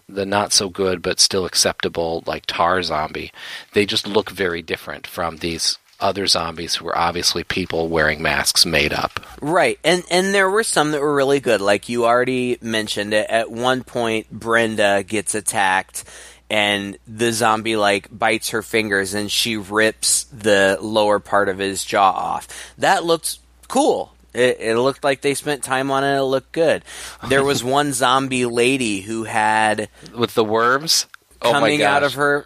the 0.08 0.26
not 0.26 0.52
so 0.52 0.68
good 0.68 1.02
but 1.02 1.20
still 1.20 1.44
acceptable 1.44 2.22
like 2.26 2.44
tar 2.46 2.82
zombie 2.82 3.32
they 3.72 3.84
just 3.84 4.06
look 4.06 4.30
very 4.30 4.62
different 4.62 5.06
from 5.06 5.38
these 5.38 5.78
other 5.98 6.26
zombies 6.26 6.74
who 6.76 6.86
are 6.86 6.98
obviously 6.98 7.42
people 7.42 7.88
wearing 7.88 8.20
masks 8.20 8.66
made 8.66 8.92
up 8.92 9.20
Right, 9.40 9.78
and 9.84 10.02
and 10.10 10.34
there 10.34 10.50
were 10.50 10.64
some 10.64 10.92
that 10.92 11.00
were 11.00 11.14
really 11.14 11.40
good. 11.40 11.60
Like 11.60 11.88
you 11.88 12.06
already 12.06 12.58
mentioned, 12.60 13.12
at 13.14 13.30
at 13.30 13.50
one 13.50 13.84
point 13.84 14.30
Brenda 14.30 15.04
gets 15.06 15.34
attacked, 15.34 16.04
and 16.48 16.98
the 17.06 17.32
zombie 17.32 17.76
like 17.76 18.08
bites 18.10 18.50
her 18.50 18.62
fingers, 18.62 19.14
and 19.14 19.30
she 19.30 19.56
rips 19.56 20.24
the 20.24 20.78
lower 20.80 21.18
part 21.20 21.48
of 21.48 21.58
his 21.58 21.84
jaw 21.84 22.10
off. 22.10 22.48
That 22.78 23.04
looked 23.04 23.38
cool. 23.68 24.14
It, 24.36 24.58
it 24.60 24.78
looked 24.78 25.02
like 25.02 25.22
they 25.22 25.34
spent 25.34 25.62
time 25.62 25.90
on 25.90 26.04
it. 26.04 26.16
It 26.16 26.22
looked 26.22 26.52
good. 26.52 26.84
There 27.28 27.42
was 27.44 27.64
one 27.78 27.92
zombie 27.92 28.44
lady 28.46 29.00
who 29.00 29.24
had 29.24 29.88
with 30.16 30.34
the 30.34 30.44
worms 30.44 31.06
oh 31.42 31.52
coming 31.52 31.82
out 31.82 32.02
of 32.02 32.14
her 32.14 32.44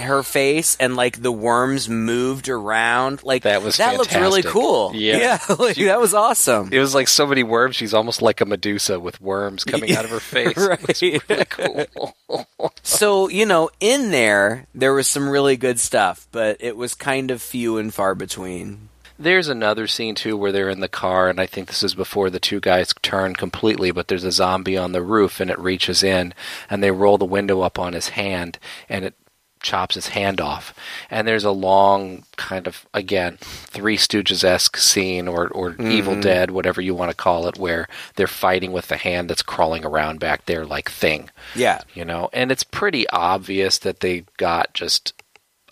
her 0.00 0.22
face 0.22 0.76
and 0.78 0.94
like 0.94 1.20
the 1.22 1.32
worms 1.32 1.88
moved 1.88 2.48
around 2.50 3.22
like 3.22 3.42
That 3.44 3.62
was 3.62 3.78
that 3.78 3.96
looked 3.96 4.14
really 4.14 4.42
cool 4.42 4.92
Yeah. 4.94 5.38
like, 5.58 5.76
that 5.76 5.98
was 5.98 6.12
awesome 6.14 6.68
it 6.72 6.78
was 6.78 6.94
like 6.94 7.08
so 7.08 7.26
many 7.26 7.42
worms 7.42 7.76
she's 7.76 7.92
almost 7.94 8.20
like 8.22 8.40
a 8.42 8.44
medusa 8.46 9.00
with 9.00 9.20
worms 9.20 9.64
coming 9.64 9.96
out 9.96 10.04
of 10.04 10.10
her 10.10 10.20
face 10.20 10.56
Right. 10.56 11.00
really 11.02 11.44
cool 11.46 12.14
so 12.82 13.28
you 13.28 13.46
know 13.46 13.70
in 13.80 14.10
there 14.10 14.66
there 14.74 14.92
was 14.92 15.06
some 15.06 15.28
really 15.28 15.56
good 15.56 15.80
stuff 15.80 16.28
but 16.30 16.58
it 16.60 16.76
was 16.76 16.94
kind 16.94 17.30
of 17.30 17.40
few 17.42 17.78
and 17.78 17.92
far 17.92 18.14
between 18.14 18.89
There's 19.20 19.48
another 19.48 19.86
scene 19.86 20.14
too 20.14 20.36
where 20.36 20.50
they're 20.50 20.70
in 20.70 20.80
the 20.80 20.88
car, 20.88 21.28
and 21.28 21.38
I 21.38 21.46
think 21.46 21.68
this 21.68 21.82
is 21.82 21.94
before 21.94 22.30
the 22.30 22.40
two 22.40 22.58
guys 22.58 22.94
turn 23.02 23.34
completely. 23.34 23.90
But 23.90 24.08
there's 24.08 24.24
a 24.24 24.32
zombie 24.32 24.78
on 24.78 24.92
the 24.92 25.02
roof, 25.02 25.40
and 25.40 25.50
it 25.50 25.58
reaches 25.58 26.02
in, 26.02 26.32
and 26.70 26.82
they 26.82 26.90
roll 26.90 27.18
the 27.18 27.26
window 27.26 27.60
up 27.60 27.78
on 27.78 27.92
his 27.92 28.10
hand, 28.10 28.58
and 28.88 29.04
it 29.04 29.14
chops 29.62 29.94
his 29.94 30.08
hand 30.08 30.40
off. 30.40 30.74
And 31.10 31.28
there's 31.28 31.44
a 31.44 31.50
long 31.50 32.24
kind 32.36 32.66
of 32.66 32.86
again 32.94 33.36
Three 33.40 33.98
Stooges 33.98 34.42
esque 34.42 34.78
scene, 34.78 35.28
or 35.28 35.48
or 35.48 35.72
mm-hmm. 35.72 35.90
Evil 35.90 36.18
Dead, 36.18 36.50
whatever 36.50 36.80
you 36.80 36.94
want 36.94 37.10
to 37.10 37.16
call 37.16 37.46
it, 37.46 37.58
where 37.58 37.88
they're 38.16 38.26
fighting 38.26 38.72
with 38.72 38.88
the 38.88 38.96
hand 38.96 39.28
that's 39.28 39.42
crawling 39.42 39.84
around 39.84 40.18
back 40.18 40.46
there 40.46 40.64
like 40.64 40.90
thing 40.90 41.28
yeah 41.54 41.80
you 41.94 42.04
know 42.04 42.28
and 42.32 42.50
it's 42.50 42.64
pretty 42.64 43.08
obvious 43.10 43.78
that 43.78 44.00
they 44.00 44.24
got 44.36 44.72
just 44.74 45.12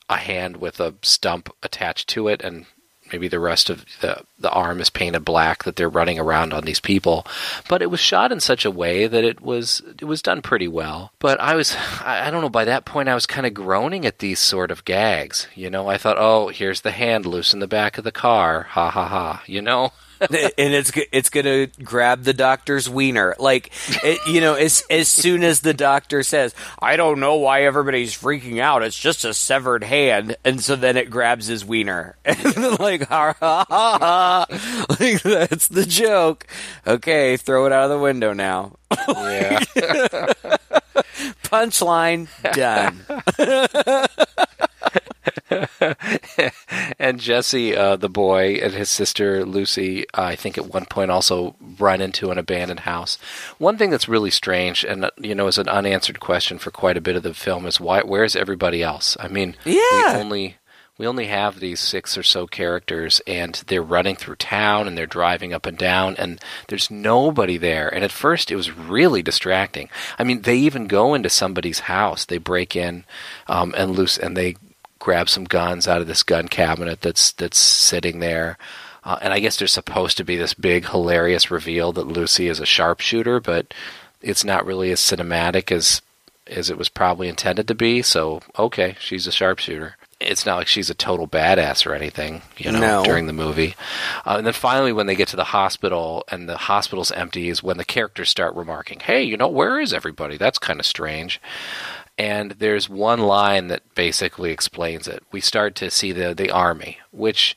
a 0.08 0.16
hand 0.16 0.56
with 0.56 0.80
a 0.80 0.94
stump 1.02 1.50
attached 1.62 2.08
to 2.08 2.28
it 2.28 2.42
and 2.42 2.66
maybe 3.12 3.28
the 3.28 3.40
rest 3.40 3.70
of 3.70 3.84
the 4.00 4.22
the 4.38 4.50
arm 4.50 4.80
is 4.80 4.90
painted 4.90 5.24
black 5.24 5.64
that 5.64 5.76
they're 5.76 5.88
running 5.88 6.18
around 6.18 6.52
on 6.52 6.64
these 6.64 6.80
people. 6.80 7.26
But 7.68 7.82
it 7.82 7.90
was 7.90 8.00
shot 8.00 8.32
in 8.32 8.40
such 8.40 8.64
a 8.64 8.70
way 8.70 9.06
that 9.06 9.24
it 9.24 9.40
was 9.40 9.82
it 10.00 10.04
was 10.04 10.22
done 10.22 10.42
pretty 10.42 10.68
well. 10.68 11.12
But 11.18 11.40
I 11.40 11.54
was 11.54 11.76
I, 12.04 12.28
I 12.28 12.30
don't 12.30 12.42
know 12.42 12.48
by 12.48 12.64
that 12.64 12.84
point 12.84 13.08
I 13.08 13.14
was 13.14 13.26
kind 13.26 13.46
of 13.46 13.54
groaning 13.54 14.06
at 14.06 14.18
these 14.18 14.38
sort 14.38 14.70
of 14.70 14.84
gags. 14.84 15.48
You 15.54 15.70
know, 15.70 15.88
I 15.88 15.98
thought, 15.98 16.18
oh, 16.18 16.48
here's 16.48 16.82
the 16.82 16.92
hand 16.92 17.26
loose 17.26 17.52
in 17.52 17.60
the 17.60 17.66
back 17.66 17.98
of 17.98 18.04
the 18.04 18.12
car, 18.12 18.64
ha 18.70 18.90
ha 18.90 19.06
ha. 19.06 19.42
You 19.46 19.62
know. 19.62 19.92
And 20.20 20.74
it's 20.74 20.92
it's 21.12 21.30
gonna 21.30 21.66
grab 21.82 22.24
the 22.24 22.32
doctor's 22.32 22.88
wiener. 22.88 23.34
Like, 23.38 23.70
it, 24.04 24.18
you 24.26 24.40
know, 24.40 24.54
as 24.54 24.84
as 24.90 25.08
soon 25.08 25.42
as 25.42 25.60
the 25.60 25.74
doctor 25.74 26.22
says, 26.22 26.54
"I 26.80 26.96
don't 26.96 27.20
know 27.20 27.36
why 27.36 27.62
everybody's 27.62 28.16
freaking 28.16 28.60
out. 28.60 28.82
It's 28.82 28.98
just 28.98 29.24
a 29.24 29.34
severed 29.34 29.84
hand," 29.84 30.36
and 30.44 30.60
so 30.60 30.76
then 30.76 30.96
it 30.96 31.10
grabs 31.10 31.46
his 31.46 31.64
wiener, 31.64 32.16
and 32.24 32.78
like, 32.78 33.08
ha 33.08 33.34
ha 33.38 33.64
ha, 33.68 33.98
ha. 34.00 34.46
like 35.00 35.22
that's 35.22 35.68
the 35.68 35.86
joke. 35.86 36.46
Okay, 36.86 37.36
throw 37.36 37.66
it 37.66 37.72
out 37.72 37.84
of 37.84 37.90
the 37.90 37.98
window 37.98 38.32
now. 38.32 38.76
Yeah. 38.90 39.60
Punchline 41.44 42.28
done. 42.52 43.04
and 47.18 47.24
Jesse, 47.24 47.76
uh, 47.76 47.96
the 47.96 48.08
boy, 48.08 48.60
and 48.62 48.72
his 48.72 48.88
sister 48.88 49.44
Lucy, 49.44 50.04
uh, 50.14 50.22
I 50.22 50.36
think 50.36 50.56
at 50.56 50.72
one 50.72 50.86
point 50.86 51.10
also 51.10 51.56
run 51.78 52.00
into 52.00 52.30
an 52.30 52.38
abandoned 52.38 52.80
house. 52.80 53.18
One 53.58 53.76
thing 53.76 53.90
that's 53.90 54.08
really 54.08 54.30
strange, 54.30 54.84
and 54.84 55.04
uh, 55.06 55.10
you 55.20 55.34
know, 55.34 55.48
is 55.48 55.58
an 55.58 55.68
unanswered 55.68 56.20
question 56.20 56.58
for 56.58 56.70
quite 56.70 56.96
a 56.96 57.00
bit 57.00 57.16
of 57.16 57.24
the 57.24 57.34
film, 57.34 57.66
is 57.66 57.80
why? 57.80 58.02
Where's 58.02 58.36
everybody 58.36 58.84
else? 58.84 59.16
I 59.18 59.26
mean, 59.26 59.56
Yeah. 59.64 60.14
we 60.14 60.20
only 60.20 60.56
we 60.96 61.06
only 61.08 61.26
have 61.26 61.58
these 61.60 61.80
six 61.80 62.16
or 62.16 62.22
so 62.22 62.46
characters, 62.46 63.20
and 63.26 63.60
they're 63.66 63.82
running 63.82 64.14
through 64.16 64.36
town 64.36 64.86
and 64.86 64.96
they're 64.96 65.06
driving 65.06 65.52
up 65.52 65.66
and 65.66 65.76
down, 65.78 66.14
and 66.18 66.40
there's 66.68 66.88
nobody 66.90 67.56
there. 67.56 67.88
And 67.92 68.04
at 68.04 68.12
first, 68.12 68.50
it 68.52 68.56
was 68.56 68.70
really 68.76 69.22
distracting. 69.22 69.88
I 70.20 70.24
mean, 70.24 70.42
they 70.42 70.56
even 70.56 70.86
go 70.86 71.14
into 71.14 71.30
somebody's 71.30 71.80
house. 71.80 72.24
They 72.24 72.38
break 72.38 72.74
in 72.76 73.04
um, 73.48 73.74
and 73.76 73.92
Lucy, 73.92 74.22
and 74.22 74.36
they 74.36 74.54
grab 74.98 75.28
some 75.28 75.44
guns 75.44 75.86
out 75.86 76.00
of 76.00 76.06
this 76.06 76.22
gun 76.22 76.48
cabinet 76.48 77.00
that's 77.00 77.32
that's 77.32 77.58
sitting 77.58 78.20
there. 78.20 78.58
Uh, 79.04 79.18
and 79.22 79.32
I 79.32 79.38
guess 79.38 79.56
there's 79.56 79.72
supposed 79.72 80.16
to 80.18 80.24
be 80.24 80.36
this 80.36 80.54
big 80.54 80.88
hilarious 80.88 81.50
reveal 81.50 81.92
that 81.92 82.06
Lucy 82.08 82.48
is 82.48 82.60
a 82.60 82.66
sharpshooter, 82.66 83.40
but 83.40 83.72
it's 84.20 84.44
not 84.44 84.66
really 84.66 84.90
as 84.90 85.00
cinematic 85.00 85.70
as 85.72 86.02
as 86.46 86.68
it 86.70 86.78
was 86.78 86.88
probably 86.88 87.28
intended 87.28 87.68
to 87.68 87.74
be. 87.74 88.02
So 88.02 88.42
okay, 88.58 88.96
she's 88.98 89.26
a 89.26 89.32
sharpshooter. 89.32 89.96
It's 90.20 90.44
not 90.44 90.56
like 90.56 90.66
she's 90.66 90.90
a 90.90 90.94
total 90.94 91.28
badass 91.28 91.86
or 91.86 91.94
anything, 91.94 92.42
you 92.56 92.72
know, 92.72 92.80
No. 92.80 93.04
during 93.04 93.28
the 93.28 93.32
movie. 93.32 93.76
Uh, 94.26 94.34
and 94.38 94.44
then 94.46 94.52
finally, 94.52 94.92
when 94.92 95.06
they 95.06 95.14
get 95.14 95.28
to 95.28 95.36
the 95.36 95.44
hospital 95.44 96.24
and 96.28 96.48
the 96.48 96.56
hospital's 96.56 97.12
empty, 97.12 97.48
is 97.48 97.62
when 97.62 97.76
the 97.76 97.84
characters 97.84 98.28
start 98.28 98.56
remarking, 98.56 98.98
"Hey, 98.98 99.22
you 99.22 99.36
know, 99.36 99.46
where 99.46 99.78
is 99.78 99.94
everybody? 99.94 100.36
That's 100.36 100.58
kind 100.58 100.80
of 100.80 100.86
strange." 100.86 101.40
And 102.18 102.50
there's 102.52 102.88
one 102.88 103.20
line 103.20 103.68
that 103.68 103.94
basically 103.94 104.50
explains 104.50 105.06
it. 105.06 105.22
We 105.30 105.40
start 105.40 105.76
to 105.76 105.90
see 105.90 106.12
the 106.12 106.34
the 106.34 106.50
army, 106.50 106.98
which 107.12 107.56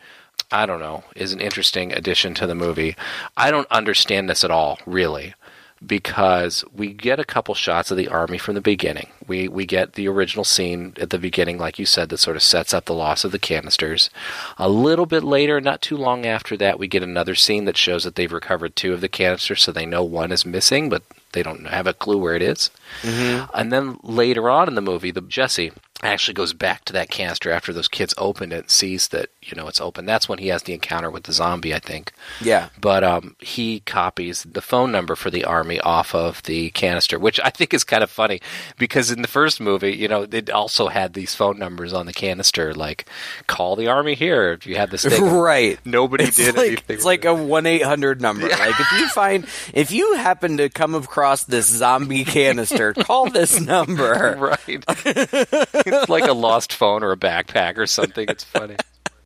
I 0.51 0.65
don't 0.65 0.79
know 0.79 1.03
is 1.15 1.33
an 1.33 1.41
interesting 1.41 1.91
addition 1.91 2.33
to 2.35 2.47
the 2.47 2.55
movie. 2.55 2.95
I 3.35 3.51
don't 3.51 3.67
understand 3.71 4.29
this 4.29 4.43
at 4.43 4.51
all, 4.51 4.79
really, 4.85 5.33
because 5.83 6.63
we 6.75 6.93
get 6.93 7.19
a 7.19 7.25
couple 7.25 7.55
shots 7.55 7.89
of 7.89 7.97
the 7.97 8.09
army 8.09 8.37
from 8.37 8.53
the 8.53 8.61
beginning. 8.61 9.09
We 9.27 9.47
we 9.47 9.65
get 9.65 9.93
the 9.93 10.07
original 10.07 10.43
scene 10.43 10.93
at 10.99 11.09
the 11.09 11.17
beginning, 11.17 11.57
like 11.57 11.79
you 11.79 11.87
said, 11.87 12.09
that 12.09 12.17
sort 12.17 12.35
of 12.35 12.43
sets 12.43 12.73
up 12.73 12.85
the 12.85 12.93
loss 12.93 13.23
of 13.23 13.31
the 13.31 13.39
canisters. 13.39 14.11
A 14.57 14.69
little 14.69 15.07
bit 15.07 15.23
later, 15.23 15.59
not 15.59 15.81
too 15.81 15.97
long 15.97 16.25
after 16.25 16.55
that, 16.57 16.77
we 16.77 16.87
get 16.87 17.01
another 17.01 17.33
scene 17.33 17.65
that 17.65 17.77
shows 17.77 18.03
that 18.03 18.15
they've 18.15 18.31
recovered 18.31 18.75
two 18.75 18.93
of 18.93 19.01
the 19.01 19.09
canisters, 19.09 19.63
so 19.63 19.71
they 19.71 19.87
know 19.87 20.03
one 20.03 20.31
is 20.31 20.45
missing, 20.45 20.87
but 20.87 21.01
they 21.33 21.43
don't 21.43 21.65
have 21.65 21.87
a 21.87 21.93
clue 21.93 22.17
where 22.17 22.35
it 22.35 22.41
is. 22.41 22.69
Mm-hmm. 23.01 23.45
And 23.53 23.71
then 23.71 23.97
later 24.03 24.49
on 24.49 24.67
in 24.67 24.75
the 24.75 24.81
movie, 24.81 25.11
the 25.11 25.21
Jesse 25.21 25.71
actually 26.03 26.33
goes 26.33 26.53
back 26.53 26.85
to 26.85 26.93
that 26.93 27.09
canister 27.09 27.51
after 27.51 27.71
those 27.73 27.87
kids 27.87 28.13
opened 28.17 28.53
it 28.53 28.57
and 28.59 28.69
sees 28.69 29.09
that 29.09 29.29
you 29.41 29.55
know 29.55 29.67
it's 29.67 29.81
open. 29.81 30.05
That's 30.05 30.27
when 30.27 30.39
he 30.39 30.47
has 30.47 30.63
the 30.63 30.73
encounter 30.73 31.09
with 31.11 31.23
the 31.23 31.33
zombie, 31.33 31.73
I 31.73 31.79
think. 31.79 32.11
Yeah. 32.41 32.69
But 32.79 33.03
um, 33.03 33.35
he 33.39 33.81
copies 33.81 34.43
the 34.43 34.61
phone 34.61 34.91
number 34.91 35.15
for 35.15 35.29
the 35.29 35.45
army 35.45 35.79
off 35.79 36.13
of 36.15 36.41
the 36.43 36.69
canister, 36.71 37.19
which 37.19 37.39
I 37.43 37.49
think 37.49 37.73
is 37.73 37.83
kind 37.83 38.03
of 38.03 38.09
funny 38.09 38.41
because 38.77 39.11
in 39.11 39.21
the 39.21 39.27
first 39.27 39.59
movie, 39.61 39.93
you 39.95 40.07
know, 40.07 40.23
it 40.31 40.49
also 40.49 40.87
had 40.87 41.13
these 41.13 41.35
phone 41.35 41.59
numbers 41.59 41.93
on 41.93 42.05
the 42.05 42.13
canister, 42.13 42.73
like 42.73 43.07
"call 43.47 43.75
the 43.75 43.87
army 43.87 44.15
here" 44.15 44.53
if 44.53 44.65
you 44.67 44.75
had 44.75 44.91
this 44.91 45.03
thing. 45.05 45.23
Right. 45.23 45.79
Nobody 45.85 46.25
It's 46.25 46.37
did 46.37 46.55
like 46.55 46.67
anything. 46.67 46.95
it's 46.95 47.05
like 47.05 47.25
a 47.25 47.33
one 47.33 47.65
eight 47.65 47.83
hundred 47.83 48.21
number. 48.21 48.47
Like 48.49 48.79
if 48.79 48.91
you 48.93 49.07
find 49.09 49.45
if 49.73 49.91
you 49.91 50.15
happen 50.15 50.57
to 50.57 50.69
come 50.69 50.95
across 50.95 51.43
this 51.45 51.67
zombie 51.67 52.23
canister, 52.25 52.93
call 52.93 53.29
this 53.29 53.59
number. 53.65 54.35
right. 54.39 54.83
it's 55.91 56.09
like 56.09 56.25
a 56.27 56.33
lost 56.33 56.73
phone 56.73 57.03
or 57.03 57.11
a 57.11 57.17
backpack 57.17 57.77
or 57.77 57.85
something. 57.87 58.25
It's 58.29 58.43
funny. 58.43 58.75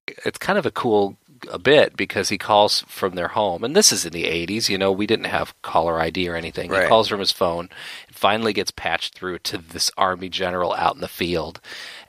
It's 0.07 0.37
kind 0.37 0.57
of 0.57 0.65
a 0.65 0.71
cool 0.71 1.17
a 1.51 1.59
bit 1.59 1.95
because 1.95 2.29
he 2.29 2.37
calls 2.37 2.81
from 2.87 3.15
their 3.15 3.29
home, 3.29 3.63
and 3.63 3.75
this 3.75 3.91
is 3.91 4.05
in 4.05 4.13
the 4.13 4.25
'80s. 4.25 4.69
You 4.69 4.77
know, 4.77 4.91
we 4.91 5.07
didn't 5.07 5.25
have 5.25 5.59
caller 5.61 5.99
ID 5.99 6.27
or 6.29 6.35
anything. 6.35 6.69
He 6.69 6.89
calls 6.89 7.07
from 7.07 7.19
his 7.19 7.31
phone, 7.31 7.69
and 8.07 8.15
finally 8.15 8.53
gets 8.53 8.71
patched 8.71 9.15
through 9.15 9.39
to 9.39 9.57
this 9.57 9.91
army 9.97 10.29
general 10.29 10.73
out 10.73 10.95
in 10.95 11.01
the 11.01 11.07
field. 11.07 11.59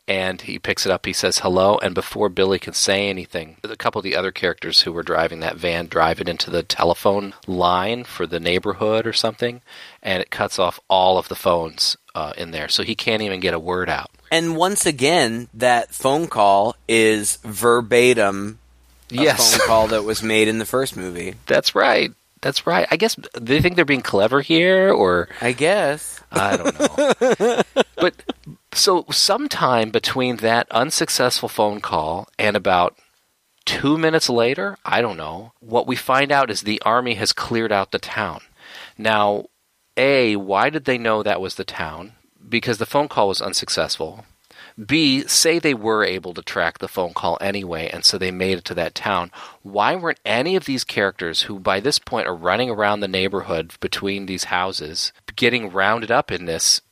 And 0.08 0.40
he 0.40 0.60
picks 0.60 0.86
it 0.86 0.92
up. 0.92 1.04
He 1.04 1.12
says 1.12 1.40
hello, 1.40 1.78
and 1.78 1.92
before 1.92 2.28
Billy 2.28 2.60
can 2.60 2.74
say 2.74 3.08
anything, 3.08 3.56
a 3.64 3.74
couple 3.74 3.98
of 3.98 4.04
the 4.04 4.14
other 4.14 4.30
characters 4.30 4.82
who 4.82 4.92
were 4.92 5.02
driving 5.02 5.40
that 5.40 5.56
van 5.56 5.88
drive 5.88 6.20
it 6.20 6.28
into 6.28 6.48
the 6.48 6.62
telephone 6.62 7.34
line 7.48 8.04
for 8.04 8.24
the 8.24 8.38
neighborhood 8.38 9.04
or 9.04 9.12
something, 9.12 9.62
and 10.04 10.22
it 10.22 10.30
cuts 10.30 10.60
off 10.60 10.78
all 10.88 11.18
of 11.18 11.26
the 11.28 11.34
phones 11.34 11.96
uh, 12.14 12.32
in 12.38 12.52
there, 12.52 12.68
so 12.68 12.84
he 12.84 12.94
can't 12.94 13.22
even 13.22 13.40
get 13.40 13.52
a 13.52 13.58
word 13.58 13.90
out. 13.90 14.10
And 14.30 14.56
once 14.56 14.86
again, 14.86 15.48
that 15.54 15.94
phone 15.94 16.26
call 16.28 16.76
is 16.88 17.36
verbatim 17.44 18.58
a 19.10 19.14
Yes. 19.14 19.56
phone 19.56 19.66
call 19.66 19.86
that 19.88 20.04
was 20.04 20.22
made 20.22 20.48
in 20.48 20.58
the 20.58 20.64
first 20.66 20.96
movie. 20.96 21.34
That's 21.46 21.74
right. 21.74 22.10
That's 22.42 22.66
right. 22.66 22.86
I 22.90 22.96
guess 22.96 23.16
they 23.34 23.60
think 23.60 23.76
they're 23.76 23.84
being 23.84 24.02
clever 24.02 24.40
here, 24.40 24.92
or 24.92 25.28
I 25.40 25.52
guess. 25.52 26.20
I 26.30 26.56
don't 26.56 26.78
know. 27.40 27.62
but 27.96 28.14
so 28.72 29.04
sometime 29.10 29.90
between 29.90 30.36
that 30.38 30.66
unsuccessful 30.70 31.48
phone 31.48 31.80
call 31.80 32.28
and 32.38 32.56
about 32.56 32.96
two 33.64 33.96
minutes 33.96 34.28
later, 34.28 34.76
I 34.84 35.00
don't 35.00 35.16
know, 35.16 35.52
what 35.60 35.86
we 35.86 35.96
find 35.96 36.30
out 36.30 36.50
is 36.50 36.60
the 36.62 36.80
army 36.84 37.14
has 37.14 37.32
cleared 37.32 37.72
out 37.72 37.90
the 37.90 37.98
town. 37.98 38.40
Now, 38.98 39.46
A, 39.96 40.36
why 40.36 40.68
did 40.70 40.84
they 40.84 40.98
know 40.98 41.22
that 41.22 41.40
was 41.40 41.54
the 41.54 41.64
town? 41.64 42.12
Because 42.48 42.78
the 42.78 42.86
phone 42.86 43.08
call 43.08 43.28
was 43.28 43.42
unsuccessful. 43.42 44.24
B, 44.84 45.26
say 45.26 45.58
they 45.58 45.72
were 45.72 46.04
able 46.04 46.34
to 46.34 46.42
track 46.42 46.78
the 46.78 46.88
phone 46.88 47.14
call 47.14 47.38
anyway, 47.40 47.88
and 47.90 48.04
so 48.04 48.18
they 48.18 48.30
made 48.30 48.58
it 48.58 48.64
to 48.66 48.74
that 48.74 48.94
town. 48.94 49.30
Why 49.62 49.96
weren't 49.96 50.20
any 50.24 50.54
of 50.54 50.66
these 50.66 50.84
characters, 50.84 51.42
who 51.42 51.58
by 51.58 51.80
this 51.80 51.98
point 51.98 52.28
are 52.28 52.34
running 52.34 52.68
around 52.68 53.00
the 53.00 53.08
neighborhood 53.08 53.72
between 53.80 54.26
these 54.26 54.44
houses, 54.44 55.12
getting 55.34 55.70
rounded 55.70 56.10
up 56.10 56.30
in 56.30 56.44
this? 56.44 56.82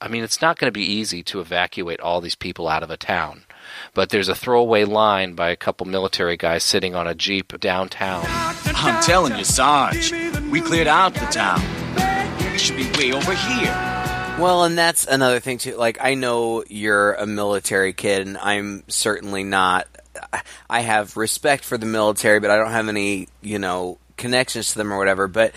I 0.00 0.08
mean, 0.08 0.24
it's 0.24 0.40
not 0.40 0.58
going 0.58 0.68
to 0.68 0.72
be 0.72 0.90
easy 0.90 1.22
to 1.24 1.40
evacuate 1.40 2.00
all 2.00 2.20
these 2.22 2.34
people 2.34 2.66
out 2.66 2.82
of 2.82 2.90
a 2.90 2.96
town. 2.96 3.44
But 3.92 4.10
there's 4.10 4.28
a 4.28 4.34
throwaway 4.34 4.84
line 4.84 5.34
by 5.34 5.50
a 5.50 5.56
couple 5.56 5.86
military 5.86 6.36
guys 6.36 6.64
sitting 6.64 6.94
on 6.94 7.06
a 7.06 7.14
jeep 7.14 7.58
downtown. 7.60 8.24
I'm 8.28 9.02
telling 9.02 9.36
you, 9.36 9.44
Sarge, 9.44 10.12
we 10.50 10.60
cleared 10.60 10.88
out 10.88 11.14
the 11.14 11.20
town. 11.26 11.60
It 12.54 12.58
should 12.58 12.76
be 12.76 12.90
way 12.98 13.12
over 13.12 13.34
here. 13.34 13.93
Well, 14.38 14.64
and 14.64 14.76
that's 14.76 15.06
another 15.06 15.38
thing 15.40 15.58
too. 15.58 15.76
Like, 15.76 15.98
I 16.00 16.14
know 16.14 16.64
you're 16.68 17.12
a 17.14 17.24
military 17.26 17.92
kid, 17.92 18.26
and 18.26 18.36
I'm 18.36 18.82
certainly 18.88 19.44
not. 19.44 19.86
I 20.68 20.80
have 20.80 21.16
respect 21.16 21.64
for 21.64 21.78
the 21.78 21.86
military, 21.86 22.40
but 22.40 22.50
I 22.50 22.56
don't 22.56 22.72
have 22.72 22.88
any, 22.88 23.28
you 23.42 23.58
know, 23.58 23.98
connections 24.16 24.72
to 24.72 24.78
them 24.78 24.92
or 24.92 24.98
whatever. 24.98 25.28
But 25.28 25.52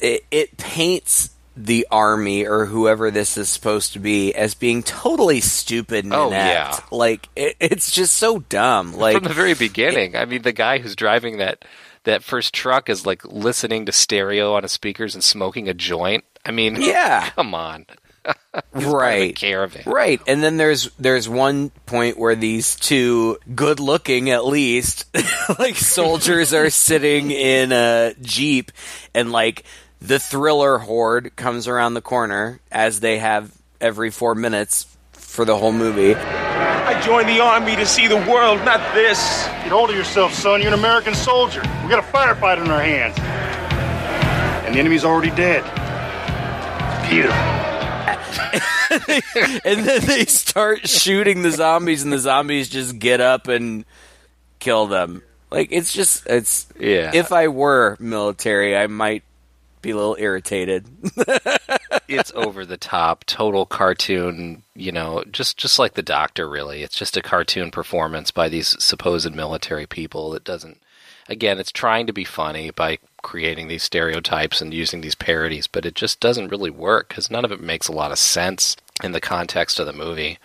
it, 0.00 0.24
it 0.30 0.56
paints 0.56 1.30
the 1.56 1.86
army 1.90 2.46
or 2.46 2.64
whoever 2.66 3.10
this 3.10 3.36
is 3.36 3.48
supposed 3.50 3.92
to 3.92 3.98
be 3.98 4.34
as 4.34 4.54
being 4.54 4.82
totally 4.82 5.40
stupid 5.40 6.04
and 6.06 6.14
Oh, 6.14 6.28
inept. 6.28 6.80
yeah. 6.80 6.96
Like, 6.96 7.28
it, 7.36 7.56
it's 7.60 7.90
just 7.90 8.14
so 8.16 8.38
dumb. 8.40 8.94
Like, 8.94 9.14
From 9.18 9.24
the 9.24 9.34
very 9.34 9.54
beginning. 9.54 10.16
I 10.16 10.24
mean, 10.24 10.42
the 10.42 10.52
guy 10.52 10.78
who's 10.78 10.96
driving 10.96 11.36
that 11.38 11.64
that 12.04 12.24
first 12.24 12.54
truck 12.54 12.88
is 12.88 13.04
like 13.04 13.24
listening 13.26 13.84
to 13.86 13.92
stereo 13.92 14.54
on 14.54 14.62
his 14.62 14.72
speakers 14.72 15.14
and 15.14 15.22
smoking 15.22 15.68
a 15.68 15.74
joint. 15.74 16.24
I 16.44 16.50
mean, 16.52 16.76
Yeah. 16.80 17.28
come 17.36 17.54
on. 17.54 17.86
Part 18.24 18.64
of 18.74 18.82
the 18.82 18.88
right. 18.90 19.34
caravan. 19.34 19.82
Right, 19.86 20.20
and 20.26 20.42
then 20.42 20.58
there's 20.58 20.90
there's 20.98 21.26
one 21.26 21.70
point 21.86 22.18
where 22.18 22.34
these 22.34 22.76
two 22.76 23.38
good 23.54 23.80
looking 23.80 24.28
at 24.28 24.44
least 24.44 25.06
like 25.58 25.76
soldiers 25.76 26.52
are 26.52 26.68
sitting 26.68 27.30
in 27.30 27.72
a 27.72 28.14
jeep 28.20 28.72
and 29.14 29.32
like 29.32 29.64
the 30.02 30.18
thriller 30.18 30.76
horde 30.78 31.34
comes 31.34 31.66
around 31.66 31.94
the 31.94 32.02
corner 32.02 32.60
as 32.70 33.00
they 33.00 33.18
have 33.18 33.50
every 33.80 34.10
4 34.10 34.34
minutes 34.34 34.86
for 35.12 35.46
the 35.46 35.56
whole 35.56 35.72
movie. 35.72 36.14
I 36.14 37.00
joined 37.00 37.28
the 37.28 37.40
army 37.40 37.74
to 37.76 37.86
see 37.86 38.06
the 38.06 38.16
world, 38.16 38.62
not 38.64 38.94
this. 38.94 39.18
Get 39.62 39.68
hold 39.68 39.88
of 39.90 39.96
yourself, 39.96 40.34
son. 40.34 40.60
You're 40.60 40.72
an 40.74 40.78
American 40.78 41.14
soldier. 41.14 41.60
We 41.84 41.88
got 41.88 42.00
a 42.00 42.12
firefight 42.12 42.62
in 42.62 42.70
our 42.70 42.82
hands. 42.82 43.18
And 44.66 44.74
the 44.74 44.78
enemy's 44.78 45.04
already 45.04 45.30
dead. 45.30 45.62
Beautiful. 47.10 47.36
and 49.64 49.84
then 49.84 50.00
they 50.06 50.24
start 50.26 50.88
shooting 50.88 51.42
the 51.42 51.50
zombies, 51.50 52.04
and 52.04 52.12
the 52.12 52.18
zombies 52.18 52.68
just 52.68 53.00
get 53.00 53.20
up 53.20 53.48
and 53.48 53.84
kill 54.60 54.86
them. 54.86 55.22
Like 55.50 55.68
it's 55.72 55.92
just 55.92 56.26
it's 56.26 56.68
Yeah. 56.78 57.10
If 57.12 57.32
I 57.32 57.48
were 57.48 57.96
military, 57.98 58.76
I 58.76 58.86
might 58.86 59.24
be 59.82 59.90
a 59.90 59.96
little 59.96 60.16
irritated. 60.18 60.86
it's 62.08 62.32
over 62.34 62.64
the 62.64 62.76
top, 62.76 63.24
total 63.24 63.66
cartoon. 63.66 64.62
You 64.74 64.92
know, 64.92 65.24
just 65.32 65.56
just 65.56 65.78
like 65.78 65.94
the 65.94 66.02
Doctor. 66.02 66.48
Really, 66.48 66.82
it's 66.82 66.96
just 66.96 67.16
a 67.16 67.22
cartoon 67.22 67.72
performance 67.72 68.30
by 68.30 68.48
these 68.48 68.80
supposed 68.82 69.34
military 69.34 69.86
people. 69.86 70.30
That 70.30 70.44
doesn't. 70.44 70.80
Again, 71.28 71.58
it's 71.58 71.72
trying 71.72 72.06
to 72.06 72.12
be 72.12 72.24
funny 72.24 72.70
by 72.70 72.98
creating 73.22 73.68
these 73.68 73.82
stereotypes 73.82 74.60
and 74.60 74.72
using 74.72 75.00
these 75.00 75.14
parodies, 75.14 75.66
but 75.66 75.86
it 75.86 75.94
just 75.94 76.20
doesn't 76.20 76.48
really 76.48 76.70
work 76.70 77.08
because 77.08 77.30
none 77.30 77.44
of 77.44 77.52
it 77.52 77.60
makes 77.60 77.88
a 77.88 77.92
lot 77.92 78.12
of 78.12 78.18
sense 78.18 78.76
in 79.02 79.12
the 79.12 79.20
context 79.20 79.78
of 79.78 79.86
the 79.86 79.92
movie. 79.92 80.38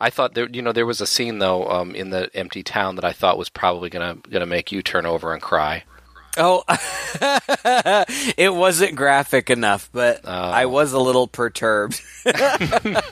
I 0.00 0.10
thought 0.10 0.34
there, 0.34 0.48
you 0.48 0.62
know, 0.62 0.72
there 0.72 0.86
was 0.86 1.00
a 1.00 1.06
scene 1.06 1.38
though 1.38 1.68
um, 1.68 1.94
in 1.94 2.10
the 2.10 2.30
empty 2.34 2.62
town 2.62 2.96
that 2.96 3.04
I 3.04 3.12
thought 3.12 3.38
was 3.38 3.48
probably 3.48 3.90
gonna 3.90 4.16
gonna 4.30 4.46
make 4.46 4.72
you 4.72 4.82
turn 4.82 5.06
over 5.06 5.32
and 5.32 5.42
cry. 5.42 5.84
Oh, 6.38 6.64
it 8.36 8.54
wasn't 8.54 8.94
graphic 8.94 9.48
enough, 9.48 9.88
but 9.92 10.28
I 10.28 10.66
was 10.66 10.92
a 10.92 10.98
little 10.98 11.26
perturbed. 11.26 12.02
the, 12.24 13.02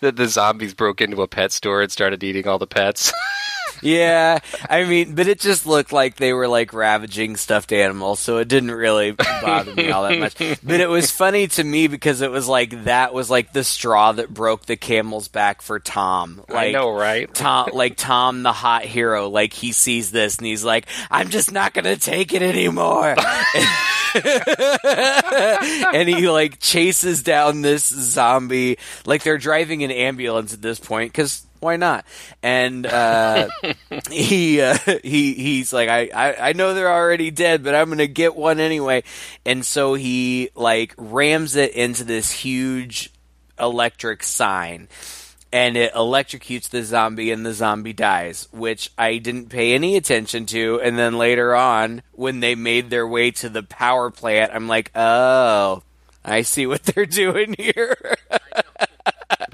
the 0.00 0.26
zombies 0.26 0.72
broke 0.72 1.02
into 1.02 1.20
a 1.20 1.28
pet 1.28 1.52
store 1.52 1.82
and 1.82 1.92
started 1.92 2.24
eating 2.24 2.48
all 2.48 2.58
the 2.58 2.66
pets. 2.66 3.12
Yeah, 3.82 4.38
I 4.68 4.84
mean, 4.84 5.14
but 5.14 5.28
it 5.28 5.40
just 5.40 5.66
looked 5.66 5.92
like 5.92 6.16
they 6.16 6.32
were 6.32 6.48
like 6.48 6.72
ravaging 6.72 7.36
stuffed 7.36 7.72
animals, 7.72 8.20
so 8.20 8.38
it 8.38 8.48
didn't 8.48 8.72
really 8.72 9.12
bother 9.12 9.74
me 9.74 9.90
all 9.90 10.02
that 10.08 10.18
much. 10.18 10.36
But 10.62 10.80
it 10.80 10.88
was 10.88 11.10
funny 11.10 11.46
to 11.48 11.64
me 11.64 11.88
because 11.88 12.20
it 12.20 12.30
was 12.30 12.48
like 12.48 12.84
that 12.84 13.12
was 13.14 13.30
like 13.30 13.52
the 13.52 13.64
straw 13.64 14.12
that 14.12 14.32
broke 14.32 14.66
the 14.66 14.76
camel's 14.76 15.28
back 15.28 15.62
for 15.62 15.78
Tom. 15.78 16.42
Like, 16.48 16.68
I 16.68 16.72
know, 16.72 16.90
right? 16.90 17.32
Tom, 17.32 17.70
like 17.72 17.96
Tom, 17.96 18.42
the 18.42 18.52
hot 18.52 18.84
hero, 18.84 19.28
like 19.28 19.52
he 19.52 19.72
sees 19.72 20.10
this 20.10 20.36
and 20.38 20.46
he's 20.46 20.64
like, 20.64 20.86
"I'm 21.10 21.30
just 21.30 21.52
not 21.52 21.74
gonna 21.74 21.96
take 21.96 22.32
it 22.32 22.42
anymore." 22.42 23.16
and 24.14 26.08
he 26.08 26.28
like 26.28 26.58
chases 26.58 27.22
down 27.22 27.62
this 27.62 27.86
zombie 27.86 28.76
like 29.06 29.22
they're 29.22 29.38
driving 29.38 29.84
an 29.84 29.90
ambulance 29.90 30.52
at 30.52 30.60
this 30.60 30.80
point 30.80 31.12
because 31.12 31.46
why 31.60 31.76
not 31.76 32.04
and 32.42 32.86
uh, 32.86 33.48
he 34.10 34.60
uh, 34.60 34.76
he 35.02 35.34
he's 35.34 35.72
like 35.72 35.88
I, 35.88 36.10
I 36.14 36.48
i 36.48 36.52
know 36.52 36.74
they're 36.74 36.90
already 36.90 37.30
dead 37.30 37.62
but 37.62 37.74
i'm 37.74 37.88
gonna 37.88 38.06
get 38.06 38.34
one 38.34 38.60
anyway 38.60 39.04
and 39.46 39.64
so 39.64 39.94
he 39.94 40.50
like 40.54 40.94
rams 40.96 41.56
it 41.56 41.72
into 41.74 42.04
this 42.04 42.30
huge 42.32 43.12
electric 43.58 44.22
sign 44.22 44.88
and 45.52 45.76
it 45.76 45.92
electrocutes 45.94 46.68
the 46.68 46.82
zombie 46.82 47.30
and 47.30 47.44
the 47.44 47.52
zombie 47.52 47.92
dies, 47.92 48.48
which 48.52 48.92
I 48.96 49.18
didn't 49.18 49.48
pay 49.48 49.74
any 49.74 49.96
attention 49.96 50.46
to. 50.46 50.80
And 50.80 50.98
then 50.98 51.18
later 51.18 51.54
on, 51.54 52.02
when 52.12 52.40
they 52.40 52.54
made 52.54 52.90
their 52.90 53.06
way 53.06 53.30
to 53.32 53.48
the 53.48 53.62
power 53.62 54.10
plant, 54.10 54.52
I'm 54.54 54.68
like, 54.68 54.92
oh, 54.94 55.82
I 56.24 56.42
see 56.42 56.66
what 56.66 56.84
they're 56.84 57.06
doing 57.06 57.54
here. 57.58 58.16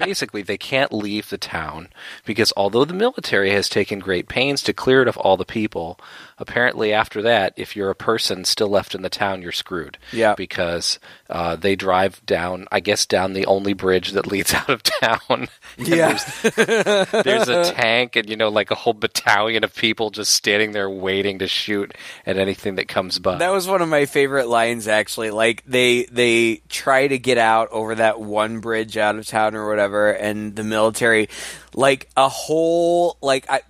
Basically, 0.07 0.41
they 0.41 0.57
can't 0.57 0.93
leave 0.93 1.27
the 1.27 1.37
town 1.37 1.89
because 2.23 2.53
although 2.55 2.85
the 2.85 2.93
military 2.93 3.51
has 3.51 3.67
taken 3.67 3.99
great 3.99 4.29
pains 4.29 4.63
to 4.63 4.71
clear 4.71 5.01
it 5.01 5.07
of 5.09 5.17
all 5.17 5.35
the 5.35 5.43
people, 5.43 5.99
apparently 6.37 6.93
after 6.93 7.21
that, 7.23 7.53
if 7.55 7.75
you're 7.75 7.89
a 7.89 7.95
person 7.95 8.45
still 8.45 8.69
left 8.69 8.95
in 8.95 9.01
the 9.01 9.09
town, 9.09 9.41
you're 9.41 9.51
screwed. 9.51 9.97
Yeah. 10.11 10.35
Because 10.35 10.99
uh, 11.29 11.55
they 11.55 11.75
drive 11.75 12.25
down, 12.25 12.67
I 12.71 12.79
guess, 12.79 13.05
down 13.05 13.33
the 13.33 13.45
only 13.45 13.73
bridge 13.73 14.11
that 14.11 14.27
leads 14.31 14.53
out 14.53 14.69
of 14.69 14.83
town. 14.83 15.47
Yeah. 15.77 16.17
There's, 16.41 17.11
there's 17.11 17.49
a 17.49 17.71
tank 17.73 18.15
and, 18.15 18.29
you 18.29 18.35
know, 18.35 18.49
like 18.49 18.71
a 18.71 18.75
whole 18.75 18.93
battalion 18.93 19.63
of 19.63 19.75
people 19.75 20.09
just 20.09 20.33
standing 20.33 20.71
there 20.71 20.89
waiting 20.89 21.39
to 21.39 21.47
shoot 21.47 21.93
at 22.25 22.37
anything 22.37 22.75
that 22.75 22.87
comes 22.87 23.19
by. 23.19 23.37
That 23.37 23.51
was 23.51 23.67
one 23.67 23.81
of 23.81 23.89
my 23.89 24.05
favorite 24.05 24.47
lines, 24.47 24.87
actually. 24.87 25.31
Like 25.31 25.63
they 25.65 26.05
they 26.05 26.61
try 26.69 27.07
to 27.07 27.17
get 27.17 27.37
out 27.37 27.69
over 27.71 27.95
that 27.95 28.19
one 28.19 28.59
bridge 28.59 28.97
out 28.97 29.15
of 29.15 29.25
town 29.25 29.55
or 29.55 29.67
whatever, 29.67 30.11
and 30.11 30.55
the 30.55 30.63
military, 30.63 31.29
like 31.73 32.09
a 32.17 32.29
whole 32.29 33.17
like 33.21 33.45
I- 33.49 33.61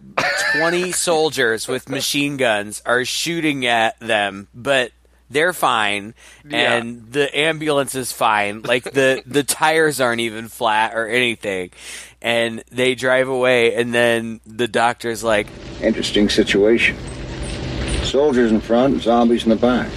twenty 0.54 0.92
soldiers 1.08 1.68
with 1.68 1.90
machine 1.90 2.38
guns 2.38 2.82
are 2.86 3.04
shooting 3.06 3.66
at 3.66 4.00
them, 4.00 4.48
but 4.54 4.92
they're 5.30 5.52
fine, 5.54 6.14
Yeah. 6.48 6.76
and 6.78 7.12
the 7.12 7.38
ambulance 7.38 7.96
is 7.96 8.12
fine. 8.14 8.62
Like 8.62 8.84
the 8.86 9.22
the 9.28 9.44
tires 9.44 10.00
aren't 10.00 10.22
even 10.22 10.48
flat 10.48 10.94
or 10.96 11.06
anything, 11.08 11.72
and 12.22 12.64
they 12.72 12.96
drive 12.96 13.28
away, 13.28 13.76
and 13.76 13.94
then 13.94 14.40
the 14.46 14.68
doctor's 14.70 15.24
like, 15.24 15.48
Interesting 15.82 16.30
situation. 16.30 16.96
Soldiers 18.04 18.52
in 18.54 18.62
front, 18.62 19.02
zombies 19.02 19.44
in 19.44 19.50
the 19.50 19.56
back. 19.58 19.90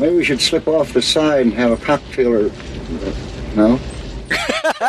Maybe 0.00 0.14
we 0.16 0.24
should 0.24 0.40
slip 0.40 0.66
off 0.68 0.92
the 0.92 1.02
side 1.02 1.42
and 1.42 1.52
have 1.54 1.72
a 1.72 1.76
cocktail 1.76 2.32
or. 2.32 2.50
No? 3.56 3.78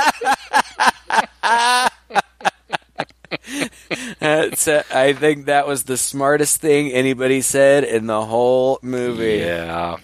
That's, 4.20 4.68
I 4.68 5.14
think 5.14 5.46
that 5.46 5.68
was 5.68 5.84
the 5.84 5.98
smartest 5.98 6.62
thing 6.62 6.92
anybody 6.92 7.42
said 7.42 7.84
in 7.84 8.08
the 8.08 8.26
whole 8.26 8.80
movie. 8.82 9.38
Yeah. 9.38 9.98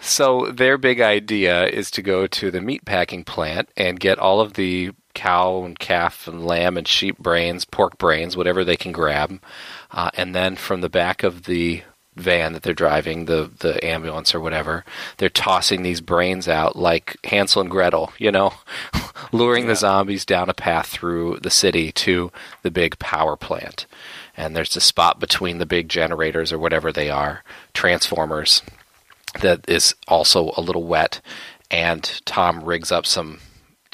so 0.00 0.50
their 0.52 0.78
big 0.78 1.00
idea 1.00 1.66
is 1.66 1.90
to 1.92 2.02
go 2.02 2.26
to 2.26 2.50
the 2.50 2.60
meat 2.60 2.84
packing 2.84 3.24
plant 3.24 3.68
and 3.76 3.98
get 3.98 4.18
all 4.18 4.40
of 4.40 4.54
the 4.54 4.92
cow 5.14 5.64
and 5.64 5.78
calf 5.78 6.26
and 6.28 6.44
lamb 6.44 6.76
and 6.76 6.86
sheep 6.86 7.18
brains, 7.18 7.64
pork 7.64 7.98
brains, 7.98 8.36
whatever 8.36 8.64
they 8.64 8.76
can 8.76 8.92
grab, 8.92 9.40
uh, 9.90 10.10
and 10.14 10.34
then 10.34 10.56
from 10.56 10.80
the 10.80 10.88
back 10.88 11.22
of 11.22 11.44
the 11.44 11.82
van 12.16 12.52
that 12.52 12.62
they're 12.62 12.74
driving, 12.74 13.24
the 13.24 13.50
the 13.58 13.84
ambulance 13.84 14.34
or 14.34 14.40
whatever, 14.40 14.84
they're 15.18 15.28
tossing 15.28 15.82
these 15.82 16.00
brains 16.00 16.48
out 16.48 16.76
like 16.76 17.16
Hansel 17.24 17.62
and 17.62 17.70
Gretel, 17.70 18.12
you 18.18 18.30
know, 18.30 18.54
luring 19.32 19.66
the 19.66 19.76
zombies 19.76 20.24
down 20.24 20.48
a 20.48 20.54
path 20.54 20.86
through 20.86 21.38
the 21.40 21.50
city 21.50 21.92
to 21.92 22.30
the 22.62 22.70
big 22.70 22.98
power 22.98 23.36
plant. 23.36 23.86
And 24.36 24.56
there's 24.56 24.76
a 24.76 24.80
spot 24.80 25.20
between 25.20 25.58
the 25.58 25.66
big 25.66 25.88
generators 25.88 26.52
or 26.52 26.58
whatever 26.58 26.92
they 26.92 27.10
are, 27.10 27.44
transformers, 27.72 28.62
that 29.40 29.68
is 29.68 29.94
also 30.08 30.52
a 30.56 30.60
little 30.60 30.84
wet. 30.84 31.20
And 31.70 32.20
Tom 32.24 32.62
rigs 32.64 32.92
up 32.92 33.06
some 33.06 33.38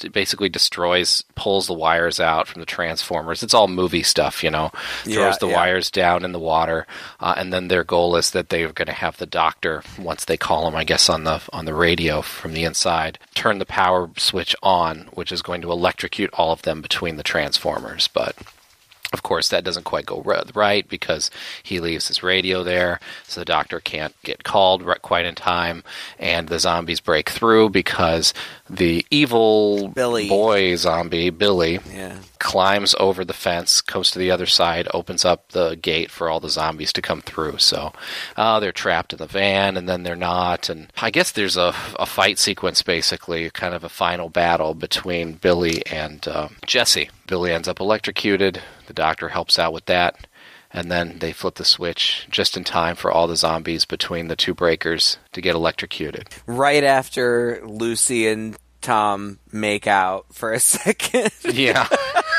basically 0.09 0.49
destroys, 0.49 1.23
pulls 1.35 1.67
the 1.67 1.73
wires 1.73 2.19
out 2.19 2.47
from 2.47 2.59
the 2.59 2.65
transformers. 2.65 3.43
It's 3.43 3.53
all 3.53 3.67
movie 3.67 4.03
stuff, 4.03 4.43
you 4.43 4.49
know. 4.49 4.71
Throws 5.03 5.15
Yeah, 5.15 5.35
the 5.39 5.47
yeah. 5.47 5.55
wires 5.55 5.91
down 5.91 6.23
in 6.25 6.31
the 6.31 6.39
water, 6.39 6.87
uh, 7.19 7.33
and 7.37 7.51
then 7.53 7.67
their 7.67 7.83
goal 7.83 8.15
is 8.15 8.31
that 8.31 8.49
they're 8.49 8.71
going 8.71 8.87
to 8.87 8.91
have 8.93 9.17
the 9.17 9.25
doctor 9.25 9.83
once 9.99 10.25
they 10.25 10.37
call 10.37 10.67
him, 10.67 10.75
I 10.75 10.83
guess, 10.83 11.09
on 11.09 11.23
the 11.23 11.41
on 11.53 11.65
the 11.65 11.73
radio 11.73 12.21
from 12.21 12.53
the 12.53 12.63
inside, 12.63 13.19
turn 13.35 13.59
the 13.59 13.65
power 13.65 14.09
switch 14.17 14.55
on, 14.63 15.09
which 15.13 15.31
is 15.31 15.41
going 15.41 15.61
to 15.61 15.71
electrocute 15.71 16.29
all 16.33 16.51
of 16.51 16.61
them 16.63 16.81
between 16.81 17.15
the 17.17 17.23
transformers. 17.23 18.07
But 18.07 18.35
of 19.13 19.23
course, 19.23 19.49
that 19.49 19.63
doesn't 19.63 19.83
quite 19.83 20.05
go 20.05 20.21
right 20.55 20.87
because 20.87 21.29
he 21.63 21.79
leaves 21.79 22.07
his 22.07 22.23
radio 22.23 22.63
there, 22.63 22.99
so 23.27 23.41
the 23.41 23.45
doctor 23.45 23.79
can't 23.79 24.15
get 24.23 24.43
called 24.43 24.85
quite 25.01 25.25
in 25.25 25.35
time, 25.35 25.83
and 26.19 26.47
the 26.47 26.59
zombies 26.59 26.99
break 26.99 27.29
through 27.29 27.69
because 27.69 28.33
the 28.69 29.05
evil 29.11 29.89
Billy. 29.89 30.29
boy 30.29 30.75
zombie, 30.75 31.29
Billy, 31.29 31.79
Yeah. 31.93 32.17
climbs 32.39 32.95
over 32.99 33.25
the 33.25 33.33
fence, 33.33 33.81
comes 33.81 34.11
to 34.11 34.19
the 34.19 34.31
other 34.31 34.45
side, 34.45 34.87
opens 34.93 35.25
up 35.25 35.49
the 35.49 35.75
gate 35.75 36.09
for 36.09 36.29
all 36.29 36.39
the 36.39 36.49
zombies 36.49 36.93
to 36.93 37.01
come 37.01 37.21
through. 37.21 37.57
So 37.57 37.91
uh, 38.37 38.59
they're 38.59 38.71
trapped 38.71 39.11
in 39.13 39.17
the 39.19 39.27
van, 39.27 39.75
and 39.77 39.89
then 39.89 40.03
they're 40.03 40.15
not. 40.15 40.69
And 40.69 40.91
I 41.01 41.11
guess 41.11 41.31
there's 41.31 41.57
a, 41.57 41.73
a 41.99 42.05
fight 42.05 42.39
sequence, 42.39 42.81
basically, 42.81 43.49
kind 43.49 43.73
of 43.73 43.83
a 43.83 43.89
final 43.89 44.29
battle 44.29 44.73
between 44.73 45.33
Billy 45.33 45.85
and 45.87 46.25
uh, 46.27 46.47
Jesse. 46.65 47.09
Billy 47.31 47.53
ends 47.53 47.69
up 47.69 47.79
electrocuted. 47.79 48.61
The 48.87 48.93
doctor 48.93 49.29
helps 49.29 49.57
out 49.57 49.71
with 49.71 49.85
that. 49.85 50.27
And 50.69 50.91
then 50.91 51.19
they 51.19 51.31
flip 51.31 51.55
the 51.55 51.63
switch 51.63 52.27
just 52.29 52.57
in 52.57 52.65
time 52.65 52.97
for 52.97 53.09
all 53.09 53.25
the 53.25 53.37
zombies 53.37 53.85
between 53.85 54.27
the 54.27 54.35
two 54.35 54.53
breakers 54.53 55.17
to 55.31 55.39
get 55.39 55.55
electrocuted. 55.55 56.27
Right 56.45 56.83
after 56.83 57.61
Lucy 57.65 58.27
and 58.27 58.57
Tom 58.81 59.39
make 59.49 59.87
out 59.87 60.25
for 60.33 60.51
a 60.51 60.59
second. 60.59 61.31
Yeah, 61.49 61.87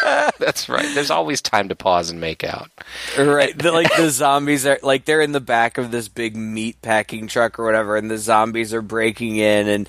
that's 0.39 0.69
right. 0.69 0.87
There's 0.95 1.11
always 1.11 1.41
time 1.41 1.69
to 1.69 1.77
pause 1.77 2.11
and 2.11 2.21
make 2.21 2.45
out. 2.45 2.71
right. 3.17 3.57
The, 3.57 3.73
like 3.73 3.95
the 3.97 4.11
zombies 4.11 4.67
are 4.67 4.79
like 4.83 5.05
they're 5.05 5.21
in 5.21 5.33
the 5.33 5.41
back 5.41 5.79
of 5.79 5.91
this 5.91 6.09
big 6.09 6.37
meat 6.37 6.81
packing 6.83 7.29
truck 7.29 7.59
or 7.59 7.65
whatever, 7.65 7.97
and 7.97 8.11
the 8.11 8.19
zombies 8.19 8.75
are 8.75 8.83
breaking 8.83 9.37
in, 9.37 9.69
and 9.69 9.89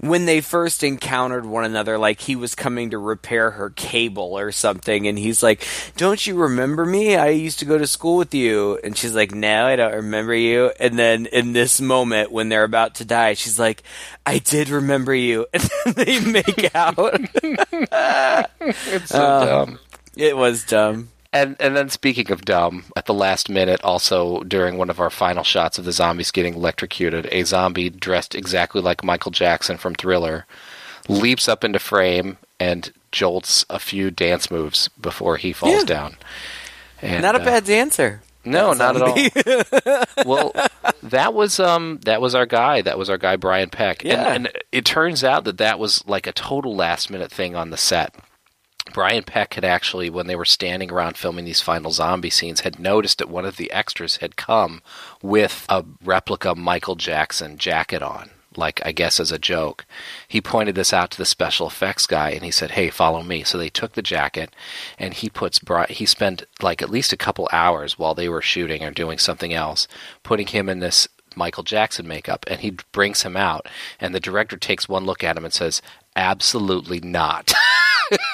when 0.00 0.26
they 0.26 0.40
first 0.40 0.82
encountered 0.82 1.44
one 1.44 1.64
another, 1.64 1.98
like 1.98 2.20
he 2.20 2.36
was 2.36 2.54
coming 2.54 2.90
to 2.90 2.98
repair 2.98 3.50
her 3.52 3.70
cable 3.70 4.38
or 4.38 4.52
something, 4.52 5.06
and 5.06 5.18
he's 5.18 5.42
like, 5.42 5.66
"Don't 5.96 6.24
you 6.26 6.36
remember 6.36 6.86
me? 6.86 7.16
I 7.16 7.28
used 7.28 7.58
to 7.60 7.64
go 7.64 7.78
to 7.78 7.86
school 7.86 8.16
with 8.16 8.34
you." 8.34 8.78
And 8.82 8.96
she's 8.96 9.14
like, 9.14 9.34
"No, 9.34 9.66
I 9.66 9.76
don't 9.76 9.94
remember 9.94 10.34
you." 10.34 10.72
And 10.78 10.98
then 10.98 11.26
in 11.26 11.52
this 11.52 11.80
moment 11.80 12.30
when 12.30 12.48
they're 12.48 12.64
about 12.64 12.96
to 12.96 13.04
die, 13.04 13.34
she's 13.34 13.58
like, 13.58 13.82
"I 14.24 14.38
did 14.38 14.68
remember 14.68 15.14
you," 15.14 15.46
and 15.52 15.62
then 15.62 15.94
they 15.94 16.20
make 16.20 16.74
out. 16.74 16.98
it's 18.60 19.14
so 19.18 19.24
Uh, 19.26 19.44
dumb. 19.64 19.78
It 20.16 20.36
was 20.36 20.64
dumb. 20.64 21.10
And 21.32 21.56
and 21.60 21.76
then 21.76 21.90
speaking 21.90 22.30
of 22.32 22.44
dumb, 22.44 22.84
at 22.96 23.04
the 23.06 23.14
last 23.14 23.50
minute, 23.50 23.80
also 23.84 24.42
during 24.44 24.78
one 24.78 24.88
of 24.90 24.98
our 24.98 25.10
final 25.10 25.44
shots 25.44 25.78
of 25.78 25.84
the 25.84 25.92
zombies 25.92 26.30
getting 26.30 26.54
electrocuted, 26.54 27.28
a 27.30 27.42
zombie 27.44 27.90
dressed 27.90 28.34
exactly 28.34 28.80
like 28.80 29.04
Michael 29.04 29.30
Jackson 29.30 29.76
from 29.76 29.94
Thriller 29.94 30.46
leaps 31.08 31.48
up 31.48 31.64
into 31.64 31.78
frame 31.78 32.38
and 32.58 32.92
jolts 33.12 33.64
a 33.70 33.78
few 33.78 34.10
dance 34.10 34.50
moves 34.50 34.88
before 35.00 35.36
he 35.36 35.52
falls 35.52 35.74
Yeah. 35.80 35.84
down. 35.84 36.16
And, 37.00 37.22
Not 37.22 37.36
a 37.36 37.40
uh, 37.40 37.44
bad 37.44 37.64
dancer. 37.64 38.22
No, 38.44 38.72
not 38.72 38.96
at 38.96 39.02
all. 39.02 40.04
well, 40.26 40.52
that 41.02 41.34
was 41.34 41.60
um 41.60 42.00
that 42.04 42.20
was 42.22 42.34
our 42.34 42.46
guy. 42.46 42.80
That 42.82 42.96
was 42.98 43.10
our 43.10 43.18
guy 43.18 43.36
Brian 43.36 43.68
Peck. 43.68 44.02
Yeah. 44.02 44.32
And, 44.32 44.46
and 44.46 44.58
it 44.72 44.84
turns 44.86 45.22
out 45.22 45.44
that 45.44 45.58
that 45.58 45.78
was 45.78 46.06
like 46.06 46.26
a 46.26 46.32
total 46.32 46.74
last 46.74 47.10
minute 47.10 47.30
thing 47.30 47.54
on 47.54 47.68
the 47.70 47.76
set. 47.76 48.14
Brian 48.92 49.22
Peck 49.22 49.54
had 49.54 49.64
actually, 49.64 50.10
when 50.10 50.26
they 50.26 50.36
were 50.36 50.44
standing 50.44 50.90
around 50.90 51.16
filming 51.16 51.44
these 51.44 51.60
final 51.60 51.90
zombie 51.90 52.30
scenes, 52.30 52.60
had 52.60 52.78
noticed 52.78 53.18
that 53.18 53.28
one 53.28 53.44
of 53.44 53.56
the 53.56 53.70
extras 53.70 54.16
had 54.16 54.36
come 54.36 54.82
with 55.22 55.66
a 55.68 55.84
replica 56.04 56.54
Michael 56.54 56.96
Jackson 56.96 57.58
jacket 57.58 58.02
on, 58.02 58.30
like 58.56 58.80
I 58.84 58.92
guess 58.92 59.20
as 59.20 59.30
a 59.30 59.38
joke. 59.38 59.84
He 60.26 60.40
pointed 60.40 60.74
this 60.74 60.92
out 60.92 61.10
to 61.12 61.18
the 61.18 61.24
special 61.24 61.66
effects 61.66 62.06
guy, 62.06 62.30
and 62.30 62.42
he 62.42 62.50
said, 62.50 62.72
"Hey, 62.72 62.90
follow 62.90 63.22
me." 63.22 63.44
So 63.44 63.58
they 63.58 63.68
took 63.68 63.92
the 63.92 64.02
jacket, 64.02 64.54
and 64.98 65.14
he 65.14 65.28
puts 65.28 65.58
Bri- 65.58 65.86
he 65.90 66.06
spent 66.06 66.44
like 66.62 66.80
at 66.82 66.90
least 66.90 67.12
a 67.12 67.16
couple 67.16 67.48
hours 67.52 67.98
while 67.98 68.14
they 68.14 68.28
were 68.28 68.42
shooting 68.42 68.82
or 68.82 68.90
doing 68.90 69.18
something 69.18 69.52
else, 69.52 69.86
putting 70.22 70.46
him 70.46 70.68
in 70.68 70.78
this 70.78 71.08
Michael 71.36 71.62
Jackson 71.62 72.08
makeup, 72.08 72.44
and 72.48 72.60
he 72.60 72.76
brings 72.92 73.22
him 73.22 73.36
out, 73.36 73.68
and 74.00 74.14
the 74.14 74.20
director 74.20 74.56
takes 74.56 74.88
one 74.88 75.04
look 75.04 75.22
at 75.22 75.36
him 75.36 75.44
and 75.44 75.54
says, 75.54 75.82
"Absolutely 76.16 77.00
not." 77.00 77.52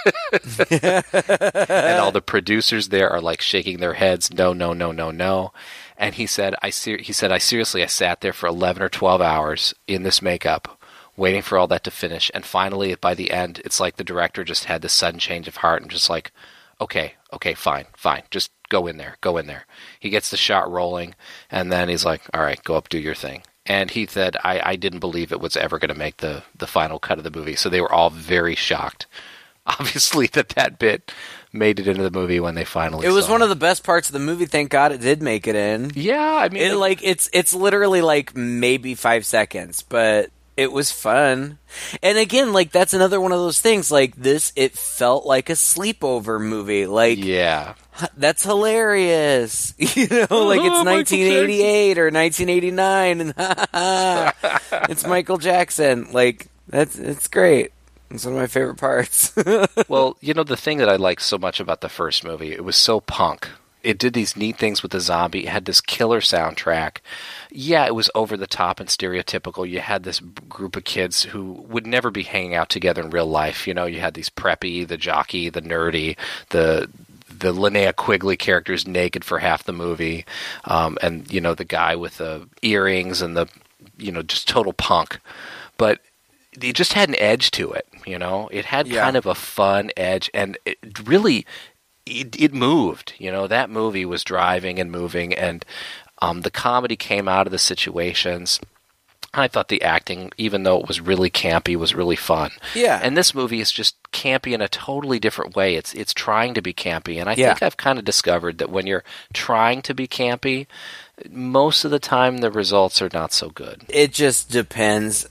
and 0.70 2.00
all 2.00 2.12
the 2.12 2.22
producers 2.24 2.88
there 2.88 3.10
are 3.10 3.20
like 3.20 3.40
shaking 3.40 3.78
their 3.78 3.94
heads, 3.94 4.32
no, 4.32 4.52
no, 4.52 4.72
no, 4.72 4.92
no, 4.92 5.10
no. 5.10 5.52
And 5.96 6.14
he 6.14 6.26
said, 6.26 6.54
I 6.62 6.70
ser- 6.70 6.98
he 6.98 7.12
said, 7.12 7.32
I 7.32 7.38
seriously, 7.38 7.82
I 7.82 7.86
sat 7.86 8.20
there 8.20 8.32
for 8.32 8.46
eleven 8.46 8.82
or 8.82 8.88
twelve 8.88 9.20
hours 9.20 9.74
in 9.86 10.02
this 10.02 10.20
makeup, 10.22 10.80
waiting 11.16 11.42
for 11.42 11.58
all 11.58 11.68
that 11.68 11.84
to 11.84 11.90
finish, 11.90 12.30
and 12.34 12.44
finally, 12.44 12.94
by 12.96 13.14
the 13.14 13.30
end, 13.30 13.60
it's 13.64 13.80
like 13.80 13.96
the 13.96 14.04
director 14.04 14.44
just 14.44 14.64
had 14.64 14.82
this 14.82 14.92
sudden 14.92 15.20
change 15.20 15.48
of 15.48 15.56
heart 15.56 15.82
and 15.82 15.90
just 15.90 16.10
like, 16.10 16.32
okay, 16.80 17.14
okay, 17.32 17.54
fine, 17.54 17.86
fine, 17.96 18.22
just 18.30 18.50
go 18.68 18.86
in 18.86 18.96
there, 18.96 19.16
go 19.20 19.36
in 19.36 19.46
there. 19.46 19.66
He 20.00 20.10
gets 20.10 20.30
the 20.30 20.36
shot 20.36 20.70
rolling, 20.70 21.14
and 21.50 21.70
then 21.70 21.88
he's 21.88 22.04
like, 22.04 22.22
all 22.34 22.42
right, 22.42 22.62
go 22.64 22.74
up, 22.74 22.88
do 22.88 22.98
your 22.98 23.14
thing. 23.14 23.42
And 23.66 23.90
he 23.90 24.06
said, 24.06 24.36
I, 24.44 24.60
I 24.62 24.76
didn't 24.76 24.98
believe 24.98 25.32
it 25.32 25.40
was 25.40 25.56
ever 25.56 25.78
going 25.78 25.88
to 25.88 25.94
make 25.98 26.18
the, 26.18 26.42
the 26.54 26.66
final 26.66 26.98
cut 26.98 27.16
of 27.18 27.24
the 27.24 27.30
movie. 27.30 27.56
So 27.56 27.70
they 27.70 27.80
were 27.80 27.92
all 27.92 28.10
very 28.10 28.54
shocked 28.54 29.06
obviously 29.78 30.26
that 30.28 30.50
that 30.50 30.78
bit 30.78 31.12
made 31.52 31.78
it 31.80 31.86
into 31.86 32.02
the 32.02 32.10
movie 32.10 32.40
when 32.40 32.54
they 32.54 32.64
finally 32.64 33.06
It 33.06 33.10
was 33.10 33.28
one 33.28 33.42
of 33.42 33.48
the 33.48 33.56
best 33.56 33.84
parts 33.84 34.08
of 34.08 34.12
the 34.12 34.18
movie. 34.18 34.46
Thank 34.46 34.70
God 34.70 34.92
it 34.92 35.00
did 35.00 35.22
make 35.22 35.46
it 35.46 35.54
in. 35.54 35.92
Yeah, 35.94 36.20
I 36.20 36.48
mean, 36.48 36.62
it 36.62 36.74
like 36.76 37.00
it's 37.02 37.30
it's 37.32 37.54
literally 37.54 38.02
like 38.02 38.36
maybe 38.36 38.94
five 38.94 39.24
seconds, 39.24 39.82
but 39.82 40.30
it 40.56 40.70
was 40.70 40.90
fun. 40.92 41.58
And 42.02 42.18
again, 42.18 42.52
like 42.52 42.70
that's 42.70 42.92
another 42.94 43.20
one 43.20 43.32
of 43.32 43.38
those 43.38 43.60
things. 43.60 43.90
Like 43.90 44.14
this, 44.16 44.52
it 44.56 44.76
felt 44.76 45.26
like 45.26 45.48
a 45.50 45.54
sleepover 45.54 46.40
movie. 46.40 46.86
Like 46.86 47.18
yeah, 47.24 47.74
that's 48.16 48.42
hilarious. 48.44 49.74
You 49.96 50.08
know, 50.08 50.46
like 50.46 50.60
it's 50.60 50.74
Oh, 50.76 50.84
1988 50.84 51.98
or 51.98 52.10
1989, 52.10 53.20
and 53.20 53.34
it's 54.90 55.06
Michael 55.06 55.38
Jackson. 55.38 56.10
Like 56.12 56.48
that's 56.68 56.98
it's 56.98 57.28
great. 57.28 57.72
It's 58.14 58.24
one 58.24 58.34
of 58.34 58.40
my 58.40 58.46
favorite 58.46 58.76
parts. 58.76 59.34
well, 59.88 60.16
you 60.20 60.34
know 60.34 60.44
the 60.44 60.56
thing 60.56 60.78
that 60.78 60.88
I 60.88 60.94
liked 60.94 61.22
so 61.22 61.36
much 61.36 61.58
about 61.58 61.80
the 61.80 61.88
first 61.88 62.22
movie, 62.22 62.52
it 62.52 62.62
was 62.62 62.76
so 62.76 63.00
punk. 63.00 63.48
It 63.82 63.98
did 63.98 64.14
these 64.14 64.36
neat 64.36 64.56
things 64.56 64.82
with 64.82 64.92
the 64.92 65.00
zombie. 65.00 65.46
It 65.46 65.48
had 65.48 65.64
this 65.64 65.80
killer 65.80 66.20
soundtrack. 66.20 66.98
Yeah, 67.50 67.84
it 67.86 67.94
was 67.94 68.10
over 68.14 68.36
the 68.36 68.46
top 68.46 68.78
and 68.78 68.88
stereotypical. 68.88 69.68
You 69.68 69.80
had 69.80 70.04
this 70.04 70.20
group 70.20 70.76
of 70.76 70.84
kids 70.84 71.24
who 71.24 71.64
would 71.68 71.86
never 71.88 72.10
be 72.12 72.22
hanging 72.22 72.54
out 72.54 72.70
together 72.70 73.02
in 73.02 73.10
real 73.10 73.26
life. 73.26 73.66
You 73.66 73.74
know, 73.74 73.84
you 73.84 74.00
had 74.00 74.14
these 74.14 74.30
preppy, 74.30 74.86
the 74.86 74.96
jockey, 74.96 75.50
the 75.50 75.60
nerdy, 75.60 76.16
the 76.50 76.88
the 77.28 77.52
Linnea 77.52 77.94
Quigley 77.96 78.36
characters 78.36 78.86
naked 78.86 79.24
for 79.24 79.40
half 79.40 79.64
the 79.64 79.72
movie, 79.72 80.24
um, 80.66 80.96
and 81.02 81.30
you 81.32 81.40
know 81.40 81.54
the 81.54 81.64
guy 81.64 81.96
with 81.96 82.18
the 82.18 82.48
earrings 82.62 83.20
and 83.20 83.36
the 83.36 83.48
you 83.98 84.12
know 84.12 84.22
just 84.22 84.46
total 84.46 84.72
punk. 84.72 85.18
But 85.76 86.00
it 86.62 86.74
just 86.74 86.92
had 86.94 87.08
an 87.08 87.16
edge 87.18 87.50
to 87.52 87.72
it. 87.72 87.86
You 88.06 88.18
know, 88.18 88.48
it 88.52 88.66
had 88.66 88.86
Yeah. 88.86 89.02
kind 89.04 89.16
of 89.16 89.26
a 89.26 89.34
fun 89.34 89.90
edge, 89.96 90.30
and 90.34 90.56
it 90.64 90.78
really 91.08 91.46
it, 92.06 92.38
it 92.40 92.52
moved. 92.52 93.14
You 93.18 93.32
know, 93.32 93.46
that 93.46 93.70
movie 93.70 94.04
was 94.04 94.22
driving 94.24 94.78
and 94.78 94.92
moving, 94.92 95.32
and 95.32 95.64
um, 96.20 96.42
the 96.42 96.50
comedy 96.50 96.96
came 96.96 97.28
out 97.28 97.46
of 97.46 97.50
the 97.50 97.58
situations. 97.58 98.60
I 99.36 99.48
thought 99.48 99.66
the 99.68 99.82
acting, 99.82 100.30
even 100.36 100.62
though 100.62 100.78
it 100.78 100.86
was 100.86 101.00
really 101.00 101.28
campy, 101.30 101.74
was 101.76 101.92
really 101.94 102.14
fun. 102.14 102.52
Yeah. 102.74 103.00
And 103.02 103.16
this 103.16 103.34
movie 103.34 103.60
is 103.60 103.72
just 103.72 103.96
campy 104.12 104.52
in 104.52 104.60
a 104.60 104.68
totally 104.68 105.18
different 105.18 105.56
way. 105.56 105.74
It's 105.74 105.92
it's 105.94 106.14
trying 106.14 106.54
to 106.54 106.62
be 106.62 106.72
campy, 106.74 107.18
and 107.20 107.28
I 107.28 107.34
Yeah. 107.34 107.48
think 107.48 107.62
I've 107.62 107.76
kind 107.76 107.98
of 107.98 108.04
discovered 108.04 108.58
that 108.58 108.70
when 108.70 108.86
you're 108.86 109.02
trying 109.32 109.82
to 109.82 109.94
be 109.94 110.06
campy, 110.06 110.66
most 111.30 111.84
of 111.84 111.90
the 111.90 111.98
time 111.98 112.38
the 112.38 112.50
results 112.50 113.00
are 113.00 113.10
not 113.12 113.32
so 113.32 113.48
good. 113.48 113.84
It 113.88 114.12
just 114.12 114.50
depends. 114.50 115.28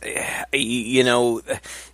You 0.53 1.03
know, 1.03 1.41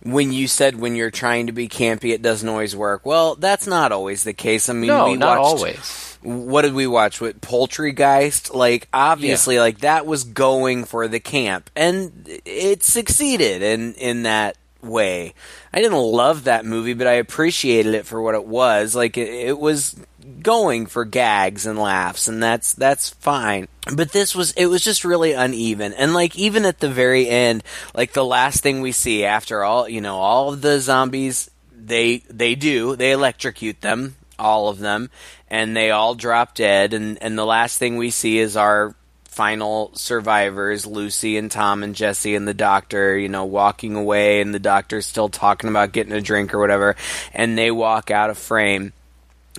when 0.02 0.32
you 0.32 0.46
said 0.46 0.76
when 0.76 0.94
you're 0.94 1.10
trying 1.10 1.46
to 1.46 1.52
be 1.52 1.68
campy, 1.68 2.14
it 2.14 2.22
doesn't 2.22 2.48
always 2.48 2.76
work. 2.76 3.04
Well, 3.04 3.34
that's 3.34 3.66
not 3.66 3.92
always 3.92 4.22
the 4.22 4.32
case. 4.32 4.68
I 4.68 4.74
mean, 4.74 4.88
no, 4.88 5.08
we 5.08 5.16
not 5.16 5.38
watched, 5.38 5.56
always. 5.56 6.18
What 6.22 6.62
did 6.62 6.74
we 6.74 6.86
watch 6.86 7.20
with 7.20 7.40
Poultrygeist? 7.40 8.54
Like, 8.54 8.88
obviously, 8.92 9.58
like 9.58 9.78
that 9.80 10.06
was 10.06 10.24
going 10.24 10.84
for 10.84 11.08
the 11.08 11.20
camp, 11.20 11.70
and 11.74 12.26
it 12.44 12.82
succeeded 12.82 13.62
in 13.62 13.94
in 13.94 14.22
that 14.22 14.56
way. 14.82 15.34
I 15.72 15.80
didn't 15.80 15.98
love 15.98 16.44
that 16.44 16.64
movie, 16.64 16.94
but 16.94 17.06
I 17.06 17.14
appreciated 17.14 17.94
it 17.94 18.06
for 18.06 18.20
what 18.20 18.34
it 18.34 18.44
was. 18.44 18.94
Like, 18.94 19.16
it, 19.16 19.28
it 19.28 19.58
was 19.58 19.96
going 20.42 20.86
for 20.86 21.04
gags 21.04 21.66
and 21.66 21.78
laughs, 21.78 22.28
and 22.28 22.42
that's 22.42 22.74
that's 22.74 23.10
fine. 23.10 23.68
But 23.94 24.12
this 24.12 24.34
was 24.34 24.52
it 24.52 24.66
was 24.66 24.82
just 24.82 25.04
really 25.04 25.32
uneven, 25.32 25.92
and 25.92 26.12
like 26.14 26.36
even 26.36 26.64
at 26.64 26.80
the 26.80 26.90
very 26.90 27.28
end, 27.28 27.62
like 27.94 28.12
the 28.12 28.24
last 28.24 28.62
thing 28.62 28.80
we 28.80 28.92
see 28.92 29.24
after 29.24 29.64
all, 29.64 29.88
you 29.88 30.00
know, 30.00 30.16
all 30.16 30.52
of 30.52 30.60
the 30.60 30.80
zombies 30.80 31.50
they 31.82 32.18
they 32.28 32.54
do 32.54 32.94
they 32.96 33.12
electrocute 33.12 33.80
them 33.80 34.14
all 34.38 34.68
of 34.68 34.78
them 34.78 35.10
and 35.48 35.76
they 35.76 35.90
all 35.90 36.14
drop 36.14 36.54
dead 36.54 36.94
and 36.94 37.22
and 37.22 37.38
the 37.38 37.44
last 37.44 37.78
thing 37.78 37.96
we 37.96 38.10
see 38.10 38.38
is 38.38 38.56
our 38.56 38.94
final 39.30 39.90
survivors 39.94 40.86
lucy 40.86 41.36
and 41.36 41.50
tom 41.50 41.82
and 41.84 41.94
jesse 41.94 42.34
and 42.34 42.48
the 42.48 42.54
doctor 42.54 43.16
you 43.16 43.28
know 43.28 43.44
walking 43.44 43.94
away 43.94 44.40
and 44.40 44.52
the 44.52 44.58
doctor's 44.58 45.06
still 45.06 45.28
talking 45.28 45.70
about 45.70 45.92
getting 45.92 46.12
a 46.12 46.20
drink 46.20 46.52
or 46.52 46.58
whatever 46.58 46.96
and 47.32 47.56
they 47.56 47.70
walk 47.70 48.10
out 48.10 48.28
of 48.28 48.36
frame 48.36 48.92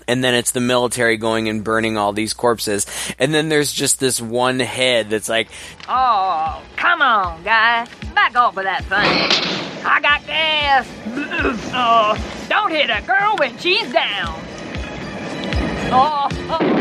and 0.08 0.24
then 0.24 0.34
it's 0.36 0.52
the 0.52 0.60
military 0.60 1.16
going 1.18 1.48
and 1.48 1.64
burning 1.64 1.98
all 1.98 2.12
these 2.12 2.34
corpses 2.34 2.86
and 3.18 3.34
then 3.34 3.48
there's 3.50 3.72
just 3.72 4.00
this 4.00 4.20
one 4.22 4.60
head 4.60 5.10
that's 5.10 5.30
like 5.30 5.48
Oh, 5.88 6.62
come 6.76 7.02
on, 7.02 7.44
guys. 7.44 7.88
Back 8.14 8.36
off 8.36 8.56
of 8.58 8.64
that 8.64 8.84
thing. 8.86 9.86
I 9.86 10.00
got 10.02 10.26
gas. 10.26 10.88
Oh, 11.74 12.46
don't 12.50 12.72
hit 12.72 12.90
a 12.90 13.02
girl 13.06 13.36
when 13.38 13.58
she's 13.58 13.92
down. 13.92 14.40
Oh, 15.94 16.28
oh. 16.50 16.81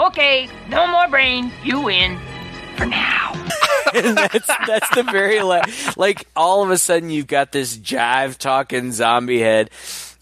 Okay, 0.00 0.48
no 0.68 0.86
more 0.86 1.08
brain. 1.08 1.52
You 1.62 1.82
win. 1.82 2.18
For 2.76 2.86
now. 2.86 3.32
and 3.94 4.16
that's 4.16 4.46
that's 4.66 4.94
the 4.94 5.02
very 5.02 5.42
la- 5.42 5.64
like 5.96 6.26
all 6.36 6.62
of 6.62 6.70
a 6.70 6.78
sudden 6.78 7.10
you've 7.10 7.26
got 7.26 7.52
this 7.52 7.76
jive 7.76 8.36
talking 8.38 8.92
zombie 8.92 9.40
head 9.40 9.70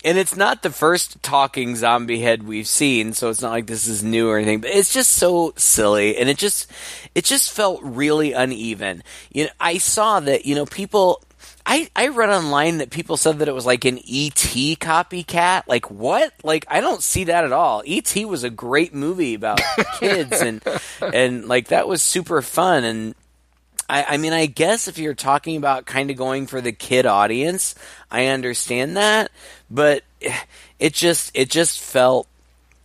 and 0.04 0.16
it's 0.16 0.36
not 0.36 0.62
the 0.62 0.70
first 0.70 1.22
talking 1.22 1.76
zombie 1.76 2.20
head 2.20 2.42
we've 2.42 2.66
seen 2.66 3.12
so 3.12 3.28
it's 3.28 3.42
not 3.42 3.50
like 3.50 3.66
this 3.66 3.86
is 3.86 4.02
new 4.02 4.28
or 4.28 4.38
anything 4.38 4.60
but 4.60 4.70
it's 4.70 4.92
just 4.92 5.12
so 5.12 5.52
silly 5.56 6.16
and 6.16 6.28
it 6.28 6.38
just 6.38 6.70
it 7.14 7.24
just 7.24 7.52
felt 7.52 7.80
really 7.82 8.32
uneven 8.32 9.02
you 9.32 9.44
know 9.44 9.50
i 9.60 9.76
saw 9.78 10.18
that 10.20 10.46
you 10.46 10.54
know 10.54 10.66
people 10.66 11.22
I, 11.70 11.90
I 11.94 12.08
read 12.08 12.30
online 12.30 12.78
that 12.78 12.88
people 12.88 13.18
said 13.18 13.40
that 13.40 13.48
it 13.48 13.54
was 13.54 13.66
like 13.66 13.84
an 13.84 13.98
ET 13.98 14.32
copycat. 14.80 15.64
Like 15.66 15.90
what? 15.90 16.32
Like 16.42 16.64
I 16.66 16.80
don't 16.80 17.02
see 17.02 17.24
that 17.24 17.44
at 17.44 17.52
all. 17.52 17.82
ET 17.86 18.16
was 18.24 18.42
a 18.42 18.48
great 18.48 18.94
movie 18.94 19.34
about 19.34 19.60
kids 20.00 20.40
and 20.40 20.62
and 21.00 21.46
like 21.46 21.68
that 21.68 21.86
was 21.86 22.00
super 22.00 22.40
fun 22.40 22.84
and 22.84 23.14
I, 23.86 24.06
I 24.08 24.16
mean 24.16 24.32
I 24.32 24.46
guess 24.46 24.88
if 24.88 24.96
you're 24.96 25.12
talking 25.12 25.58
about 25.58 25.84
kind 25.84 26.10
of 26.10 26.16
going 26.16 26.46
for 26.46 26.62
the 26.62 26.72
kid 26.72 27.04
audience, 27.04 27.74
I 28.10 28.28
understand 28.28 28.96
that, 28.96 29.30
but 29.70 30.04
it 30.78 30.94
just 30.94 31.32
it 31.34 31.50
just 31.50 31.80
felt 31.80 32.28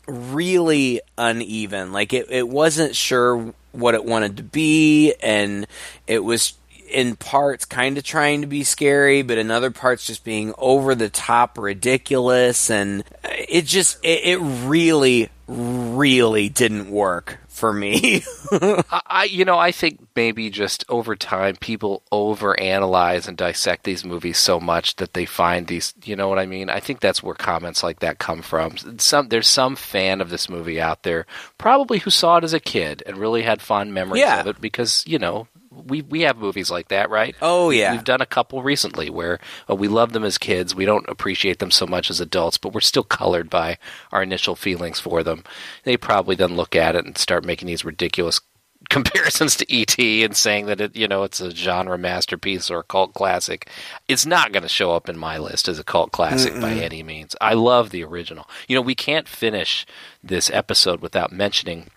really 0.07 0.99
uneven. 1.17 1.93
Like 1.93 2.11
it, 2.11 2.29
it 2.29 2.49
wasn't 2.49 2.97
sure 2.97 3.53
what 3.71 3.95
it 3.95 4.03
wanted 4.03 4.37
to 4.37 4.43
be 4.43 5.13
and 5.21 5.67
it 6.05 6.19
was 6.19 6.53
in 6.93 7.15
parts 7.15 7.65
kind 7.65 7.97
of 7.97 8.03
trying 8.03 8.41
to 8.41 8.47
be 8.47 8.63
scary, 8.63 9.21
but 9.21 9.37
in 9.37 9.51
other 9.51 9.71
parts 9.71 10.05
just 10.07 10.23
being 10.23 10.53
over 10.57 10.95
the 10.95 11.09
top 11.09 11.57
ridiculous, 11.57 12.69
and 12.69 13.03
it 13.23 13.65
just 13.65 13.97
it, 14.03 14.21
it 14.23 14.37
really 14.37 15.29
really 15.47 16.47
didn't 16.49 16.89
work 16.89 17.37
for 17.49 17.73
me. 17.73 18.23
I, 18.91 19.27
you 19.29 19.43
know, 19.45 19.57
I 19.59 19.71
think 19.71 19.99
maybe 20.15 20.49
just 20.49 20.85
over 20.89 21.15
time, 21.15 21.55
people 21.57 22.01
overanalyze 22.11 23.27
and 23.27 23.37
dissect 23.37 23.83
these 23.83 24.03
movies 24.05 24.37
so 24.37 24.59
much 24.59 24.95
that 24.97 25.13
they 25.13 25.25
find 25.25 25.67
these. 25.67 25.93
You 26.03 26.15
know 26.15 26.29
what 26.29 26.39
I 26.39 26.45
mean? 26.45 26.69
I 26.69 26.79
think 26.79 26.99
that's 26.99 27.21
where 27.21 27.35
comments 27.35 27.83
like 27.83 27.99
that 27.99 28.19
come 28.19 28.41
from. 28.41 28.77
Some 28.99 29.27
there's 29.29 29.47
some 29.47 29.75
fan 29.75 30.21
of 30.21 30.29
this 30.29 30.49
movie 30.49 30.79
out 30.81 31.03
there, 31.03 31.25
probably 31.57 31.99
who 31.99 32.09
saw 32.09 32.37
it 32.37 32.43
as 32.43 32.53
a 32.53 32.59
kid 32.59 33.03
and 33.05 33.17
really 33.17 33.43
had 33.43 33.61
fond 33.61 33.93
memories 33.93 34.21
Yeah. 34.21 34.39
of 34.41 34.47
it 34.47 34.61
because 34.61 35.03
you 35.05 35.19
know. 35.19 35.47
We 35.85 36.01
we 36.01 36.21
have 36.21 36.37
movies 36.37 36.71
like 36.71 36.89
that, 36.89 37.09
right? 37.09 37.35
Oh, 37.41 37.69
yeah. 37.69 37.91
we've 37.91 38.03
done 38.03 38.21
a 38.21 38.25
couple 38.25 38.61
recently 38.63 39.09
where 39.09 39.39
uh, 39.69 39.75
we 39.75 39.87
love 39.87 40.13
them 40.13 40.23
as 40.23 40.37
kids. 40.37 40.75
We 40.75 40.85
don't 40.85 41.07
appreciate 41.07 41.59
them 41.59 41.71
so 41.71 41.85
much 41.85 42.09
as 42.09 42.19
adults, 42.19 42.57
but 42.57 42.73
we're 42.73 42.81
still 42.81 43.03
colored 43.03 43.49
by 43.49 43.77
our 44.11 44.23
initial 44.23 44.55
feelings 44.55 44.99
for 44.99 45.23
them. 45.23 45.43
They 45.83 45.97
probably 45.97 46.35
then 46.35 46.55
look 46.55 46.75
at 46.75 46.95
it 46.95 47.05
and 47.05 47.17
start 47.17 47.45
making 47.45 47.67
these 47.67 47.85
ridiculous 47.85 48.41
comparisons 48.89 49.55
to 49.57 49.73
ET 49.73 49.97
and 49.97 50.35
saying 50.35 50.65
that 50.65 50.81
it, 50.81 50.95
you 50.95 51.07
know, 51.07 51.23
it's 51.23 51.39
a 51.39 51.51
genre 51.51 51.97
masterpiece 51.97 52.69
or 52.69 52.79
a 52.79 52.83
cult 52.83 53.13
classic. 53.13 53.69
It's 54.07 54.25
not 54.25 54.51
going 54.51 54.63
to 54.63 54.69
show 54.69 54.91
up 54.91 55.07
in 55.07 55.17
my 55.17 55.37
list 55.37 55.67
as 55.67 55.79
a 55.79 55.83
cult 55.83 56.11
classic 56.11 56.59
by 56.59 56.71
any 56.73 57.01
means. 57.01 57.35
I 57.39 57.53
love 57.53 57.89
the 57.91 58.03
original. 58.03 58.49
You 58.67 58.75
know, 58.75 58.81
we 58.81 58.95
can't 58.95 59.27
finish 59.27 59.85
this 60.23 60.49
episode 60.51 61.01
without 61.01 61.31
mentioning 61.31 61.89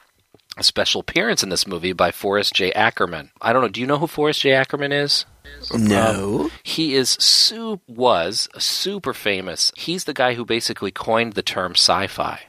a 0.57 0.63
special 0.63 1.01
appearance 1.03 1.43
in 1.43 1.49
this 1.49 1.67
movie 1.67 1.93
by 1.93 2.11
Forrest 2.11 2.55
J. 2.55 2.73
Ackerman. 2.73 3.31
I 3.41 3.53
don't 3.53 3.63
know. 3.63 3.69
Do 3.69 3.81
you 3.81 3.87
know 3.87 3.99
who 3.99 4.07
Forrest 4.07 4.41
J. 4.41 4.53
Ackerman 4.53 4.93
is? 4.93 5.27
no. 5.75 6.51
He 6.63 6.95
is 6.95 7.11
su- 7.11 7.81
was 7.87 8.49
super 8.59 9.15
famous. 9.15 9.71
He's 9.77 10.05
the 10.05 10.15
guy 10.15 10.35
who 10.35 10.45
basically 10.45 10.91
coined 10.91 11.35
the 11.35 11.43
term 11.43 11.73
sci-fi. 11.73 12.41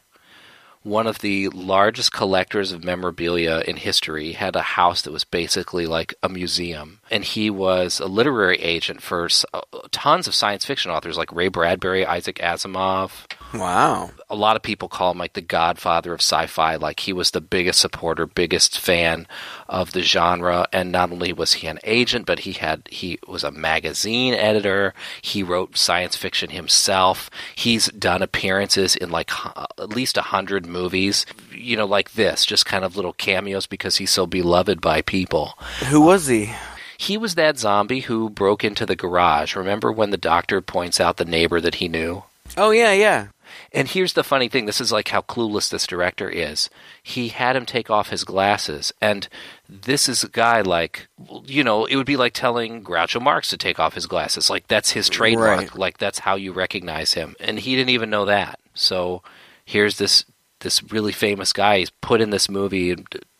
One 0.83 1.05
of 1.05 1.19
the 1.19 1.49
largest 1.49 2.13
collectors 2.13 2.71
of 2.71 2.83
memorabilia 2.83 3.61
in 3.67 3.75
history 3.75 4.31
had 4.31 4.55
a 4.55 4.61
house 4.61 5.01
that 5.01 5.11
was 5.11 5.25
basically 5.25 5.85
like 5.85 6.15
a 6.23 6.29
museum, 6.29 7.01
and 7.11 7.25
he 7.25 7.49
was 7.49 7.99
a 7.99 8.05
literary 8.05 8.57
agent 8.61 9.01
for 9.01 9.25
s- 9.25 9.45
uh, 9.53 9.61
tons 9.91 10.27
of 10.27 10.35
science 10.35 10.63
fiction 10.63 10.89
authors 10.89 11.17
like 11.17 11.31
Ray 11.33 11.49
Bradbury, 11.49 12.05
Isaac 12.05 12.37
Asimov, 12.37 13.11
Wow. 13.53 14.11
a 14.29 14.35
lot 14.35 14.55
of 14.55 14.61
people 14.61 14.89
call 14.89 15.11
him 15.11 15.17
like 15.17 15.33
the 15.33 15.41
godfather 15.41 16.13
of 16.13 16.19
sci-fi. 16.19 16.75
Like 16.75 16.99
he 16.99 17.13
was 17.13 17.31
the 17.31 17.41
biggest 17.41 17.79
supporter 17.79 18.25
biggest 18.25 18.79
fan 18.79 19.25
of 19.69 19.93
the 19.93 20.01
genre. 20.01 20.67
And 20.73 20.91
not 20.91 21.11
only 21.11 21.31
was 21.33 21.53
he 21.53 21.67
an 21.67 21.79
agent 21.83 22.25
but 22.25 22.39
he 22.39 22.53
had 22.53 22.87
he 22.89 23.19
was 23.27 23.43
a 23.43 23.51
magazine 23.51 24.33
editor. 24.33 24.93
He 25.21 25.43
wrote 25.43 25.77
science 25.77 26.15
fiction 26.15 26.49
himself. 26.49 27.29
He's 27.55 27.87
done 27.87 28.21
appearances 28.21 28.95
in 28.95 29.11
like 29.11 29.29
hu- 29.31 29.49
uh, 29.55 29.67
at 29.79 29.89
least 29.89 30.17
a 30.17 30.21
hundred 30.23 30.65
movies 30.65 31.25
you 31.51 31.75
know 31.77 31.85
like 31.85 32.13
this 32.13 32.45
just 32.45 32.65
kind 32.65 32.83
of 32.83 32.95
little 32.95 33.13
cameos 33.13 33.65
because 33.65 33.97
he's 33.97 34.11
so 34.11 34.27
beloved 34.27 34.81
by 34.81 35.01
people. 35.01 35.53
Who 35.89 36.01
was 36.01 36.27
he? 36.27 36.53
he 36.99 37.15
was 37.15 37.35
that 37.35 37.59
zombie 37.59 37.99
who 38.01 38.27
broke 38.27 38.63
into 38.63 38.83
the 38.85 38.95
garage. 38.95 39.55
Remember 39.55 39.91
when 39.91 40.09
the 40.09 40.17
doctor 40.17 40.61
points 40.61 40.99
out 40.99 41.17
the 41.17 41.25
neighbor 41.25 41.61
that 41.61 41.75
he 41.75 41.87
knew? 41.87 42.23
Oh 42.55 42.71
yeah, 42.71 42.91
yeah. 42.91 43.27
And 43.71 43.87
here's 43.87 44.13
the 44.13 44.23
funny 44.23 44.47
thing 44.47 44.65
this 44.65 44.81
is 44.81 44.91
like 44.91 45.09
how 45.09 45.21
clueless 45.21 45.69
this 45.69 45.87
director 45.87 46.29
is. 46.29 46.69
He 47.01 47.29
had 47.29 47.55
him 47.55 47.65
take 47.65 47.89
off 47.89 48.09
his 48.09 48.23
glasses, 48.23 48.93
and 49.01 49.27
this 49.67 50.07
is 50.07 50.23
a 50.23 50.29
guy 50.29 50.61
like, 50.61 51.07
you 51.45 51.63
know, 51.63 51.85
it 51.85 51.95
would 51.95 52.05
be 52.05 52.17
like 52.17 52.33
telling 52.33 52.83
Groucho 52.83 53.21
Marx 53.21 53.49
to 53.49 53.57
take 53.57 53.79
off 53.79 53.93
his 53.93 54.05
glasses. 54.05 54.49
Like, 54.49 54.67
that's 54.67 54.91
his 54.91 55.09
trademark. 55.09 55.59
Right. 55.59 55.75
Like, 55.75 55.97
that's 55.97 56.19
how 56.19 56.35
you 56.35 56.51
recognize 56.53 57.13
him. 57.13 57.35
And 57.39 57.59
he 57.59 57.75
didn't 57.75 57.91
even 57.91 58.09
know 58.09 58.25
that. 58.25 58.59
So 58.73 59.21
here's 59.65 59.97
this 59.97 60.25
this 60.61 60.81
really 60.91 61.11
famous 61.11 61.53
guy 61.53 61.79
he's 61.79 61.89
put 61.89 62.19
in 62.19 62.31
this 62.31 62.49
movie 62.49 62.95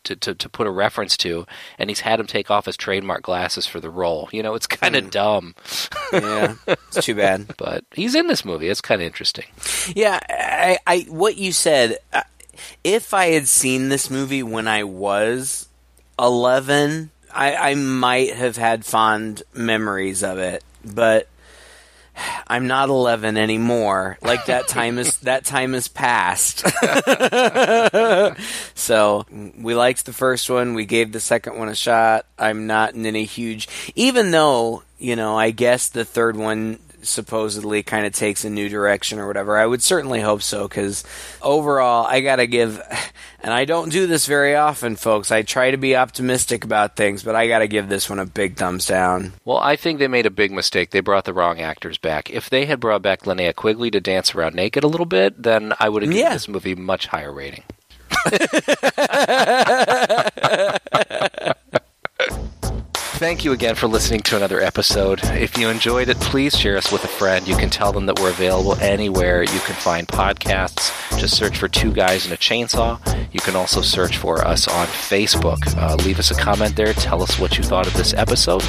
to, 0.07 0.15
to, 0.17 0.35
to 0.35 0.49
put 0.49 0.67
a 0.67 0.71
reference 0.71 1.15
to, 1.17 1.45
and 1.79 1.89
he's 1.89 2.01
had 2.01 2.19
him 2.19 2.27
take 2.27 2.51
off 2.51 2.65
his 2.65 2.75
trademark 2.75 3.21
glasses 3.23 3.65
for 3.65 3.79
the 3.79 3.89
role. 3.89 4.27
You 4.33 4.43
know, 4.43 4.55
it's 4.55 4.67
kind 4.67 4.95
of 4.95 5.09
dumb, 5.11 5.55
Yeah. 6.11 6.55
it's 6.67 7.05
too 7.05 7.15
bad. 7.15 7.53
but 7.57 7.85
he's 7.93 8.15
in 8.15 8.27
this 8.27 8.43
movie. 8.43 8.67
It's 8.69 8.81
kind 8.81 9.01
of 9.01 9.05
interesting. 9.05 9.45
Yeah, 9.95 10.19
I, 10.29 10.77
I 10.85 10.99
what 11.09 11.37
you 11.37 11.51
said. 11.51 11.97
uh, 12.11 12.23
If 12.83 13.13
I 13.13 13.27
had 13.27 13.47
seen 13.47 13.89
this 13.89 14.09
movie 14.09 14.43
when 14.43 14.67
I 14.67 14.83
was 14.83 15.67
eleven, 16.19 17.11
I, 17.33 17.55
I 17.55 17.75
might 17.75 18.33
have 18.33 18.57
had 18.57 18.83
fond 18.85 19.43
memories 19.53 20.23
of 20.23 20.37
it. 20.39 20.63
But 20.83 21.27
I'm 22.47 22.67
not 22.67 22.89
eleven 22.89 23.37
anymore. 23.37 24.17
Like 24.21 24.45
that 24.45 24.67
time 24.67 24.97
is 24.97 25.17
that 25.19 25.45
time 25.45 25.75
is 25.75 25.87
past. 25.87 26.59
so 28.75 29.25
we 29.59 29.75
liked 29.75 30.05
the 30.05 30.13
first 30.13 30.49
one. 30.49 30.73
We 30.73 30.85
gave 30.85 31.11
the 31.11 31.19
second 31.19 31.57
one 31.57 31.69
a 31.69 31.75
shot. 31.75 32.25
I'm 32.39 32.67
not 32.67 32.93
in 32.93 33.05
any 33.05 33.25
huge, 33.25 33.67
even 33.95 34.31
though 34.31 34.83
you 34.97 35.15
know. 35.15 35.37
I 35.37 35.51
guess 35.51 35.89
the 35.89 36.05
third 36.05 36.35
one 36.35 36.79
supposedly 37.07 37.83
kind 37.83 38.05
of 38.05 38.13
takes 38.13 38.45
a 38.45 38.49
new 38.49 38.69
direction 38.69 39.19
or 39.19 39.27
whatever. 39.27 39.57
I 39.57 39.65
would 39.65 39.81
certainly 39.81 40.21
hope 40.21 40.41
so 40.41 40.67
because 40.67 41.03
overall, 41.41 42.05
I 42.05 42.21
gotta 42.21 42.47
give, 42.47 42.81
and 43.41 43.53
I 43.53 43.65
don't 43.65 43.89
do 43.91 44.07
this 44.07 44.25
very 44.25 44.55
often, 44.55 44.95
folks. 44.95 45.31
I 45.31 45.41
try 45.41 45.71
to 45.71 45.77
be 45.77 45.95
optimistic 45.95 46.63
about 46.63 46.95
things, 46.95 47.23
but 47.23 47.35
I 47.35 47.47
gotta 47.47 47.67
give 47.67 47.89
this 47.89 48.09
one 48.09 48.19
a 48.19 48.25
big 48.25 48.57
thumbs 48.57 48.85
down. 48.85 49.33
Well, 49.45 49.57
I 49.59 49.75
think 49.75 49.99
they 49.99 50.07
made 50.07 50.25
a 50.25 50.29
big 50.31 50.51
mistake. 50.51 50.91
They 50.91 50.99
brought 50.99 51.25
the 51.25 51.33
wrong 51.33 51.59
actors 51.59 51.97
back. 51.97 52.29
If 52.29 52.49
they 52.49 52.65
had 52.65 52.79
brought 52.79 53.01
back 53.01 53.23
Linnea 53.23 53.55
Quigley 53.55 53.91
to 53.91 53.99
dance 53.99 54.35
around 54.35 54.55
naked 54.55 54.83
a 54.83 54.87
little 54.87 55.05
bit, 55.05 55.41
then 55.41 55.73
I 55.79 55.89
would 55.89 56.03
have 56.03 56.11
given 56.11 56.25
Yeah. 56.25 56.33
this 56.33 56.47
movie 56.47 56.75
much 56.75 57.07
higher 57.07 57.31
rating. 57.31 57.63
Thank 63.17 63.43
you 63.43 63.51
again 63.51 63.73
for 63.73 63.87
listening 63.87 64.19
to 64.21 64.37
another 64.37 64.61
episode. 64.61 65.21
If 65.23 65.57
you 65.57 65.69
enjoyed 65.69 66.07
it, 66.07 66.19
please 66.19 66.55
share 66.55 66.77
us 66.77 66.91
with 66.91 67.03
a 67.03 67.07
friend. 67.07 67.47
You 67.47 67.57
can 67.57 67.71
tell 67.71 67.91
them 67.91 68.05
that 68.05 68.19
we're 68.19 68.29
available 68.29 68.75
anywhere 68.75 69.41
you 69.41 69.59
can 69.61 69.73
find 69.73 70.07
podcasts. 70.07 70.93
Just 71.17 71.35
search 71.35 71.57
for 71.57 71.67
Two 71.67 71.91
Guys 71.91 72.25
and 72.25 72.33
a 72.35 72.37
Chainsaw. 72.37 72.99
You 73.33 73.39
can 73.39 73.55
also 73.55 73.81
search 73.81 74.17
for 74.17 74.45
us 74.45 74.67
on 74.67 74.85
Facebook. 74.85 75.57
Uh, 75.75 75.95
leave 76.05 76.19
us 76.19 76.29
a 76.29 76.35
comment 76.35 76.75
there. 76.75 76.93
Tell 76.93 77.23
us 77.23 77.39
what 77.39 77.57
you 77.57 77.63
thought 77.63 77.87
of 77.87 77.93
this 77.95 78.13
episode. 78.13 78.61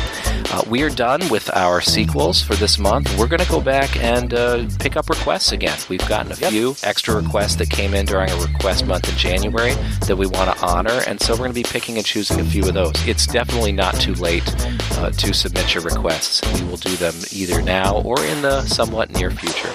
Uh, 0.51 0.63
we 0.67 0.83
are 0.83 0.89
done 0.89 1.21
with 1.29 1.55
our 1.55 1.83
sequels 1.83 2.41
for 2.41 2.55
this 2.55 2.79
month. 2.79 3.15
We're 3.19 3.27
going 3.27 3.41
to 3.41 3.51
go 3.51 3.61
back 3.61 4.03
and 4.03 4.33
uh, 4.33 4.67
pick 4.79 4.97
up 4.97 5.11
requests 5.11 5.53
again. 5.53 5.79
We've 5.91 6.07
gotten 6.09 6.33
a 6.33 6.37
few 6.37 6.75
extra 6.83 7.15
requests 7.17 7.57
that 7.57 7.69
came 7.69 7.93
in 7.93 8.07
during 8.07 8.31
a 8.31 8.37
request 8.37 8.87
month 8.87 9.11
in 9.11 9.17
January 9.17 9.75
that 10.07 10.17
we 10.17 10.27
want 10.27 10.57
to 10.57 10.65
honor, 10.65 11.03
and 11.07 11.21
so 11.21 11.35
we're 11.35 11.41
going 11.41 11.51
to 11.51 11.55
be 11.55 11.65
picking 11.65 11.99
and 11.99 12.07
choosing 12.07 12.41
a 12.41 12.45
few 12.45 12.67
of 12.67 12.73
those. 12.73 12.95
It's 13.07 13.27
definitely 13.27 13.73
not 13.73 13.95
too 13.97 14.15
late 14.15 14.38
uh, 14.47 15.11
to 15.11 15.33
submit 15.33 15.75
your 15.75 15.83
requests. 15.85 16.41
We 16.61 16.67
will 16.67 16.77
do 16.77 16.95
them 16.97 17.15
either 17.33 17.63
now 17.63 18.01
or 18.03 18.21
in 18.25 18.43
the 18.43 18.63
somewhat 18.67 19.11
near 19.11 19.31
future. 19.31 19.73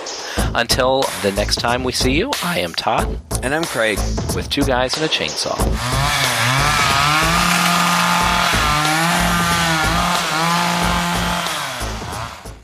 Until 0.56 1.04
the 1.22 1.32
next 1.32 1.58
time 1.58 1.84
we 1.84 1.92
see 1.92 2.14
you, 2.14 2.32
I 2.44 2.60
am 2.60 2.74
Todd 2.74 3.20
And 3.42 3.54
I'm 3.54 3.64
Craig. 3.64 3.98
with 4.36 4.50
two 4.50 4.64
guys 4.64 4.96
and 4.96 5.06
a 5.06 5.10
chainsaw. 5.10 5.58